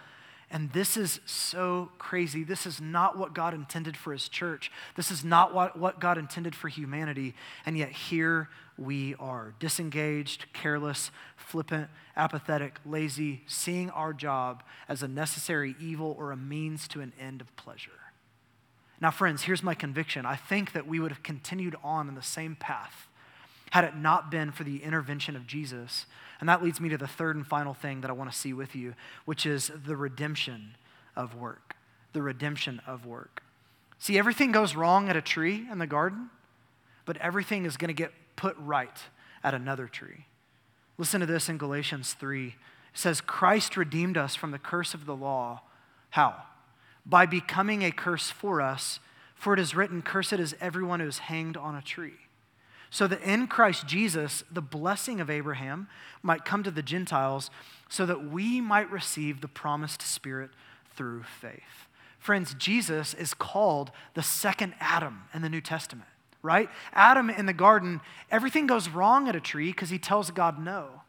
And 0.53 0.71
this 0.71 0.97
is 0.97 1.19
so 1.25 1.89
crazy. 1.97 2.43
This 2.43 2.67
is 2.67 2.79
not 2.79 3.17
what 3.17 3.33
God 3.33 3.55
intended 3.55 3.97
for 3.97 4.13
His 4.13 4.29
church. 4.29 4.71
This 4.95 5.09
is 5.09 5.25
not 5.25 5.51
what, 5.51 5.79
what 5.79 5.99
God 5.99 6.19
intended 6.19 6.53
for 6.53 6.67
humanity. 6.67 7.33
And 7.65 7.75
yet 7.75 7.89
here 7.89 8.49
we 8.77 9.15
are 9.15 9.55
disengaged, 9.59 10.45
careless, 10.53 11.09
flippant, 11.35 11.89
apathetic, 12.15 12.79
lazy, 12.85 13.41
seeing 13.47 13.89
our 13.89 14.13
job 14.13 14.61
as 14.87 15.01
a 15.01 15.07
necessary 15.07 15.75
evil 15.81 16.15
or 16.19 16.31
a 16.31 16.37
means 16.37 16.87
to 16.89 17.01
an 17.01 17.13
end 17.19 17.41
of 17.41 17.53
pleasure. 17.55 17.89
Now, 19.01 19.09
friends, 19.09 19.41
here's 19.41 19.63
my 19.63 19.73
conviction. 19.73 20.23
I 20.23 20.35
think 20.35 20.73
that 20.73 20.87
we 20.87 20.99
would 20.99 21.11
have 21.11 21.23
continued 21.23 21.75
on 21.83 22.07
in 22.07 22.13
the 22.13 22.21
same 22.21 22.55
path 22.55 23.07
had 23.71 23.85
it 23.85 23.95
not 23.95 24.29
been 24.29 24.51
for 24.51 24.63
the 24.63 24.83
intervention 24.83 25.35
of 25.35 25.47
Jesus. 25.47 26.05
And 26.43 26.49
that 26.49 26.61
leads 26.61 26.81
me 26.81 26.89
to 26.89 26.97
the 26.97 27.07
third 27.07 27.37
and 27.37 27.47
final 27.47 27.73
thing 27.73 28.01
that 28.01 28.09
I 28.09 28.13
want 28.13 28.29
to 28.29 28.37
see 28.37 28.51
with 28.51 28.75
you, 28.75 28.95
which 29.23 29.45
is 29.45 29.71
the 29.85 29.95
redemption 29.95 30.75
of 31.15 31.35
work. 31.35 31.77
The 32.11 32.21
redemption 32.21 32.81
of 32.85 33.05
work. 33.05 33.41
See, 33.97 34.17
everything 34.17 34.51
goes 34.51 34.75
wrong 34.75 35.07
at 35.07 35.15
a 35.15 35.21
tree 35.21 35.65
in 35.71 35.77
the 35.77 35.87
garden, 35.87 36.31
but 37.05 37.15
everything 37.19 37.63
is 37.63 37.77
going 37.77 37.87
to 37.87 37.93
get 37.93 38.11
put 38.35 38.57
right 38.59 39.03
at 39.41 39.53
another 39.53 39.87
tree. 39.87 40.25
Listen 40.97 41.21
to 41.21 41.25
this 41.25 41.47
in 41.47 41.57
Galatians 41.57 42.11
3. 42.11 42.47
It 42.47 42.53
says, 42.93 43.21
Christ 43.21 43.77
redeemed 43.77 44.17
us 44.17 44.35
from 44.35 44.51
the 44.51 44.59
curse 44.59 44.93
of 44.93 45.05
the 45.05 45.15
law. 45.15 45.61
How? 46.09 46.43
By 47.05 47.25
becoming 47.25 47.85
a 47.85 47.91
curse 47.91 48.31
for 48.31 48.59
us, 48.59 48.99
for 49.33 49.53
it 49.53 49.61
is 49.61 49.75
written, 49.75 50.01
Cursed 50.01 50.33
is 50.33 50.57
everyone 50.59 50.99
who 50.99 51.07
is 51.07 51.19
hanged 51.19 51.55
on 51.55 51.73
a 51.73 51.81
tree. 51.81 52.19
So 52.93 53.07
that 53.07 53.23
in 53.23 53.47
Christ 53.47 53.87
Jesus, 53.87 54.43
the 54.51 54.61
blessing 54.61 55.19
of 55.19 55.27
Abraham 55.27 55.87
might 56.21 56.45
come 56.45 56.61
to 56.61 56.69
the 56.69 56.83
Gentiles, 56.83 57.49
so 57.89 58.05
that 58.05 58.29
we 58.29 58.61
might 58.61 58.91
receive 58.91 59.41
the 59.41 59.47
promised 59.47 60.03
Spirit 60.03 60.51
through 60.95 61.23
faith. 61.23 61.87
Friends, 62.19 62.53
Jesus 62.53 63.15
is 63.15 63.33
called 63.33 63.89
the 64.13 64.21
second 64.21 64.75
Adam 64.79 65.23
in 65.33 65.41
the 65.41 65.49
New 65.49 65.59
Testament 65.59 66.07
right? 66.43 66.69
Adam 66.91 67.29
in 67.29 67.45
the 67.45 67.53
garden, 67.53 68.01
everything 68.29 68.67
goes 68.67 68.89
wrong 68.89 69.29
at 69.29 69.35
a 69.35 69.39
tree 69.39 69.67
because 69.67 69.89
he 69.89 69.97
tells 69.97 70.29
God 70.29 70.59
no. 70.59 71.01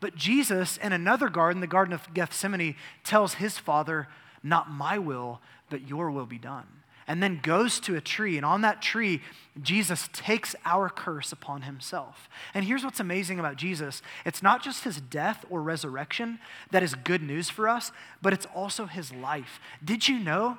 But 0.00 0.16
Jesus 0.16 0.76
in 0.78 0.92
another 0.92 1.28
garden, 1.28 1.60
the 1.60 1.68
Garden 1.68 1.94
of 1.94 2.12
Gethsemane, 2.12 2.74
tells 3.04 3.34
his 3.34 3.56
father, 3.56 4.08
Not 4.42 4.68
my 4.68 4.98
will, 4.98 5.40
but 5.70 5.88
your 5.88 6.10
will 6.10 6.26
be 6.26 6.38
done. 6.38 6.66
And 7.10 7.20
then 7.20 7.40
goes 7.42 7.80
to 7.80 7.96
a 7.96 8.00
tree, 8.00 8.36
and 8.36 8.46
on 8.46 8.60
that 8.60 8.80
tree, 8.80 9.20
Jesus 9.60 10.08
takes 10.12 10.54
our 10.64 10.88
curse 10.88 11.32
upon 11.32 11.62
himself. 11.62 12.28
And 12.54 12.64
here's 12.64 12.84
what's 12.84 13.00
amazing 13.00 13.40
about 13.40 13.56
Jesus 13.56 14.00
it's 14.24 14.44
not 14.44 14.62
just 14.62 14.84
his 14.84 15.00
death 15.00 15.44
or 15.50 15.60
resurrection 15.60 16.38
that 16.70 16.84
is 16.84 16.94
good 16.94 17.20
news 17.20 17.50
for 17.50 17.68
us, 17.68 17.90
but 18.22 18.32
it's 18.32 18.46
also 18.54 18.86
his 18.86 19.12
life. 19.12 19.58
Did 19.84 20.06
you 20.06 20.20
know 20.20 20.58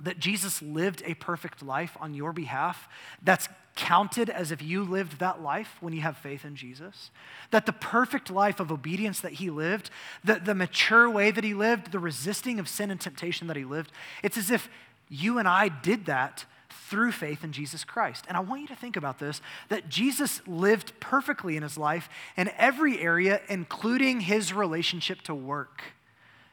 that 0.00 0.20
Jesus 0.20 0.62
lived 0.62 1.02
a 1.04 1.14
perfect 1.14 1.64
life 1.64 1.96
on 2.00 2.14
your 2.14 2.32
behalf 2.32 2.86
that's 3.20 3.48
counted 3.74 4.30
as 4.30 4.52
if 4.52 4.62
you 4.62 4.84
lived 4.84 5.18
that 5.18 5.42
life 5.42 5.78
when 5.80 5.92
you 5.92 6.00
have 6.00 6.16
faith 6.16 6.44
in 6.44 6.54
Jesus. 6.54 7.10
That 7.50 7.66
the 7.66 7.72
perfect 7.72 8.30
life 8.30 8.60
of 8.60 8.70
obedience 8.70 9.20
that 9.20 9.32
he 9.32 9.50
lived, 9.50 9.90
the, 10.22 10.36
the 10.36 10.54
mature 10.54 11.10
way 11.10 11.30
that 11.30 11.44
he 11.44 11.54
lived, 11.54 11.92
the 11.92 11.98
resisting 11.98 12.58
of 12.60 12.68
sin 12.68 12.90
and 12.90 13.00
temptation 13.00 13.48
that 13.48 13.56
he 13.56 13.64
lived, 13.64 13.90
it's 14.22 14.38
as 14.38 14.50
if 14.50 14.68
you 15.08 15.38
and 15.38 15.46
I 15.46 15.68
did 15.68 16.06
that 16.06 16.44
through 16.88 17.12
faith 17.12 17.42
in 17.42 17.52
Jesus 17.52 17.84
Christ. 17.84 18.24
And 18.28 18.36
I 18.36 18.40
want 18.40 18.60
you 18.60 18.68
to 18.68 18.76
think 18.76 18.96
about 18.96 19.18
this 19.18 19.40
that 19.68 19.88
Jesus 19.88 20.40
lived 20.46 20.98
perfectly 21.00 21.56
in 21.56 21.62
his 21.62 21.76
life 21.76 22.08
in 22.36 22.50
every 22.56 23.00
area, 23.00 23.40
including 23.48 24.20
his 24.20 24.52
relationship 24.52 25.22
to 25.22 25.34
work. 25.34 25.82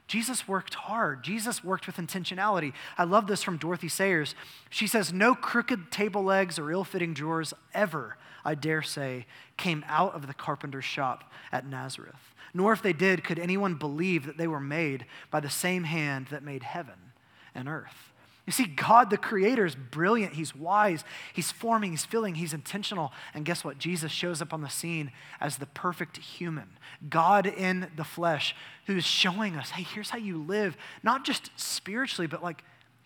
Jesus 0.07 0.47
worked 0.47 0.73
hard. 0.73 1.23
Jesus 1.23 1.63
worked 1.63 1.87
with 1.87 1.97
intentionality. 1.97 2.73
I 2.97 3.03
love 3.03 3.27
this 3.27 3.41
from 3.41 3.57
Dorothy 3.57 3.87
Sayers. 3.87 4.35
She 4.69 4.85
says, 4.85 5.13
No 5.13 5.33
crooked 5.33 5.91
table 5.91 6.23
legs 6.23 6.59
or 6.59 6.71
ill 6.71 6.83
fitting 6.83 7.13
drawers 7.13 7.53
ever, 7.73 8.17
I 8.43 8.55
dare 8.55 8.81
say, 8.81 9.25
came 9.55 9.85
out 9.87 10.13
of 10.13 10.27
the 10.27 10.33
carpenter's 10.33 10.85
shop 10.85 11.31
at 11.51 11.65
Nazareth. 11.65 12.33
Nor 12.53 12.73
if 12.73 12.81
they 12.81 12.93
did, 12.93 13.23
could 13.23 13.39
anyone 13.39 13.75
believe 13.75 14.25
that 14.25 14.37
they 14.37 14.47
were 14.47 14.59
made 14.59 15.05
by 15.31 15.39
the 15.39 15.49
same 15.49 15.85
hand 15.85 16.27
that 16.27 16.43
made 16.43 16.63
heaven 16.63 17.13
and 17.55 17.67
earth. 17.67 18.12
You 18.45 18.51
see, 18.51 18.65
God, 18.65 19.09
the 19.09 19.17
Creator, 19.17 19.65
is 19.65 19.75
brilliant. 19.75 20.33
He's 20.33 20.53
wise. 20.53 21.05
He's 21.31 21.51
forming, 21.51 21.91
He's 21.91 22.03
filling, 22.03 22.35
He's 22.35 22.53
intentional. 22.53 23.13
And 23.33 23.45
guess 23.45 23.63
what? 23.63 23.77
Jesus 23.77 24.11
shows 24.11 24.41
up 24.41 24.53
on 24.53 24.61
the 24.61 24.69
scene 24.69 25.11
as 25.39 25.57
the 25.57 25.65
perfect 25.65 26.17
human, 26.17 26.77
God 27.09 27.45
in 27.45 27.89
the 27.95 28.03
flesh, 28.03 28.53
who's 28.85 29.05
showing 29.05 29.55
us 29.55 29.69
hey, 29.69 29.83
here's 29.83 30.09
how 30.09 30.17
you 30.17 30.37
live, 30.37 30.75
not 31.03 31.23
just 31.23 31.51
spiritually, 31.55 32.27
but 32.27 32.43
like 32.43 32.63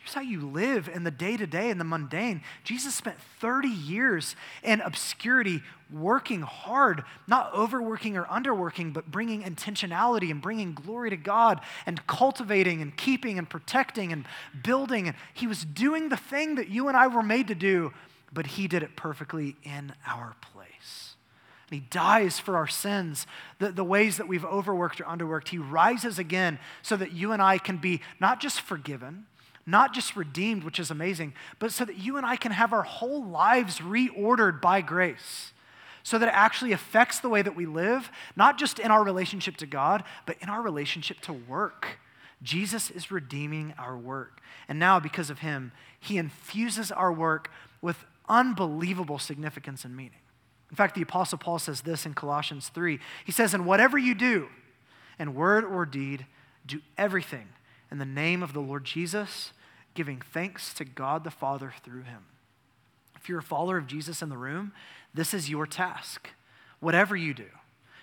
Here's 0.08 0.14
how 0.14 0.22
you 0.22 0.48
live 0.48 0.88
in 0.88 1.04
the 1.04 1.12
day 1.12 1.36
to 1.36 1.46
day, 1.46 1.70
in 1.70 1.80
the 1.80 1.84
mundane. 1.84 2.42
Jesus 2.64 2.96
spent 2.96 3.18
30 3.42 3.68
years 3.68 4.38
in 4.64 4.80
obscurity 4.80 5.62
working 5.92 6.44
hard, 6.44 7.04
not 7.28 7.54
overworking 7.54 8.16
or 8.16 8.24
underworking, 8.24 8.94
but 8.94 9.12
bringing 9.12 9.44
intentionality 9.44 10.32
and 10.32 10.42
bringing 10.42 10.74
glory 10.74 11.10
to 11.10 11.18
God 11.18 11.60
and 11.86 12.08
cultivating 12.08 12.82
and 12.82 12.96
keeping 12.96 13.38
and 13.38 13.50
protecting 13.50 14.14
and 14.14 14.26
building. 14.64 15.10
And 15.10 15.18
he 15.34 15.46
was 15.46 15.66
doing 15.66 16.08
the 16.08 16.16
thing 16.16 16.56
that 16.56 16.70
you 16.70 16.88
and 16.88 16.96
I 16.96 17.08
were 17.08 17.22
made 17.22 17.50
to 17.50 17.56
do, 17.56 17.92
but 18.32 18.48
he 18.48 18.70
did 18.70 18.84
it 18.84 18.96
perfectly 18.96 19.58
in 19.64 19.92
our 20.06 20.38
place. 20.40 21.16
And 21.70 21.82
he 21.82 21.86
dies 21.90 22.40
for 22.40 22.56
our 22.56 22.68
sins, 22.68 23.28
the, 23.60 23.74
the 23.74 23.84
ways 23.84 24.16
that 24.16 24.30
we've 24.30 24.46
overworked 24.46 25.02
or 25.02 25.04
underworked. 25.04 25.50
He 25.50 25.58
rises 25.58 26.18
again 26.18 26.60
so 26.82 26.96
that 26.96 27.12
you 27.12 27.34
and 27.34 27.42
I 27.42 27.58
can 27.58 27.76
be 27.76 28.00
not 28.22 28.40
just 28.40 28.62
forgiven 28.62 29.26
not 29.68 29.94
just 29.94 30.16
redeemed, 30.16 30.64
which 30.64 30.80
is 30.80 30.90
amazing, 30.90 31.34
but 31.60 31.74
so 31.74 31.84
that 31.84 31.98
you 31.98 32.16
and 32.16 32.26
I 32.26 32.38
can 32.38 32.54
have 32.54 32.72
our 32.72 32.84
whole 32.84 33.24
lives 33.24 33.80
reordered 33.80 34.62
by 34.62 34.82
grace. 34.82 35.52
So 36.04 36.18
that 36.18 36.30
it 36.30 36.34
actually 36.34 36.72
affects 36.72 37.20
the 37.20 37.28
way 37.28 37.42
that 37.42 37.54
we 37.54 37.66
live, 37.66 38.10
not 38.38 38.58
just 38.58 38.80
in 38.80 38.92
our 38.92 39.04
relationship 39.04 39.58
to 39.58 39.66
God, 39.66 40.06
but 40.26 40.38
in 40.40 40.48
our 40.48 40.62
relationship 40.62 41.20
to 41.22 41.34
work. 41.34 42.00
Jesus 42.42 42.90
is 42.90 43.12
redeeming 43.12 43.74
our 43.78 43.98
work. 43.98 44.40
And 44.70 44.80
now, 44.80 45.02
because 45.02 45.30
of 45.30 45.40
him, 45.40 45.74
he 46.00 46.18
infuses 46.18 46.94
our 46.94 47.12
work 47.12 47.52
with 47.82 48.06
unbelievable 48.30 49.20
significance 49.20 49.84
and 49.84 49.98
meaning. 49.98 50.20
In 50.70 50.78
fact, 50.78 50.96
the 50.96 51.02
Apostle 51.02 51.40
Paul 51.40 51.60
says 51.60 51.82
this 51.82 52.06
in 52.06 52.14
Colossians 52.14 52.70
3. 52.70 53.00
He 53.26 53.34
says, 53.34 53.54
And 53.54 53.66
whatever 53.66 53.98
you 53.98 54.16
do, 54.16 54.48
in 55.20 55.34
word 55.34 55.66
or 55.66 55.86
deed, 55.86 56.26
do 56.66 56.80
everything 56.98 57.50
in 57.92 57.98
the 57.98 58.06
name 58.06 58.42
of 58.44 58.54
the 58.54 58.62
Lord 58.62 58.86
Jesus 58.86 59.52
giving 59.98 60.22
thanks 60.32 60.76
to 60.76 60.86
God 60.86 61.24
the 61.24 61.32
Father 61.32 61.74
through 61.84 62.04
him. 62.04 62.26
If 63.16 63.28
you're 63.28 63.40
a 63.40 63.44
follower 63.44 63.80
of 63.80 63.88
Jesus 63.88 64.22
in 64.22 64.30
the 64.30 64.38
room, 64.38 64.72
this 65.12 65.34
is 65.34 65.50
your 65.50 65.66
task. 65.66 66.30
Whatever 66.80 67.16
you 67.16 67.34
do, 67.34 67.48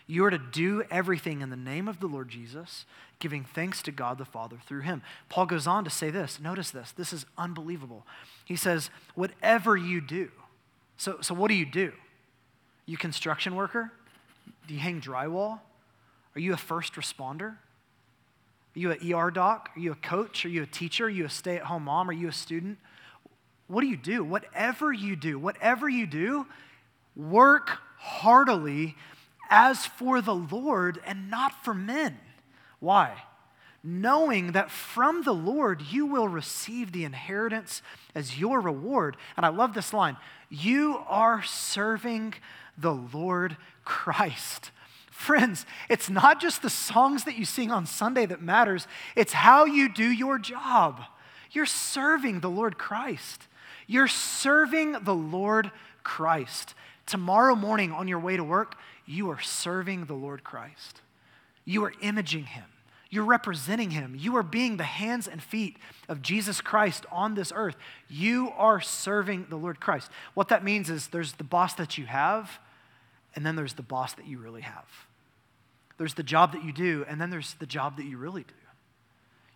you 0.09 0.25
are 0.25 0.31
to 0.31 0.39
do 0.39 0.83
everything 0.91 1.41
in 1.41 1.51
the 1.51 1.57
name 1.57 1.87
of 1.87 2.01
the 2.01 2.09
Lord 2.09 2.29
Jesus, 2.29 2.85
giving 3.21 3.45
thanks 3.45 3.81
to 3.85 3.93
God 3.93 4.19
the 4.19 4.25
Father 4.25 4.57
through 4.67 4.81
him. 4.81 5.03
Paul 5.29 5.47
goes 5.47 5.69
on 5.69 5.85
to 5.85 5.91
say 5.91 6.11
this. 6.11 6.41
Notice 6.41 6.73
this. 6.73 6.91
This 6.91 7.13
is 7.13 7.27
unbelievable. 7.39 8.05
He 8.45 8.57
says, 8.57 8.91
whatever 9.15 9.77
you 9.77 10.01
do. 10.01 10.33
So, 10.97 11.19
so 11.21 11.33
what 11.33 11.47
do 11.47 11.55
you 11.55 11.65
do? 11.65 11.93
You 12.87 12.97
construction 12.97 13.55
worker? 13.55 13.93
Do 14.67 14.75
you 14.75 14.81
hang 14.81 15.01
drywall? 15.01 15.61
Are 16.35 16.41
you 16.41 16.55
a 16.55 16.57
first 16.57 16.95
responder? 16.95 17.59
Are 18.75 18.79
you 18.79 18.91
an 18.91 19.13
ER 19.13 19.31
doc? 19.31 19.71
Are 19.77 19.81
you 19.81 19.93
a 19.93 19.97
coach? 19.97 20.45
Are 20.45 20.49
you 20.49 20.63
a 20.63 20.67
teacher? 20.67 21.07
Are 21.07 21.11
you 21.11 21.25
a 21.27 21.31
stay 21.31 21.57
at 21.57 21.65
home 21.65 21.85
mom? 21.85 22.09
Are 22.11 22.13
you 22.13 22.29
a 22.29 22.33
student? 22.33 22.79
What 23.69 23.81
do 23.81 23.87
you 23.87 23.97
do? 23.97 24.25
Whatever 24.25 24.93
you 24.93 25.17
do, 25.17 25.39
whatever 25.39 25.89
you 25.89 26.07
do, 26.07 26.47
work 27.17 27.79
heartily 27.99 28.97
as 29.49 29.87
for 29.87 30.21
the 30.21 30.35
Lord 30.35 31.01
and 31.07 31.31
not 31.31 31.65
for 31.65 31.75
men. 31.75 32.19
Why? 32.81 33.15
Knowing 33.83 34.53
that 34.53 34.71
from 34.71 35.23
the 35.23 35.35
Lord 35.35 35.83
you 35.83 36.07
will 36.07 36.29
receive 36.29 36.93
the 36.93 37.05
inheritance 37.05 37.83
as 38.15 38.39
your 38.39 38.61
reward. 38.61 39.17
And 39.37 39.47
I 39.47 39.51
love 39.51 39.75
this 39.75 39.93
line 39.93 40.17
you 40.51 41.03
are 41.07 41.43
serving 41.43 42.35
the 42.77 42.95
Lord 42.95 43.57
Christ. 43.85 44.71
Friends, 45.15 45.65
it's 45.89 46.11
not 46.11 46.41
just 46.41 46.61
the 46.61 46.69
songs 46.69 47.23
that 47.23 47.37
you 47.37 47.45
sing 47.45 47.71
on 47.71 47.87
Sunday 47.87 48.27
that 48.27 48.43
matters, 48.43 48.89
it's 49.15 49.33
how 49.33 49.65
you 49.65 49.89
do 49.89 50.05
your 50.05 50.41
job. 50.41 51.03
You're 51.53 51.67
serving 51.67 52.41
the 52.41 52.51
Lord 52.51 52.79
Christ. 52.79 53.47
You're 53.87 54.09
serving 54.09 55.05
the 55.05 55.15
Lord 55.15 55.71
Christ. 56.03 56.75
Tomorrow 57.07 57.55
morning 57.55 57.93
on 57.93 58.09
your 58.09 58.19
way 58.19 58.37
to 58.37 58.43
work, 58.43 58.75
you 59.07 59.31
are 59.31 59.41
serving 59.41 60.07
the 60.07 60.15
Lord 60.15 60.43
Christ. 60.43 61.01
You 61.65 61.85
are 61.85 61.93
imaging 62.03 62.47
him. 62.47 62.65
You're 63.09 63.25
representing 63.25 63.93
him. 63.93 64.17
You 64.19 64.37
are 64.37 64.43
being 64.43 64.79
the 64.79 64.83
hands 64.83 65.29
and 65.29 65.41
feet 65.41 65.77
of 66.09 66.23
Jesus 66.23 66.61
Christ 66.61 67.07
on 67.13 67.37
this 67.37 67.53
earth. 67.55 67.77
You 68.09 68.51
are 68.57 68.81
serving 68.81 69.47
the 69.49 69.57
Lord 69.57 69.79
Christ. 69.79 70.11
What 70.35 70.49
that 70.49 70.65
means 70.65 70.91
is 70.91 71.07
there's 71.07 71.35
the 71.35 71.45
boss 71.45 71.75
that 71.75 71.97
you 71.97 72.07
have, 72.07 72.59
and 73.35 73.45
then 73.45 73.57
there's 73.57 73.75
the 73.75 73.83
boss 73.83 74.15
that 74.15 74.27
you 74.27 74.39
really 74.39 74.63
have. 74.63 74.87
There's 75.97 76.15
the 76.15 76.23
job 76.23 76.53
that 76.53 76.65
you 76.65 76.73
do, 76.73 77.05
and 77.09 77.21
then 77.21 77.31
there's 77.31 77.55
the 77.55 77.67
job 77.67 77.97
that 77.99 78.05
you 78.05 78.17
really 78.17 78.43
do. 78.43 78.55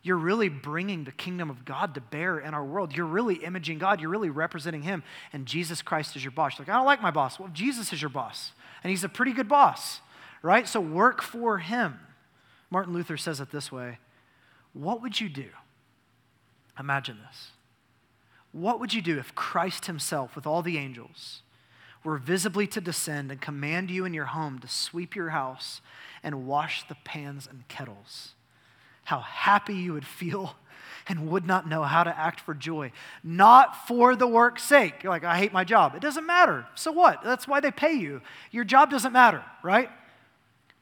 You're 0.02 0.16
really 0.16 0.48
bringing 0.48 1.04
the 1.04 1.12
kingdom 1.12 1.50
of 1.50 1.64
God 1.64 1.94
to 1.94 2.00
bear 2.00 2.38
in 2.38 2.54
our 2.54 2.64
world. 2.64 2.96
You're 2.96 3.06
really 3.06 3.36
imaging 3.36 3.78
God. 3.78 4.00
You're 4.00 4.10
really 4.10 4.30
representing 4.30 4.82
Him, 4.82 5.02
and 5.32 5.44
Jesus 5.44 5.82
Christ 5.82 6.14
is 6.16 6.22
your 6.22 6.30
boss. 6.30 6.56
You're 6.56 6.64
like, 6.64 6.74
I 6.74 6.78
don't 6.78 6.86
like 6.86 7.02
my 7.02 7.10
boss. 7.10 7.38
Well, 7.38 7.50
Jesus 7.52 7.92
is 7.92 8.00
your 8.00 8.08
boss, 8.08 8.52
and 8.82 8.90
He's 8.90 9.04
a 9.04 9.08
pretty 9.08 9.32
good 9.32 9.48
boss, 9.48 10.00
right? 10.42 10.68
So 10.68 10.80
work 10.80 11.20
for 11.22 11.58
Him. 11.58 11.98
Martin 12.70 12.92
Luther 12.92 13.16
says 13.16 13.40
it 13.40 13.50
this 13.50 13.72
way 13.72 13.98
What 14.72 15.02
would 15.02 15.20
you 15.20 15.28
do? 15.28 15.48
Imagine 16.78 17.18
this. 17.28 17.48
What 18.52 18.78
would 18.80 18.94
you 18.94 19.02
do 19.02 19.18
if 19.18 19.34
Christ 19.34 19.86
Himself, 19.86 20.36
with 20.36 20.46
all 20.46 20.62
the 20.62 20.78
angels, 20.78 21.42
were 22.04 22.18
visibly 22.18 22.66
to 22.68 22.80
descend 22.80 23.30
and 23.30 23.40
command 23.40 23.90
you 23.90 24.04
in 24.04 24.14
your 24.14 24.26
home 24.26 24.58
to 24.60 24.68
sweep 24.68 25.14
your 25.14 25.30
house 25.30 25.80
and 26.22 26.46
wash 26.46 26.86
the 26.88 26.96
pans 27.04 27.46
and 27.50 27.66
kettles. 27.68 28.34
How 29.04 29.20
happy 29.20 29.74
you 29.74 29.92
would 29.92 30.06
feel 30.06 30.56
and 31.08 31.30
would 31.30 31.46
not 31.46 31.68
know 31.68 31.82
how 31.82 32.04
to 32.04 32.18
act 32.18 32.40
for 32.40 32.54
joy. 32.54 32.92
Not 33.24 33.88
for 33.88 34.14
the 34.14 34.26
work's 34.26 34.62
sake. 34.62 35.02
You're 35.02 35.12
like, 35.12 35.24
I 35.24 35.38
hate 35.38 35.52
my 35.52 35.64
job. 35.64 35.94
It 35.94 36.02
doesn't 36.02 36.26
matter. 36.26 36.66
So 36.74 36.92
what? 36.92 37.22
That's 37.24 37.48
why 37.48 37.60
they 37.60 37.70
pay 37.70 37.94
you. 37.94 38.20
Your 38.50 38.64
job 38.64 38.90
doesn't 38.90 39.12
matter, 39.12 39.42
right? 39.62 39.90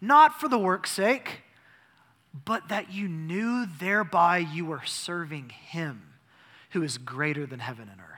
Not 0.00 0.40
for 0.40 0.48
the 0.48 0.58
work's 0.58 0.90
sake, 0.90 1.42
but 2.44 2.68
that 2.68 2.92
you 2.92 3.08
knew 3.08 3.66
thereby 3.66 4.38
you 4.38 4.66
were 4.66 4.84
serving 4.84 5.50
Him 5.50 6.02
who 6.70 6.82
is 6.82 6.98
greater 6.98 7.46
than 7.46 7.60
heaven 7.60 7.88
and 7.90 8.00
earth. 8.00 8.15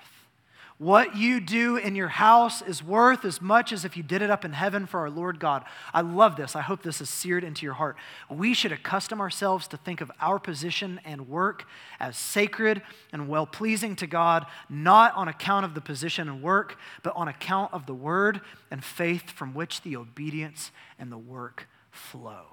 What 0.78 1.16
you 1.16 1.40
do 1.40 1.76
in 1.76 1.96
your 1.96 2.06
house 2.06 2.62
is 2.62 2.84
worth 2.84 3.24
as 3.24 3.42
much 3.42 3.72
as 3.72 3.84
if 3.84 3.96
you 3.96 4.04
did 4.04 4.22
it 4.22 4.30
up 4.30 4.44
in 4.44 4.52
heaven 4.52 4.86
for 4.86 5.00
our 5.00 5.10
Lord 5.10 5.40
God. 5.40 5.64
I 5.92 6.02
love 6.02 6.36
this. 6.36 6.54
I 6.54 6.60
hope 6.60 6.84
this 6.84 7.00
is 7.00 7.10
seared 7.10 7.42
into 7.42 7.66
your 7.66 7.74
heart. 7.74 7.96
We 8.30 8.54
should 8.54 8.70
accustom 8.70 9.20
ourselves 9.20 9.66
to 9.68 9.76
think 9.76 10.00
of 10.00 10.12
our 10.20 10.38
position 10.38 11.00
and 11.04 11.28
work 11.28 11.66
as 11.98 12.16
sacred 12.16 12.80
and 13.12 13.28
well 13.28 13.44
pleasing 13.44 13.96
to 13.96 14.06
God, 14.06 14.46
not 14.68 15.16
on 15.16 15.26
account 15.26 15.64
of 15.64 15.74
the 15.74 15.80
position 15.80 16.28
and 16.28 16.44
work, 16.44 16.78
but 17.02 17.12
on 17.16 17.26
account 17.26 17.74
of 17.74 17.86
the 17.86 17.94
word 17.94 18.40
and 18.70 18.84
faith 18.84 19.30
from 19.30 19.54
which 19.54 19.82
the 19.82 19.96
obedience 19.96 20.70
and 20.96 21.10
the 21.10 21.18
work 21.18 21.68
flow. 21.90 22.44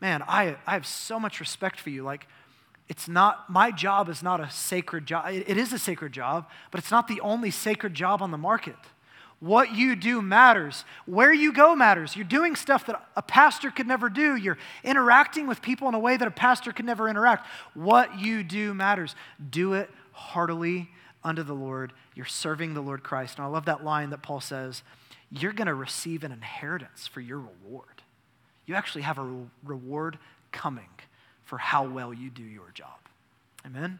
Man, 0.00 0.22
I, 0.22 0.56
I 0.68 0.74
have 0.74 0.86
so 0.86 1.18
much 1.18 1.40
respect 1.40 1.80
for 1.80 1.90
you. 1.90 2.04
Like, 2.04 2.28
it's 2.88 3.08
not, 3.08 3.48
my 3.48 3.70
job 3.70 4.08
is 4.08 4.22
not 4.22 4.40
a 4.40 4.50
sacred 4.50 5.06
job. 5.06 5.26
It 5.30 5.56
is 5.56 5.72
a 5.72 5.78
sacred 5.78 6.12
job, 6.12 6.48
but 6.70 6.78
it's 6.78 6.90
not 6.90 7.08
the 7.08 7.20
only 7.20 7.50
sacred 7.50 7.94
job 7.94 8.22
on 8.22 8.30
the 8.30 8.38
market. 8.38 8.76
What 9.40 9.74
you 9.74 9.96
do 9.96 10.22
matters. 10.22 10.84
Where 11.06 11.32
you 11.32 11.52
go 11.52 11.74
matters. 11.74 12.14
You're 12.14 12.24
doing 12.24 12.54
stuff 12.54 12.86
that 12.86 13.04
a 13.16 13.22
pastor 13.22 13.70
could 13.70 13.88
never 13.88 14.08
do. 14.08 14.36
You're 14.36 14.58
interacting 14.84 15.46
with 15.46 15.62
people 15.62 15.88
in 15.88 15.94
a 15.94 15.98
way 15.98 16.16
that 16.16 16.28
a 16.28 16.32
pastor 16.32 16.72
could 16.72 16.84
never 16.84 17.08
interact. 17.08 17.48
What 17.74 18.20
you 18.20 18.44
do 18.44 18.72
matters. 18.72 19.16
Do 19.50 19.72
it 19.72 19.90
heartily 20.12 20.90
unto 21.24 21.42
the 21.42 21.54
Lord. 21.54 21.92
You're 22.14 22.26
serving 22.26 22.74
the 22.74 22.82
Lord 22.82 23.02
Christ. 23.02 23.38
And 23.38 23.44
I 23.44 23.48
love 23.48 23.64
that 23.64 23.82
line 23.82 24.10
that 24.10 24.22
Paul 24.22 24.40
says 24.40 24.82
you're 25.30 25.52
going 25.52 25.66
to 25.66 25.74
receive 25.74 26.24
an 26.24 26.30
inheritance 26.30 27.06
for 27.06 27.20
your 27.20 27.38
reward. 27.38 28.02
You 28.66 28.74
actually 28.74 29.02
have 29.02 29.18
a 29.18 29.46
reward 29.64 30.18
coming 30.52 30.88
for 31.44 31.58
how 31.58 31.84
well 31.84 32.12
you 32.12 32.30
do 32.30 32.42
your 32.42 32.70
job. 32.74 32.98
Amen? 33.66 33.98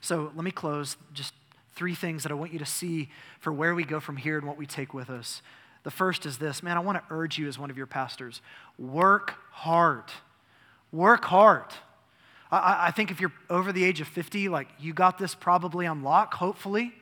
So 0.00 0.30
let 0.34 0.44
me 0.44 0.50
close. 0.50 0.96
Just 1.12 1.34
three 1.74 1.94
things 1.94 2.22
that 2.22 2.32
I 2.32 2.34
want 2.34 2.52
you 2.52 2.58
to 2.58 2.66
see 2.66 3.08
for 3.40 3.52
where 3.52 3.74
we 3.74 3.84
go 3.84 4.00
from 4.00 4.16
here 4.16 4.38
and 4.38 4.46
what 4.46 4.56
we 4.56 4.66
take 4.66 4.94
with 4.94 5.10
us. 5.10 5.42
The 5.82 5.90
first 5.90 6.24
is 6.24 6.38
this 6.38 6.62
man, 6.62 6.76
I 6.76 6.80
want 6.80 6.98
to 6.98 7.14
urge 7.14 7.38
you 7.38 7.46
as 7.46 7.58
one 7.58 7.70
of 7.70 7.76
your 7.76 7.86
pastors 7.86 8.40
work 8.78 9.34
hard. 9.50 10.04
Work 10.92 11.24
hard. 11.24 11.66
I, 12.50 12.86
I 12.86 12.90
think 12.90 13.10
if 13.10 13.20
you're 13.20 13.32
over 13.50 13.72
the 13.72 13.84
age 13.84 14.00
of 14.00 14.08
50, 14.08 14.48
like 14.48 14.68
you 14.78 14.92
got 14.92 15.18
this 15.18 15.34
probably 15.34 15.86
on 15.86 16.02
lock, 16.02 16.34
hopefully. 16.34 16.92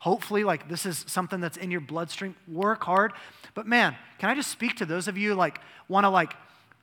Hopefully, 0.00 0.44
like 0.44 0.68
this 0.68 0.84
is 0.86 1.04
something 1.08 1.40
that's 1.40 1.56
in 1.56 1.70
your 1.70 1.80
bloodstream. 1.80 2.36
Work 2.46 2.84
hard. 2.84 3.12
But 3.54 3.66
man, 3.66 3.96
can 4.18 4.28
I 4.28 4.34
just 4.34 4.50
speak 4.50 4.76
to 4.76 4.86
those 4.86 5.08
of 5.08 5.16
you 5.16 5.34
like 5.34 5.58
want 5.88 6.04
to 6.04 6.10
like 6.10 6.34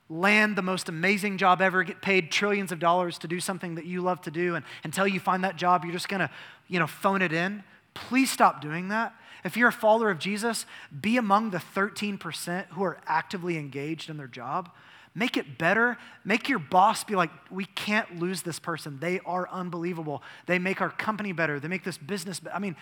land 0.08 0.56
the 0.56 0.62
most 0.62 0.88
amazing 0.88 1.38
job 1.38 1.62
ever, 1.62 1.82
get 1.82 2.02
paid 2.02 2.30
trillions 2.30 2.72
of 2.72 2.78
dollars 2.78 3.18
to 3.18 3.28
do 3.28 3.40
something 3.40 3.76
that 3.76 3.86
you 3.86 4.02
love 4.02 4.20
to 4.22 4.30
do, 4.30 4.54
and 4.54 4.64
until 4.84 5.06
you 5.06 5.18
find 5.18 5.44
that 5.44 5.56
job, 5.56 5.84
you're 5.84 5.92
just 5.92 6.08
gonna, 6.08 6.30
you 6.68 6.78
know, 6.78 6.86
phone 6.86 7.22
it 7.22 7.32
in. 7.32 7.64
Please 7.94 8.30
stop 8.30 8.60
doing 8.60 8.88
that. 8.88 9.14
If 9.44 9.56
you're 9.56 9.68
a 9.68 9.72
follower 9.72 10.10
of 10.10 10.18
Jesus, 10.18 10.66
be 11.00 11.16
among 11.16 11.50
the 11.50 11.58
13% 11.58 12.66
who 12.68 12.82
are 12.82 12.98
actively 13.06 13.56
engaged 13.58 14.08
in 14.08 14.16
their 14.16 14.26
job. 14.26 14.70
Make 15.14 15.36
it 15.36 15.58
better. 15.58 15.96
Make 16.24 16.48
your 16.48 16.58
boss 16.58 17.04
be 17.04 17.14
like, 17.14 17.30
we 17.50 17.66
can't 17.66 18.18
lose 18.18 18.42
this 18.42 18.58
person. 18.58 18.98
They 19.00 19.20
are 19.20 19.48
unbelievable. 19.48 20.22
They 20.46 20.58
make 20.58 20.80
our 20.80 20.90
company 20.90 21.32
better. 21.32 21.60
They 21.60 21.68
make 21.68 21.84
this 21.84 21.98
business 21.98 22.40
better. 22.40 22.56
I 22.56 22.58
mean, 22.58 22.74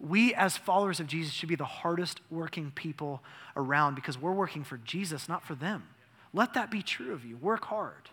we 0.00 0.34
as 0.34 0.56
followers 0.56 1.00
of 1.00 1.06
Jesus 1.06 1.32
should 1.32 1.48
be 1.48 1.56
the 1.56 1.64
hardest 1.64 2.20
working 2.30 2.72
people 2.72 3.22
around 3.56 3.94
because 3.94 4.18
we're 4.18 4.32
working 4.32 4.64
for 4.64 4.76
Jesus, 4.78 5.28
not 5.28 5.44
for 5.44 5.54
them. 5.54 5.84
Let 6.32 6.54
that 6.54 6.70
be 6.70 6.82
true 6.82 7.12
of 7.12 7.24
you. 7.24 7.36
Work 7.36 7.66
hard. 7.66 8.10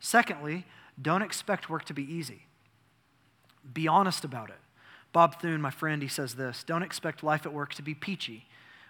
Secondly, 0.00 0.64
don't 1.00 1.22
expect 1.22 1.70
work 1.70 1.84
to 1.86 1.94
be 1.94 2.02
easy. 2.02 2.42
Be 3.72 3.88
honest 3.88 4.24
about 4.24 4.50
it. 4.50 4.56
Bob 5.12 5.40
Thune, 5.40 5.60
my 5.60 5.70
friend, 5.70 6.02
he 6.02 6.08
says 6.08 6.34
this 6.34 6.64
Don't 6.64 6.82
expect 6.82 7.22
life 7.22 7.46
at 7.46 7.52
work 7.52 7.74
to 7.74 7.82
be 7.82 7.94
peachy. 7.94 8.46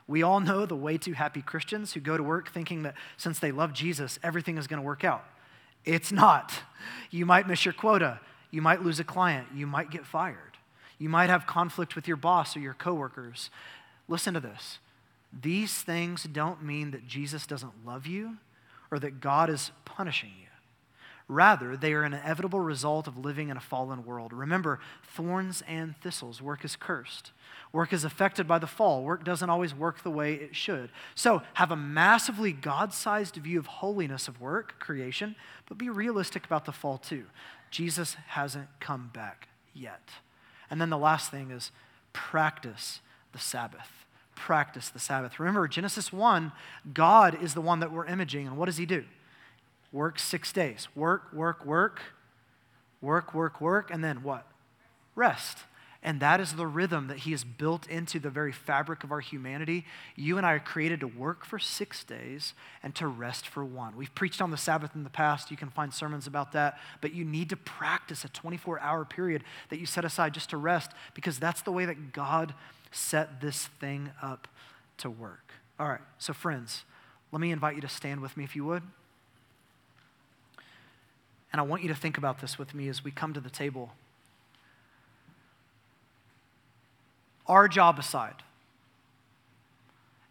We 0.07 0.23
all 0.23 0.41
know 0.41 0.65
the 0.65 0.77
way 0.77 0.97
too 0.97 1.13
happy 1.13 1.43
Christians 1.43 1.93
who 1.93 2.01
go 2.01 2.17
to 2.17 2.23
work 2.23 2.51
thinking 2.51 2.83
that 2.83 2.95
since 3.19 3.39
they 3.39 3.53
love 3.53 3.75
Jesus, 3.75 4.19
everything 4.23 4.57
is 4.57 4.67
going 4.67 4.81
to 4.81 4.87
work 4.87 5.05
out. 5.05 5.25
It's 5.85 6.11
not. 6.11 6.53
You 7.11 7.27
might 7.27 7.47
miss 7.47 7.65
your 7.65 7.75
quota. 7.75 8.21
You 8.51 8.63
might 8.63 8.83
lose 8.83 8.99
a 8.99 9.05
client. 9.05 9.49
You 9.55 9.67
might 9.67 9.91
get 9.91 10.07
fired. 10.07 10.57
You 10.99 11.11
might 11.11 11.31
have 11.31 11.47
conflict 11.47 11.95
with 11.95 12.09
your 12.09 12.17
boss 12.17 12.57
or 12.57 12.61
your 12.61 12.75
coworkers. 12.75 13.51
Listen 14.09 14.33
to 14.35 14.41
this. 14.41 14.79
These 15.31 15.83
things 15.83 16.25
don't 16.25 16.63
mean 16.63 16.91
that 16.93 17.07
Jesus 17.07 17.47
doesn't 17.47 17.87
love 17.87 18.07
you 18.07 18.39
or 18.91 18.99
that 18.99 19.21
God 19.21 19.51
is 19.51 19.71
punishing 19.85 20.31
you. 20.39 20.47
Rather, 21.31 21.77
they 21.77 21.93
are 21.93 22.05
an 22.05 22.15
inevitable 22.15 22.61
result 22.61 23.07
of 23.07 23.19
living 23.19 23.51
in 23.51 23.57
a 23.59 23.61
fallen 23.61 24.07
world. 24.07 24.33
Remember, 24.33 24.81
thorns 25.03 25.63
and 25.69 25.95
thistles, 25.99 26.41
work 26.41 26.65
is 26.65 26.75
cursed. 26.75 27.33
Work 27.71 27.93
is 27.93 28.03
affected 28.03 28.49
by 28.49 28.59
the 28.59 28.67
fall. 28.67 29.05
Work 29.05 29.25
doesn't 29.25 29.51
always 29.51 29.75
work 29.75 30.03
the 30.03 30.11
way 30.11 30.35
it 30.35 30.57
should. 30.57 30.89
So, 31.15 31.43
have 31.55 31.71
a 31.71 31.77
massively 31.77 32.53
God 32.53 32.95
sized 32.95 33.35
view 33.37 33.59
of 33.59 33.67
holiness 33.67 34.27
of 34.27 34.41
work, 34.41 34.81
creation, 34.81 35.37
but 35.69 35.77
be 35.77 35.91
realistic 35.91 36.47
about 36.47 36.65
the 36.65 36.73
fall 36.73 36.97
too. 36.97 37.27
Jesus 37.71 38.17
hasn't 38.29 38.69
come 38.81 39.11
back 39.13 39.49
yet. 39.75 40.09
And 40.71 40.81
then 40.81 40.89
the 40.89 40.97
last 40.97 41.31
thing 41.31 41.51
is 41.51 41.73
practice 42.15 43.01
the 43.33 43.39
Sabbath. 43.39 43.98
Practice 44.39 44.89
the 44.89 45.01
Sabbath. 45.01 45.41
Remember, 45.41 45.67
Genesis 45.67 46.13
1, 46.13 46.53
God 46.95 47.43
is 47.43 47.55
the 47.55 47.61
one 47.61 47.81
that 47.81 47.91
we're 47.91 48.07
imaging, 48.07 48.47
and 48.47 48.57
what 48.57 48.67
does 48.67 48.77
He 48.77 48.87
do? 48.87 49.05
Work 49.91 50.21
six 50.21 50.53
days. 50.53 50.87
Work, 50.95 51.33
work, 51.33 51.67
work, 51.67 52.01
work, 53.01 53.35
work, 53.35 53.61
work, 53.61 53.91
and 53.91 54.03
then 54.05 54.23
what? 54.23 54.47
Rest. 55.17 55.59
And 56.05 56.21
that 56.21 56.41
is 56.41 56.53
the 56.53 56.69
rhythm 56.69 57.09
that 57.09 57.19
He 57.19 57.33
has 57.33 57.43
built 57.43 57.89
into 57.89 58.21
the 58.21 58.31
very 58.31 58.53
fabric 58.53 59.03
of 59.03 59.11
our 59.11 59.19
humanity. 59.19 59.85
You 60.15 60.39
and 60.39 60.47
I 60.47 60.53
are 60.53 60.61
created 60.61 61.01
to 61.01 61.09
work 61.09 61.45
for 61.45 61.59
six 61.59 62.05
days 62.05 62.55
and 62.81 62.95
to 62.95 63.09
rest 63.09 63.49
for 63.49 63.65
one. 63.65 63.97
We've 63.97 64.15
preached 64.15 64.41
on 64.41 64.53
the 64.53 64.57
Sabbath 64.57 64.95
in 64.95 65.03
the 65.03 65.11
past. 65.11 65.51
You 65.51 65.57
can 65.57 65.71
find 65.71 65.93
sermons 65.93 66.29
about 66.29 66.53
that. 66.53 66.79
But 67.01 67.13
you 67.13 67.25
need 67.25 67.51
to 67.51 67.57
practice 67.57 68.25
a 68.25 68.29
24 68.29 68.79
hour 68.79 69.05
period 69.05 69.43
that 69.71 69.81
you 69.81 69.87
set 69.87 70.05
aside 70.05 70.33
just 70.33 70.51
to 70.51 70.57
rest 70.57 70.93
because 71.15 71.41
that's 71.41 71.63
the 71.63 71.73
way 71.73 71.87
that 71.87 72.13
God 72.13 72.55
set 72.91 73.41
this 73.41 73.67
thing 73.67 74.11
up 74.23 74.49
to 74.99 75.11
work. 75.11 75.53
All 75.79 75.89
right, 75.89 76.01
so 76.19 76.33
friends, 76.33 76.85
let 77.33 77.41
me 77.41 77.53
invite 77.53 77.75
you 77.77 77.81
to 77.83 77.89
stand 77.89 78.21
with 78.21 78.37
me 78.37 78.45
if 78.45 78.57
you 78.57 78.65
would. 78.65 78.83
And 81.53 81.61
I 81.61 81.63
want 81.63 81.83
you 81.83 81.89
to 81.89 81.95
think 81.95 82.19
about 82.19 82.41
this 82.41 82.59
with 82.59 82.75
me 82.75 82.89
as 82.89 83.05
we 83.05 83.11
come 83.11 83.33
to 83.33 83.41
the 83.41 83.51
table. 83.51 83.93
Our 87.47 87.69
job 87.69 87.99
aside, 87.99 88.43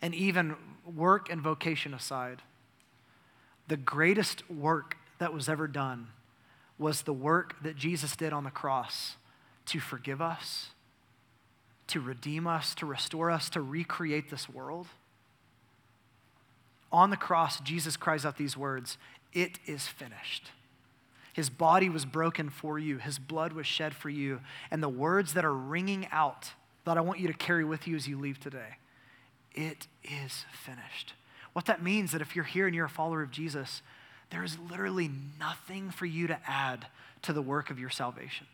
and 0.02 0.14
even 0.14 0.56
work 0.96 1.32
and 1.32 1.42
vocation 1.42 1.94
aside, 1.94 2.44
the 3.68 3.78
greatest 3.78 4.50
work 4.50 4.98
that 5.18 5.34
was 5.34 5.50
ever 5.50 5.68
done 5.68 6.08
was 6.78 7.02
the 7.02 7.14
work 7.14 7.56
that 7.64 7.76
Jesus 7.76 8.16
did 8.16 8.32
on 8.32 8.44
the 8.44 8.52
cross 8.52 9.16
to 9.66 9.80
forgive 9.80 10.22
us, 10.22 10.70
to 11.88 12.00
redeem 12.00 12.48
us, 12.48 12.76
to 12.76 12.86
restore 12.86 13.32
us, 13.32 13.50
to 13.52 13.62
recreate 13.62 14.30
this 14.30 14.50
world. 14.50 14.88
On 16.92 17.10
the 17.10 17.18
cross, 17.18 17.60
Jesus 17.60 17.98
cries 17.98 18.26
out 18.26 18.38
these 18.38 18.58
words 18.58 18.98
It 19.34 19.60
is 19.66 19.88
finished. 19.88 20.52
His 21.34 21.50
body 21.50 21.88
was 21.88 22.06
broken 22.06 22.50
for 22.50 22.80
you, 22.80 22.98
His 22.98 23.20
blood 23.20 23.54
was 23.54 23.68
shed 23.68 23.94
for 23.94 24.10
you. 24.10 24.42
And 24.72 24.82
the 24.82 24.90
words 24.90 25.34
that 25.34 25.46
are 25.46 25.54
ringing 25.54 26.08
out 26.12 26.52
that 26.86 26.98
I 26.98 27.02
want 27.02 27.20
you 27.20 27.28
to 27.28 27.34
carry 27.34 27.66
with 27.66 27.88
you 27.88 27.96
as 27.96 28.08
you 28.08 28.18
leave 28.18 28.40
today 28.40 28.78
it 29.58 29.88
is 30.04 30.46
finished. 30.54 31.14
What 31.54 31.66
that 31.66 31.82
means 31.82 32.10
is 32.10 32.12
that 32.14 32.22
if 32.22 32.36
you're 32.36 32.46
here 32.46 32.68
and 32.68 32.76
you're 32.76 32.86
a 32.86 32.90
follower 32.90 33.24
of 33.24 33.32
Jesus, 33.32 33.82
there 34.30 34.44
is 34.44 34.58
literally 34.70 35.10
nothing 35.40 35.90
for 35.90 36.06
you 36.06 36.28
to 36.28 36.40
add 36.46 36.86
to 37.24 37.34
the 37.34 37.42
work 37.42 37.72
of 37.72 37.80
your 37.80 37.90
salvation. 37.90 38.46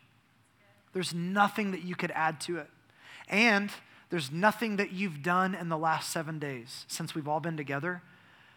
There's 0.94 1.12
nothing 1.12 1.72
that 1.72 1.82
you 1.82 1.94
could 1.94 2.10
add 2.12 2.40
to 2.42 2.56
it. 2.58 2.70
And 3.28 3.70
there's 4.10 4.30
nothing 4.30 4.76
that 4.76 4.92
you've 4.92 5.22
done 5.22 5.54
in 5.54 5.68
the 5.68 5.78
last 5.78 6.10
seven 6.10 6.38
days 6.38 6.84
since 6.88 7.14
we've 7.14 7.28
all 7.28 7.40
been 7.40 7.56
together 7.56 8.02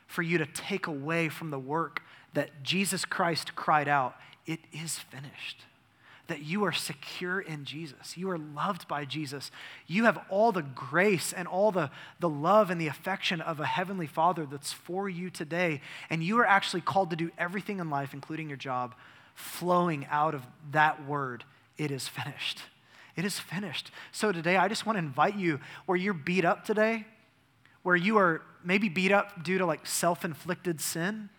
for 0.07 0.21
you 0.21 0.37
to 0.37 0.45
take 0.45 0.87
away 0.87 1.29
from 1.29 1.51
the 1.51 1.59
work 1.59 2.01
that 2.33 2.63
Jesus 2.63 3.05
Christ 3.05 3.55
cried 3.55 3.87
out, 3.87 4.15
It 4.45 4.59
is 4.71 4.99
finished. 4.99 5.65
That 6.27 6.41
you 6.41 6.65
are 6.65 6.73
secure 6.73 7.39
in 7.39 7.63
Jesus. 7.63 8.17
You 8.17 8.29
are 8.29 8.37
loved 8.37 8.87
by 8.89 9.05
Jesus. 9.05 9.49
You 9.87 10.03
have 10.03 10.19
all 10.29 10.51
the 10.51 10.61
grace 10.61 11.31
and 11.31 11.47
all 11.47 11.71
the, 11.71 11.89
the 12.19 12.27
love 12.27 12.69
and 12.69 12.81
the 12.81 12.87
affection 12.87 13.39
of 13.39 13.61
a 13.61 13.65
heavenly 13.65 14.07
Father 14.07 14.45
that's 14.45 14.73
for 14.73 15.07
you 15.07 15.29
today. 15.29 15.79
And 16.09 16.21
you 16.21 16.37
are 16.39 16.45
actually 16.45 16.81
called 16.81 17.11
to 17.11 17.15
do 17.15 17.31
everything 17.37 17.79
in 17.79 17.89
life, 17.89 18.13
including 18.13 18.49
your 18.49 18.57
job, 18.57 18.93
flowing 19.35 20.05
out 20.11 20.35
of 20.35 20.45
that 20.71 21.05
word. 21.05 21.45
It 21.77 21.91
is 21.91 22.09
finished. 22.09 22.61
It 23.17 23.25
is 23.25 23.37
finished. 23.37 23.91
So 24.13 24.31
today, 24.31 24.55
I 24.55 24.69
just 24.69 24.85
want 24.85 24.95
to 24.95 24.99
invite 24.99 25.35
you 25.35 25.59
where 25.85 25.97
you're 25.97 26.13
beat 26.13 26.45
up 26.45 26.63
today, 26.63 27.05
where 27.83 27.97
you 27.97 28.17
are 28.17 28.41
maybe 28.63 28.87
beat 28.87 29.11
up 29.11 29.43
due 29.43 29.57
to 29.57 29.65
like 29.65 29.85
self 29.85 30.23
inflicted 30.23 30.79
sin 30.79 31.29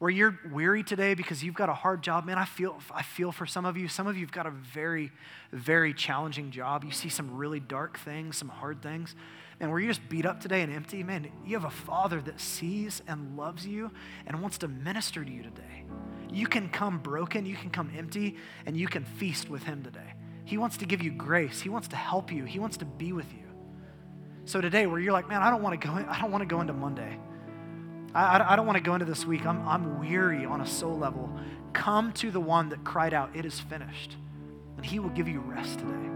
where 0.00 0.10
you're 0.10 0.38
weary 0.50 0.82
today 0.82 1.12
because 1.12 1.44
you've 1.44 1.54
got 1.54 1.68
a 1.68 1.74
hard 1.74 2.02
job, 2.02 2.24
man, 2.24 2.38
I 2.38 2.46
feel, 2.46 2.80
I 2.90 3.02
feel 3.02 3.32
for 3.32 3.44
some 3.44 3.66
of 3.66 3.76
you. 3.76 3.86
Some 3.86 4.06
of 4.06 4.16
you 4.16 4.24
have 4.24 4.32
got 4.32 4.46
a 4.46 4.50
very, 4.50 5.12
very 5.52 5.92
challenging 5.92 6.50
job. 6.50 6.84
You 6.84 6.90
see 6.90 7.10
some 7.10 7.36
really 7.36 7.60
dark 7.60 7.98
things, 7.98 8.38
some 8.38 8.48
hard 8.48 8.80
things. 8.80 9.14
And 9.60 9.70
where 9.70 9.78
you're 9.78 9.90
just 9.90 10.08
beat 10.08 10.24
up 10.24 10.40
today 10.40 10.62
and 10.62 10.72
empty, 10.72 11.02
man, 11.02 11.30
you 11.44 11.54
have 11.54 11.66
a 11.66 11.70
father 11.70 12.22
that 12.22 12.40
sees 12.40 13.02
and 13.06 13.36
loves 13.36 13.66
you 13.66 13.90
and 14.26 14.40
wants 14.40 14.56
to 14.58 14.68
minister 14.68 15.22
to 15.22 15.30
you 15.30 15.42
today. 15.42 15.84
You 16.32 16.46
can 16.46 16.70
come 16.70 16.98
broken, 17.00 17.44
you 17.44 17.56
can 17.56 17.68
come 17.68 17.92
empty, 17.94 18.38
and 18.64 18.78
you 18.78 18.88
can 18.88 19.04
feast 19.04 19.50
with 19.50 19.64
him 19.64 19.82
today. 19.82 20.14
He 20.50 20.58
wants 20.58 20.78
to 20.78 20.84
give 20.84 21.00
you 21.00 21.12
grace. 21.12 21.60
He 21.60 21.68
wants 21.68 21.86
to 21.86 21.96
help 21.96 22.32
you. 22.32 22.44
He 22.44 22.58
wants 22.58 22.76
to 22.78 22.84
be 22.84 23.12
with 23.12 23.32
you. 23.32 23.46
So 24.46 24.60
today, 24.60 24.88
where 24.88 24.98
you're 24.98 25.12
like, 25.12 25.28
man, 25.28 25.42
I 25.42 25.48
don't 25.48 25.62
want 25.62 25.80
to 25.80 25.86
go. 25.86 25.96
In, 25.96 26.04
I 26.06 26.20
don't 26.20 26.32
want 26.32 26.42
to 26.42 26.46
go 26.46 26.60
into 26.60 26.72
Monday. 26.72 27.20
I, 28.16 28.54
I 28.54 28.56
don't 28.56 28.66
want 28.66 28.76
to 28.76 28.82
go 28.82 28.94
into 28.94 29.06
this 29.06 29.24
week. 29.24 29.46
I'm, 29.46 29.64
I'm 29.68 30.00
weary 30.00 30.44
on 30.44 30.60
a 30.60 30.66
soul 30.66 30.98
level. 30.98 31.30
Come 31.72 32.12
to 32.14 32.32
the 32.32 32.40
one 32.40 32.68
that 32.70 32.82
cried 32.82 33.14
out, 33.14 33.30
It 33.36 33.44
is 33.44 33.60
finished. 33.60 34.16
And 34.76 34.84
he 34.84 34.98
will 34.98 35.10
give 35.10 35.28
you 35.28 35.38
rest 35.38 35.78
today. 35.78 36.10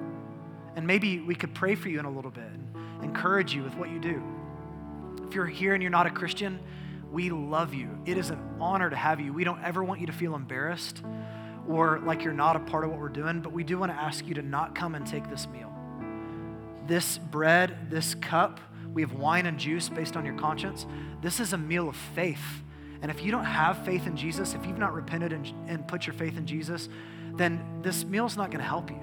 And 0.75 0.85
maybe 0.85 1.21
we 1.21 1.37
could 1.37 1.55
pray 1.55 1.77
for 1.77 1.89
you 1.89 2.01
in 2.01 2.05
a 2.05 2.11
little 2.11 2.33
bit 2.33 2.43
and 2.43 3.05
encourage 3.05 3.55
you 3.55 3.63
with 3.63 3.77
what 3.77 3.91
you 3.91 4.01
do. 4.01 4.21
If 5.29 5.37
you're 5.37 5.47
here 5.47 5.75
and 5.75 5.83
you're 5.83 5.93
not 5.93 6.09
a 6.09 6.11
Christian, 6.11 6.59
we 7.13 7.31
love 7.31 7.73
you. 7.73 7.89
It 8.05 8.19
is 8.19 8.31
an 8.31 8.41
honor 8.59 8.91
to 8.91 8.97
have 8.97 9.21
you. 9.21 9.33
We 9.33 9.45
don't 9.45 9.63
ever 9.63 9.85
want 9.85 10.01
you 10.01 10.09
to 10.09 10.13
feel 10.13 10.35
embarrassed 10.35 11.05
or 11.69 12.01
like 12.01 12.23
you're 12.23 12.33
not 12.33 12.57
a 12.57 12.61
part 12.61 12.85
of 12.85 12.91
what 12.91 13.01
we're 13.01 13.09
doing, 13.09 13.41
but 13.41 13.53
we 13.53 13.65
do 13.65 13.79
want 13.79 13.93
to 13.93 13.97
ask 13.97 14.27
you 14.27 14.35
to 14.35 14.43
not 14.43 14.75
come 14.75 14.95
and 14.95 15.07
take 15.07 15.29
this 15.31 15.47
meal. 15.49 15.73
This 16.87 17.19
bread, 17.19 17.91
this 17.91 18.15
cup, 18.15 18.61
we 18.93 19.03
have 19.03 19.15
wine 19.15 19.47
and 19.47 19.59
juice 19.59 19.89
based 19.89 20.17
on 20.17 20.25
your 20.25 20.37
conscience. 20.37 20.87
This 21.21 21.41
is 21.41 21.53
a 21.53 21.59
meal 21.59 21.89
of 21.89 21.97
faith. 21.97 22.63
And 23.03 23.11
if 23.11 23.23
you 23.23 23.31
don't 23.31 23.45
have 23.45 23.85
faith 23.85 24.07
in 24.07 24.17
Jesus, 24.17 24.55
if 24.55 24.65
you've 24.67 24.79
not 24.79 24.95
repented 24.95 25.33
and, 25.33 25.51
and 25.67 25.87
put 25.87 26.07
your 26.07 26.15
faith 26.15 26.39
in 26.39 26.47
Jesus, 26.47 26.89
then 27.35 27.81
this 27.83 28.05
meal's 28.05 28.37
not 28.37 28.51
going 28.51 28.63
to 28.63 28.69
help 28.69 28.91
you. 28.91 29.01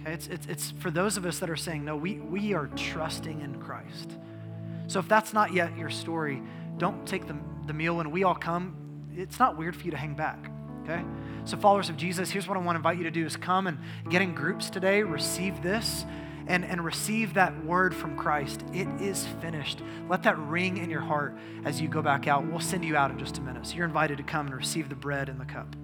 Okay? 0.00 0.12
It's, 0.12 0.26
it's, 0.26 0.46
it's 0.46 0.70
for 0.72 0.90
those 0.90 1.16
of 1.16 1.24
us 1.24 1.38
that 1.38 1.50
are 1.50 1.56
saying, 1.56 1.84
no, 1.84 1.96
we, 1.96 2.18
we 2.18 2.52
are 2.52 2.66
trusting 2.76 3.40
in 3.40 3.60
Christ. 3.60 4.16
So 4.86 4.98
if 4.98 5.08
that's 5.08 5.32
not 5.32 5.54
yet 5.54 5.76
your 5.76 5.90
story, 5.90 6.42
don't 6.78 7.06
take 7.06 7.26
the, 7.26 7.36
the 7.66 7.72
meal 7.72 7.96
when 7.96 8.10
we 8.10 8.24
all 8.24 8.34
come. 8.34 8.76
It's 9.14 9.38
not 9.38 9.56
weird 9.56 9.76
for 9.76 9.84
you 9.84 9.90
to 9.92 9.96
hang 9.96 10.14
back. 10.14 10.50
Okay? 10.82 11.02
So, 11.44 11.56
followers 11.56 11.88
of 11.88 11.96
Jesus, 11.96 12.30
here's 12.30 12.46
what 12.46 12.56
I 12.56 12.60
want 12.60 12.76
to 12.76 12.78
invite 12.78 12.98
you 12.98 13.04
to 13.04 13.10
do 13.10 13.24
is 13.24 13.36
come 13.36 13.66
and 13.66 13.78
get 14.08 14.22
in 14.22 14.34
groups 14.34 14.70
today, 14.70 15.02
receive 15.02 15.62
this, 15.62 16.04
and, 16.46 16.64
and 16.64 16.84
receive 16.84 17.34
that 17.34 17.64
word 17.64 17.94
from 17.94 18.16
Christ. 18.16 18.64
It 18.72 18.88
is 19.00 19.26
finished. 19.40 19.80
Let 20.08 20.22
that 20.24 20.38
ring 20.38 20.76
in 20.76 20.90
your 20.90 21.00
heart 21.00 21.36
as 21.64 21.80
you 21.80 21.88
go 21.88 22.02
back 22.02 22.26
out. 22.26 22.44
We'll 22.46 22.60
send 22.60 22.84
you 22.84 22.96
out 22.96 23.10
in 23.10 23.18
just 23.18 23.38
a 23.38 23.40
minute. 23.40 23.66
So, 23.66 23.76
you're 23.76 23.86
invited 23.86 24.18
to 24.18 24.24
come 24.24 24.46
and 24.46 24.54
receive 24.54 24.88
the 24.88 24.94
bread 24.94 25.28
and 25.28 25.40
the 25.40 25.46
cup. 25.46 25.74